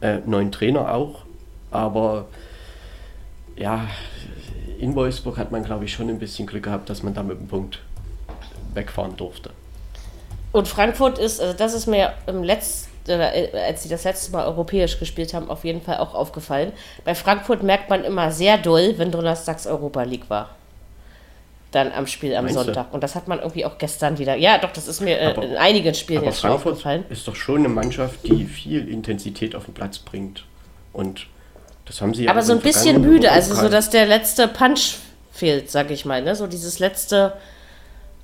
[0.00, 1.24] äh, neuen Trainer auch,
[1.70, 2.26] aber
[3.56, 3.86] ja,
[4.84, 7.40] in Wolfsburg hat man, glaube ich, schon ein bisschen Glück gehabt, dass man da mit
[7.40, 7.78] dem Punkt
[8.74, 9.48] wegfahren durfte.
[10.52, 14.44] Und Frankfurt ist, also das ist mir im letzten, äh, als sie das letzte Mal
[14.44, 16.72] europäisch gespielt haben, auf jeden Fall auch aufgefallen.
[17.02, 20.50] Bei Frankfurt merkt man immer sehr doll, wenn Donnerstags Europa League war.
[21.70, 22.90] Dann am Spiel am Meinst Sonntag.
[22.90, 22.94] Du?
[22.94, 24.36] Und das hat man irgendwie auch gestern wieder.
[24.36, 27.06] Ja, doch, das ist mir äh, aber, in einigen Spielen jetzt schon aufgefallen.
[27.08, 30.44] Ist doch schon eine Mannschaft, die viel Intensität auf den Platz bringt.
[30.92, 31.26] Und
[31.86, 34.96] das haben sie Aber so ein bisschen müde, also so, dass der letzte Punch
[35.32, 36.34] fehlt, sag ich mal, ne?
[36.34, 37.34] So dieses letzte,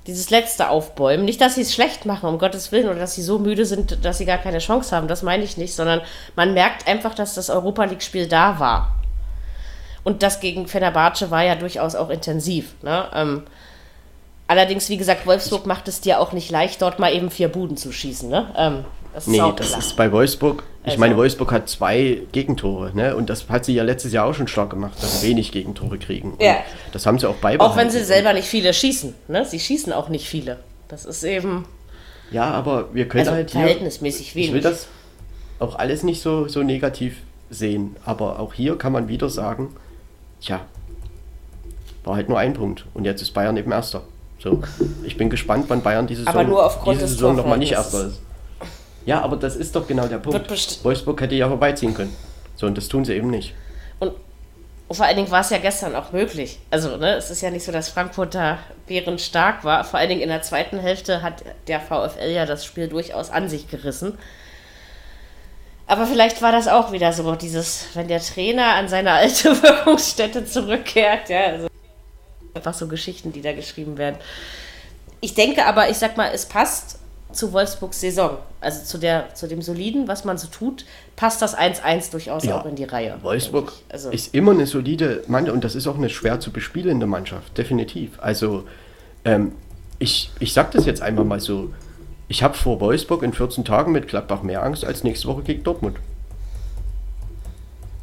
[0.07, 1.25] dieses letzte Aufbäumen.
[1.25, 4.03] Nicht, dass sie es schlecht machen, um Gottes Willen, oder dass sie so müde sind,
[4.03, 5.07] dass sie gar keine Chance haben.
[5.07, 6.01] Das meine ich nicht, sondern
[6.35, 8.95] man merkt einfach, dass das Europa League-Spiel da war.
[10.03, 12.73] Und das gegen Fenerbahce war ja durchaus auch intensiv.
[12.81, 13.05] Ne?
[13.13, 13.43] Ähm,
[14.47, 17.77] allerdings, wie gesagt, Wolfsburg macht es dir auch nicht leicht, dort mal eben vier Buden
[17.77, 18.27] zu schießen.
[18.27, 18.47] Ne?
[18.57, 20.63] Ähm, das nee, das ist bei Wolfsburg.
[20.83, 20.99] Ich also.
[20.99, 23.15] meine, Wolfsburg hat zwei Gegentore, ne?
[23.15, 25.99] Und das hat sie ja letztes Jahr auch schon stark gemacht, dass sie wenig Gegentore
[25.99, 26.33] kriegen.
[26.33, 26.57] Und ja.
[26.91, 27.61] Das haben sie auch beibehalten.
[27.61, 29.45] Auch wenn sie selber nicht viele schießen, ne?
[29.45, 30.57] Sie schießen auch nicht viele.
[30.87, 31.65] Das ist eben.
[32.31, 34.47] Ja, aber wir können also halt verhältnismäßig hier, wenig.
[34.49, 34.87] Ich will das
[35.59, 37.17] auch alles nicht so, so negativ
[37.51, 39.75] sehen, aber auch hier kann man wieder sagen,
[40.41, 40.61] tja,
[42.03, 44.01] war halt nur ein Punkt und jetzt ist Bayern eben Erster.
[44.39, 44.63] So,
[45.03, 48.21] ich bin gespannt, wann Bayern diese Saison, diese Saison nochmal nicht Erster ist.
[49.05, 50.49] Ja, aber das ist doch genau der Punkt.
[50.83, 52.15] Wolfsburg hätte ja vorbeiziehen können.
[52.55, 53.53] So, und das tun sie eben nicht.
[53.99, 54.13] Und,
[54.91, 56.59] vor allen Dingen war es ja gestern auch möglich.
[56.69, 58.59] Also, ne, es ist ja nicht so, dass Frankfurt da
[59.17, 59.83] stark war.
[59.83, 63.49] Vor allen Dingen in der zweiten Hälfte hat der VfL ja das Spiel durchaus an
[63.49, 64.17] sich gerissen.
[65.87, 70.45] Aber vielleicht war das auch wieder so, dieses, wenn der Trainer an seine alte Wirkungsstätte
[70.45, 71.67] zurückkehrt, ja, also
[72.53, 74.17] einfach so Geschichten, die da geschrieben werden.
[75.19, 77.00] Ich denke aber, ich sag mal, es passt
[77.33, 80.85] zu Wolfsburgs Saison, also zu, der, zu dem Soliden, was man so tut,
[81.15, 82.59] passt das 1-1 durchaus ja.
[82.59, 83.17] auch in die Reihe.
[83.21, 84.09] Wolfsburg also.
[84.09, 88.19] ist immer eine solide Mannschaft und das ist auch eine schwer zu bespielende Mannschaft, definitiv.
[88.21, 88.65] Also
[89.25, 89.53] ähm,
[89.99, 91.73] ich, ich sage das jetzt einfach mal so,
[92.27, 95.63] ich habe vor Wolfsburg in 14 Tagen mit Gladbach mehr Angst als nächste Woche gegen
[95.63, 95.97] Dortmund.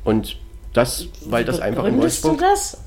[0.04, 0.36] Und
[0.74, 2.38] das, weil das einfach in Wolfsburg...
[2.38, 2.78] Das?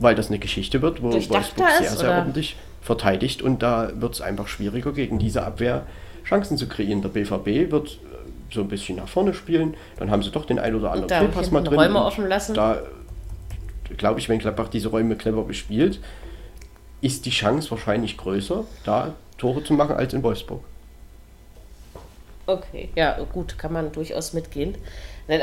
[0.00, 2.18] Weil das eine Geschichte wird, wo Wolfsburg sehr, sehr oder?
[2.18, 2.56] ordentlich
[2.88, 5.86] verteidigt und da wird es einfach schwieriger, gegen diese Abwehr
[6.24, 7.02] Chancen zu kreieren.
[7.02, 10.58] Der BVB wird äh, so ein bisschen nach vorne spielen, dann haben sie doch den
[10.58, 11.78] ein oder anderen Fehlpass mal drin.
[11.78, 12.54] Räume offen lassen.
[12.54, 12.82] Da
[13.98, 16.00] glaube ich, wenn Gladbach diese Räume clever bespielt,
[17.02, 20.64] ist die Chance wahrscheinlich größer, da Tore zu machen als in Wolfsburg.
[22.46, 24.74] Okay, ja, gut, kann man durchaus mitgehen.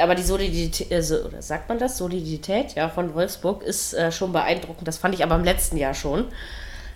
[0.02, 2.00] Aber die Solidität, also, sagt man das?
[2.00, 4.88] Solidität ja, von Wolfsburg ist äh, schon beeindruckend.
[4.88, 6.26] Das fand ich aber im letzten Jahr schon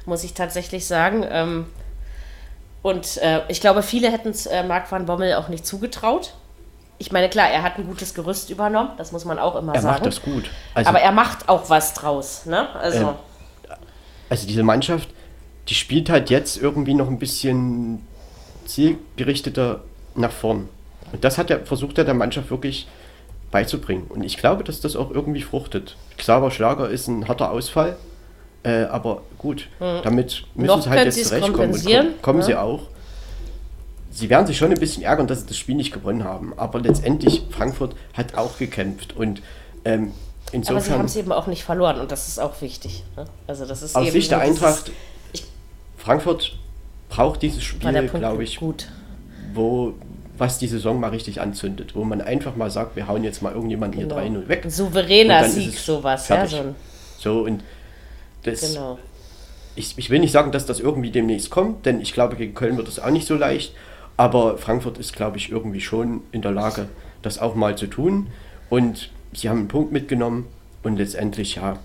[0.09, 1.25] muss ich tatsächlich sagen.
[1.29, 1.65] Ähm,
[2.81, 6.33] und äh, ich glaube, viele hätten es äh, Marc van Bommel auch nicht zugetraut.
[6.97, 9.81] ich meine, klar, er hat ein gutes Gerüst übernommen, das muss man auch immer Er
[9.81, 9.93] sagen.
[9.95, 10.49] macht das gut.
[10.73, 12.45] Also, aber er macht auch was draus.
[12.45, 12.67] Ne?
[12.75, 13.75] Also, Ähm,
[14.29, 15.09] also diese Mannschaft,
[15.69, 18.05] die spielt halt jetzt irgendwie noch ein bisschen
[18.65, 19.81] zielgerichteter
[20.15, 20.69] nach vorn.
[21.11, 22.87] Und das hat er, versucht er der Mannschaft wirklich
[23.51, 24.05] beizubringen.
[24.09, 25.95] Und ich glaube, dass das auch irgendwie fruchtet.
[26.17, 27.97] Xaver Schlager ist ein harter Ausfall,
[28.63, 30.81] äh, aber gut, damit müssen Hm.
[30.81, 31.71] Sie halt jetzt zurechtkommen.
[31.73, 32.45] Und kommen, ne?
[32.45, 32.81] sie auch.
[34.11, 36.53] Sie werden sich schon ein bisschen ärgern, dass sie das Spiel nicht gewonnen haben.
[36.57, 39.15] Aber letztendlich, Frankfurt hat auch gekämpft.
[39.15, 39.41] Und
[39.85, 40.11] ähm,
[40.47, 43.03] aber sie insofern, haben es eben auch nicht verloren und das ist auch wichtig.
[43.15, 43.25] Ne?
[43.47, 44.91] Also das ist aus Sicht der Eintracht,
[45.97, 46.57] Frankfurt
[47.09, 48.87] braucht dieses Spiel, glaube ich, gut.
[49.53, 49.93] wo
[50.37, 53.51] was die Saison mal richtig anzündet, wo man einfach mal sagt, wir hauen jetzt mal
[53.53, 54.19] irgendjemanden Genau.
[54.21, 54.61] hier 3-0 weg.
[54.63, 56.29] Ein souveräner Sieg, sowas.
[56.29, 56.75] Ja, so
[57.17, 57.61] So und
[58.43, 58.97] das, genau.
[59.75, 62.77] ich, ich will nicht sagen, dass das irgendwie demnächst kommt, denn ich glaube, gegen Köln
[62.77, 63.73] wird es auch nicht so leicht.
[64.17, 66.89] Aber Frankfurt ist, glaube ich, irgendwie schon in der Lage,
[67.21, 68.27] das auch mal zu tun.
[68.69, 70.47] Und sie haben einen Punkt mitgenommen
[70.83, 71.79] und letztendlich, ja,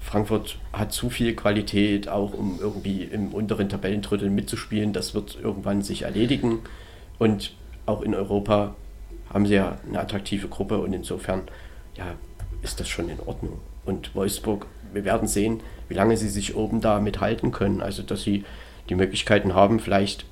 [0.00, 4.92] Frankfurt hat zu viel Qualität, auch um irgendwie im unteren Tabellendrittel mitzuspielen.
[4.92, 6.60] Das wird irgendwann sich erledigen.
[7.18, 7.52] Und
[7.86, 8.74] auch in Europa
[9.32, 11.42] haben sie ja eine attraktive Gruppe und insofern,
[11.96, 12.06] ja,
[12.62, 13.60] ist das schon in Ordnung.
[13.84, 17.80] Und Wolfsburg, wir werden sehen, wie lange sie sich oben da mithalten können.
[17.80, 18.44] Also, dass sie
[18.88, 20.24] die Möglichkeiten haben, vielleicht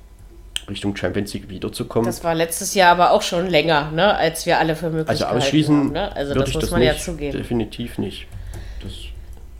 [0.69, 2.05] Richtung Champions League wiederzukommen.
[2.05, 5.25] Das war letztes Jahr aber auch schon länger, ne, als wir alle für möglich also
[5.25, 5.91] ausschließen haben.
[5.91, 6.15] Ne?
[6.15, 6.93] Also das muss das man nicht.
[6.93, 7.37] ja zugeben.
[7.37, 8.27] Definitiv nicht.
[8.83, 8.93] Das,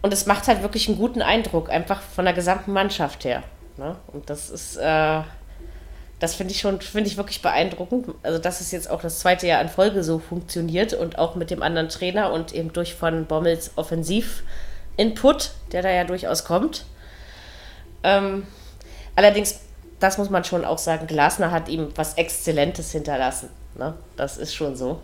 [0.01, 3.43] Und es macht halt wirklich einen guten Eindruck, einfach von der gesamten Mannschaft her.
[3.77, 3.95] Ne?
[4.13, 5.21] Und das ist, äh,
[6.19, 8.07] das finde ich schon, finde ich wirklich beeindruckend.
[8.23, 11.49] Also, dass es jetzt auch das zweite Jahr in Folge so funktioniert und auch mit
[11.49, 13.71] dem anderen Trainer und eben durch von Bommels
[14.99, 16.85] Offensiv-Input, der da ja durchaus kommt.
[18.03, 18.45] Ähm,
[19.15, 19.61] allerdings,
[19.99, 23.49] das muss man schon auch sagen, Glasner hat ihm was Exzellentes hinterlassen.
[23.75, 23.93] Ne?
[24.15, 25.01] Das ist schon so.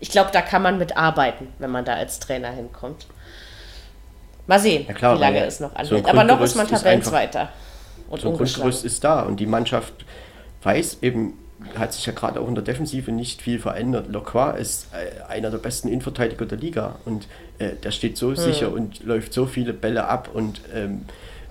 [0.00, 3.06] Ich glaube, da kann man mit arbeiten, wenn man da als Trainer hinkommt.
[4.46, 6.08] Mal sehen, Ja, klar, wie lange weil es noch so anhält.
[6.08, 7.48] Aber noch ist man Tabellenzweiter.
[8.08, 8.36] Und so ein.
[8.36, 9.92] Grundgerüst ist da und die Mannschaft
[10.62, 11.38] weiß eben,
[11.76, 14.12] hat sich ja gerade auch in der Defensive nicht viel verändert.
[14.12, 17.26] Lacroix ist äh, einer der besten Innenverteidiger der Liga und
[17.58, 21.02] äh, der steht so sicher und läuft so viele Bälle ab und ähm,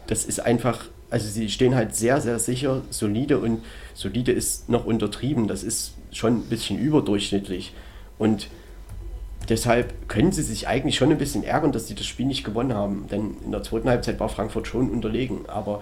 [0.07, 3.63] das ist einfach, also sie stehen halt sehr, sehr sicher, solide und
[3.93, 7.73] solide ist noch untertrieben, das ist schon ein bisschen überdurchschnittlich
[8.17, 8.47] und
[9.49, 12.73] deshalb können sie sich eigentlich schon ein bisschen ärgern, dass sie das Spiel nicht gewonnen
[12.73, 13.07] haben.
[13.11, 15.47] Denn in der zweiten Halbzeit war Frankfurt schon unterlegen.
[15.47, 15.81] Aber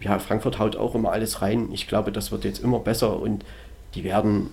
[0.00, 1.70] ja, Frankfurt haut auch immer alles rein.
[1.72, 3.44] Ich glaube, das wird jetzt immer besser und
[3.94, 4.50] die werden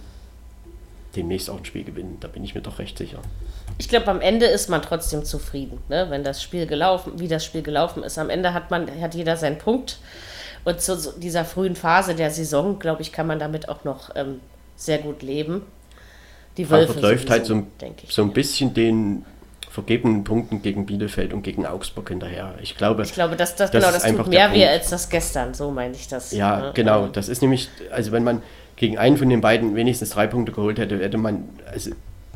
[1.16, 2.18] demnächst auch ein Spiel gewinnen.
[2.22, 3.20] Da bin ich mir doch recht sicher.
[3.78, 6.08] Ich glaube, am Ende ist man trotzdem zufrieden, ne?
[6.10, 8.18] wenn das Spiel gelaufen, wie das Spiel gelaufen ist.
[8.18, 10.00] Am Ende hat man, hat jeder seinen Punkt.
[10.66, 14.16] Und zu so dieser frühen Phase der Saison, glaube ich, kann man damit auch noch
[14.16, 14.40] ähm,
[14.76, 15.64] sehr gut leben.
[16.58, 18.14] Die Wölfe Frankfurt läuft halt so, sowieso, ein- denke ich.
[18.14, 19.26] so ein bisschen den
[19.74, 22.54] vergebenen Punkten gegen Bielefeld und gegen Augsburg hinterher.
[22.62, 24.92] Ich glaube, Ich glaube, dass das, Das genau, ist das einfach tut mehr weh als
[24.92, 25.56] das gestern.
[25.56, 26.32] So meine ich das.
[26.32, 26.72] Ja, ne?
[26.76, 27.08] genau.
[27.08, 28.44] Das ist nämlich, also wenn man
[28.76, 31.90] gegen einen von den beiden wenigstens drei Punkte geholt hätte, hätte man, also,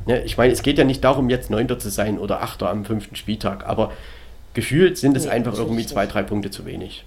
[0.07, 2.85] ne, ich meine, es geht ja nicht darum, jetzt Neunter zu sein oder Achter am
[2.85, 3.91] fünften Spieltag, aber
[4.55, 7.05] gefühlt sind es Nee, einfach irgendwie zwei, drei Punkte zu wenig.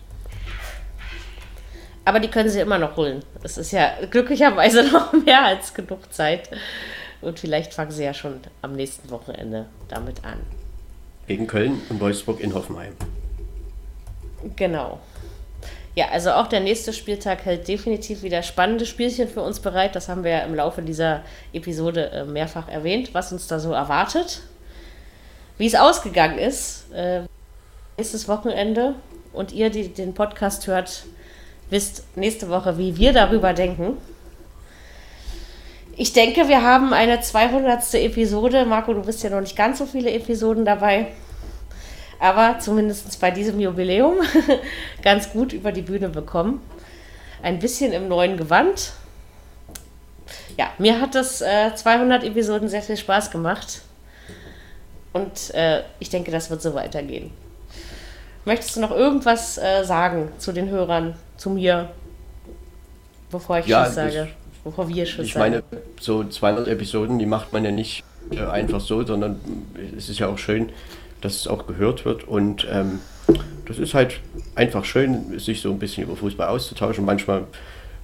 [2.04, 3.24] Aber die können sie immer noch holen.
[3.42, 6.50] Es ist ja glücklicherweise noch mehr als genug Zeit.
[7.20, 10.38] Und vielleicht fangen sie ja schon am nächsten Wochenende damit an.
[11.26, 12.94] Gegen Köln und Wolfsburg in Hoffenheim.
[14.56, 14.98] Genau.
[15.94, 19.96] Ja, also auch der nächste Spieltag hält definitiv wieder spannende Spielchen für uns bereit.
[19.96, 21.22] Das haben wir ja im Laufe dieser
[21.52, 24.42] Episode äh, mehrfach erwähnt, was uns da so erwartet.
[25.58, 27.22] Wie es ausgegangen ist, äh,
[27.98, 28.94] nächstes Wochenende
[29.32, 31.04] und ihr, die den Podcast hört,
[31.70, 33.98] wisst nächste Woche, wie wir darüber denken.
[36.00, 37.94] Ich denke, wir haben eine 200.
[37.94, 38.64] Episode.
[38.64, 41.08] Marco, du bist ja noch nicht ganz so viele Episoden dabei
[42.20, 44.18] aber zumindest bei diesem Jubiläum
[45.02, 46.60] ganz gut über die Bühne bekommen.
[47.42, 48.92] Ein bisschen im neuen Gewand.
[50.58, 53.80] Ja, mir hat das äh, 200 Episoden sehr viel Spaß gemacht.
[55.14, 57.32] Und äh, ich denke, das wird so weitergehen.
[58.44, 61.90] Möchtest du noch irgendwas äh, sagen zu den Hörern, zu mir,
[63.30, 64.28] bevor ich Ja, Tschüss sage?
[64.60, 65.62] Ich- Bevor wir Tschüss Ich meine,
[66.00, 69.40] so 200 Episoden, die macht man ja nicht äh, einfach so, sondern
[69.96, 70.70] es ist ja auch schön,
[71.20, 73.00] dass es auch gehört wird und ähm,
[73.66, 74.20] das ist halt
[74.54, 77.04] einfach schön, sich so ein bisschen über Fußball auszutauschen.
[77.04, 77.44] Manchmal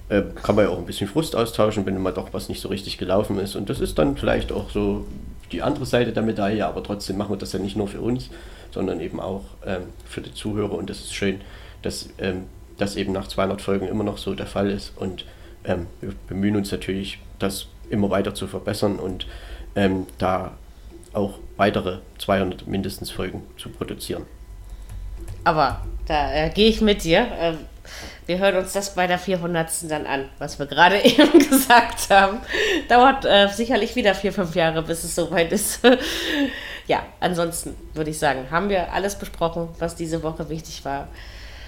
[0.09, 2.69] äh, kann man ja auch ein bisschen Frust austauschen, wenn mal doch was nicht so
[2.69, 3.55] richtig gelaufen ist.
[3.55, 5.05] Und das ist dann vielleicht auch so
[5.51, 8.29] die andere Seite der Medaille, aber trotzdem machen wir das ja nicht nur für uns,
[8.71, 10.73] sondern eben auch ähm, für die Zuhörer.
[10.73, 11.41] Und das ist schön,
[11.81, 12.43] dass ähm,
[12.77, 14.93] das eben nach 200 Folgen immer noch so der Fall ist.
[14.95, 15.25] Und
[15.67, 19.27] ähm, wir bemühen uns natürlich, das immer weiter zu verbessern und
[19.75, 20.53] ähm, da
[21.13, 24.25] auch weitere 200 mindestens Folgen zu produzieren.
[25.43, 27.27] Aber da äh, gehe ich mit dir.
[27.39, 27.57] Ähm,
[28.25, 29.89] wir hören uns das bei der 400.
[29.89, 32.39] dann an, was wir gerade eben gesagt haben.
[32.89, 35.79] Dauert äh, sicherlich wieder vier, fünf Jahre, bis es soweit ist.
[36.87, 41.07] ja, ansonsten würde ich sagen, haben wir alles besprochen, was diese Woche wichtig war.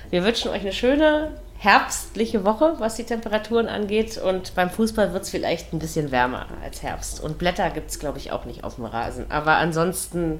[0.09, 4.17] Wir wünschen euch eine schöne herbstliche Woche, was die Temperaturen angeht.
[4.17, 7.21] Und beim Fußball wird es vielleicht ein bisschen wärmer als Herbst.
[7.21, 9.25] Und Blätter gibt es, glaube ich, auch nicht auf dem Rasen.
[9.29, 10.39] Aber ansonsten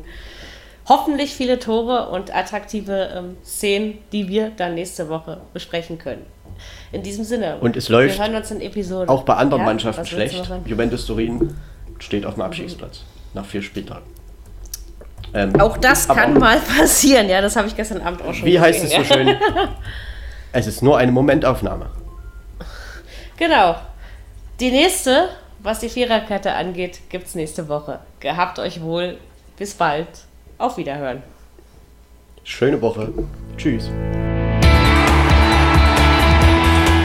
[0.87, 6.25] hoffentlich viele Tore und attraktive ähm, Szenen, die wir dann nächste Woche besprechen können.
[6.93, 7.57] In diesem Sinne.
[7.59, 9.09] Und es läuft wir hören uns in Episoden.
[9.09, 9.67] auch bei anderen ja?
[9.67, 10.49] Mannschaften schlecht.
[10.65, 11.55] Juventus Turin
[11.99, 14.03] steht auf dem Abstiegsplatz nach vier Spieltagen.
[15.33, 17.29] Ähm, auch das kann mal passieren.
[17.29, 19.37] Ja, das habe ich gestern Abend auch schon Wie gesehen, heißt es so schön?
[20.51, 21.89] es ist nur eine Momentaufnahme.
[23.37, 23.75] Genau.
[24.59, 27.99] Die nächste, was die Viererkette angeht, gibt es nächste Woche.
[28.19, 29.17] Gehabt euch wohl.
[29.57, 30.07] Bis bald.
[30.57, 31.23] Auf Wiederhören.
[32.43, 33.13] Schöne Woche.
[33.57, 33.89] Tschüss.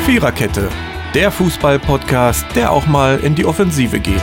[0.05, 0.69] Viererkette,
[1.15, 4.23] der Fußball-Podcast, der auch mal in die Offensive geht.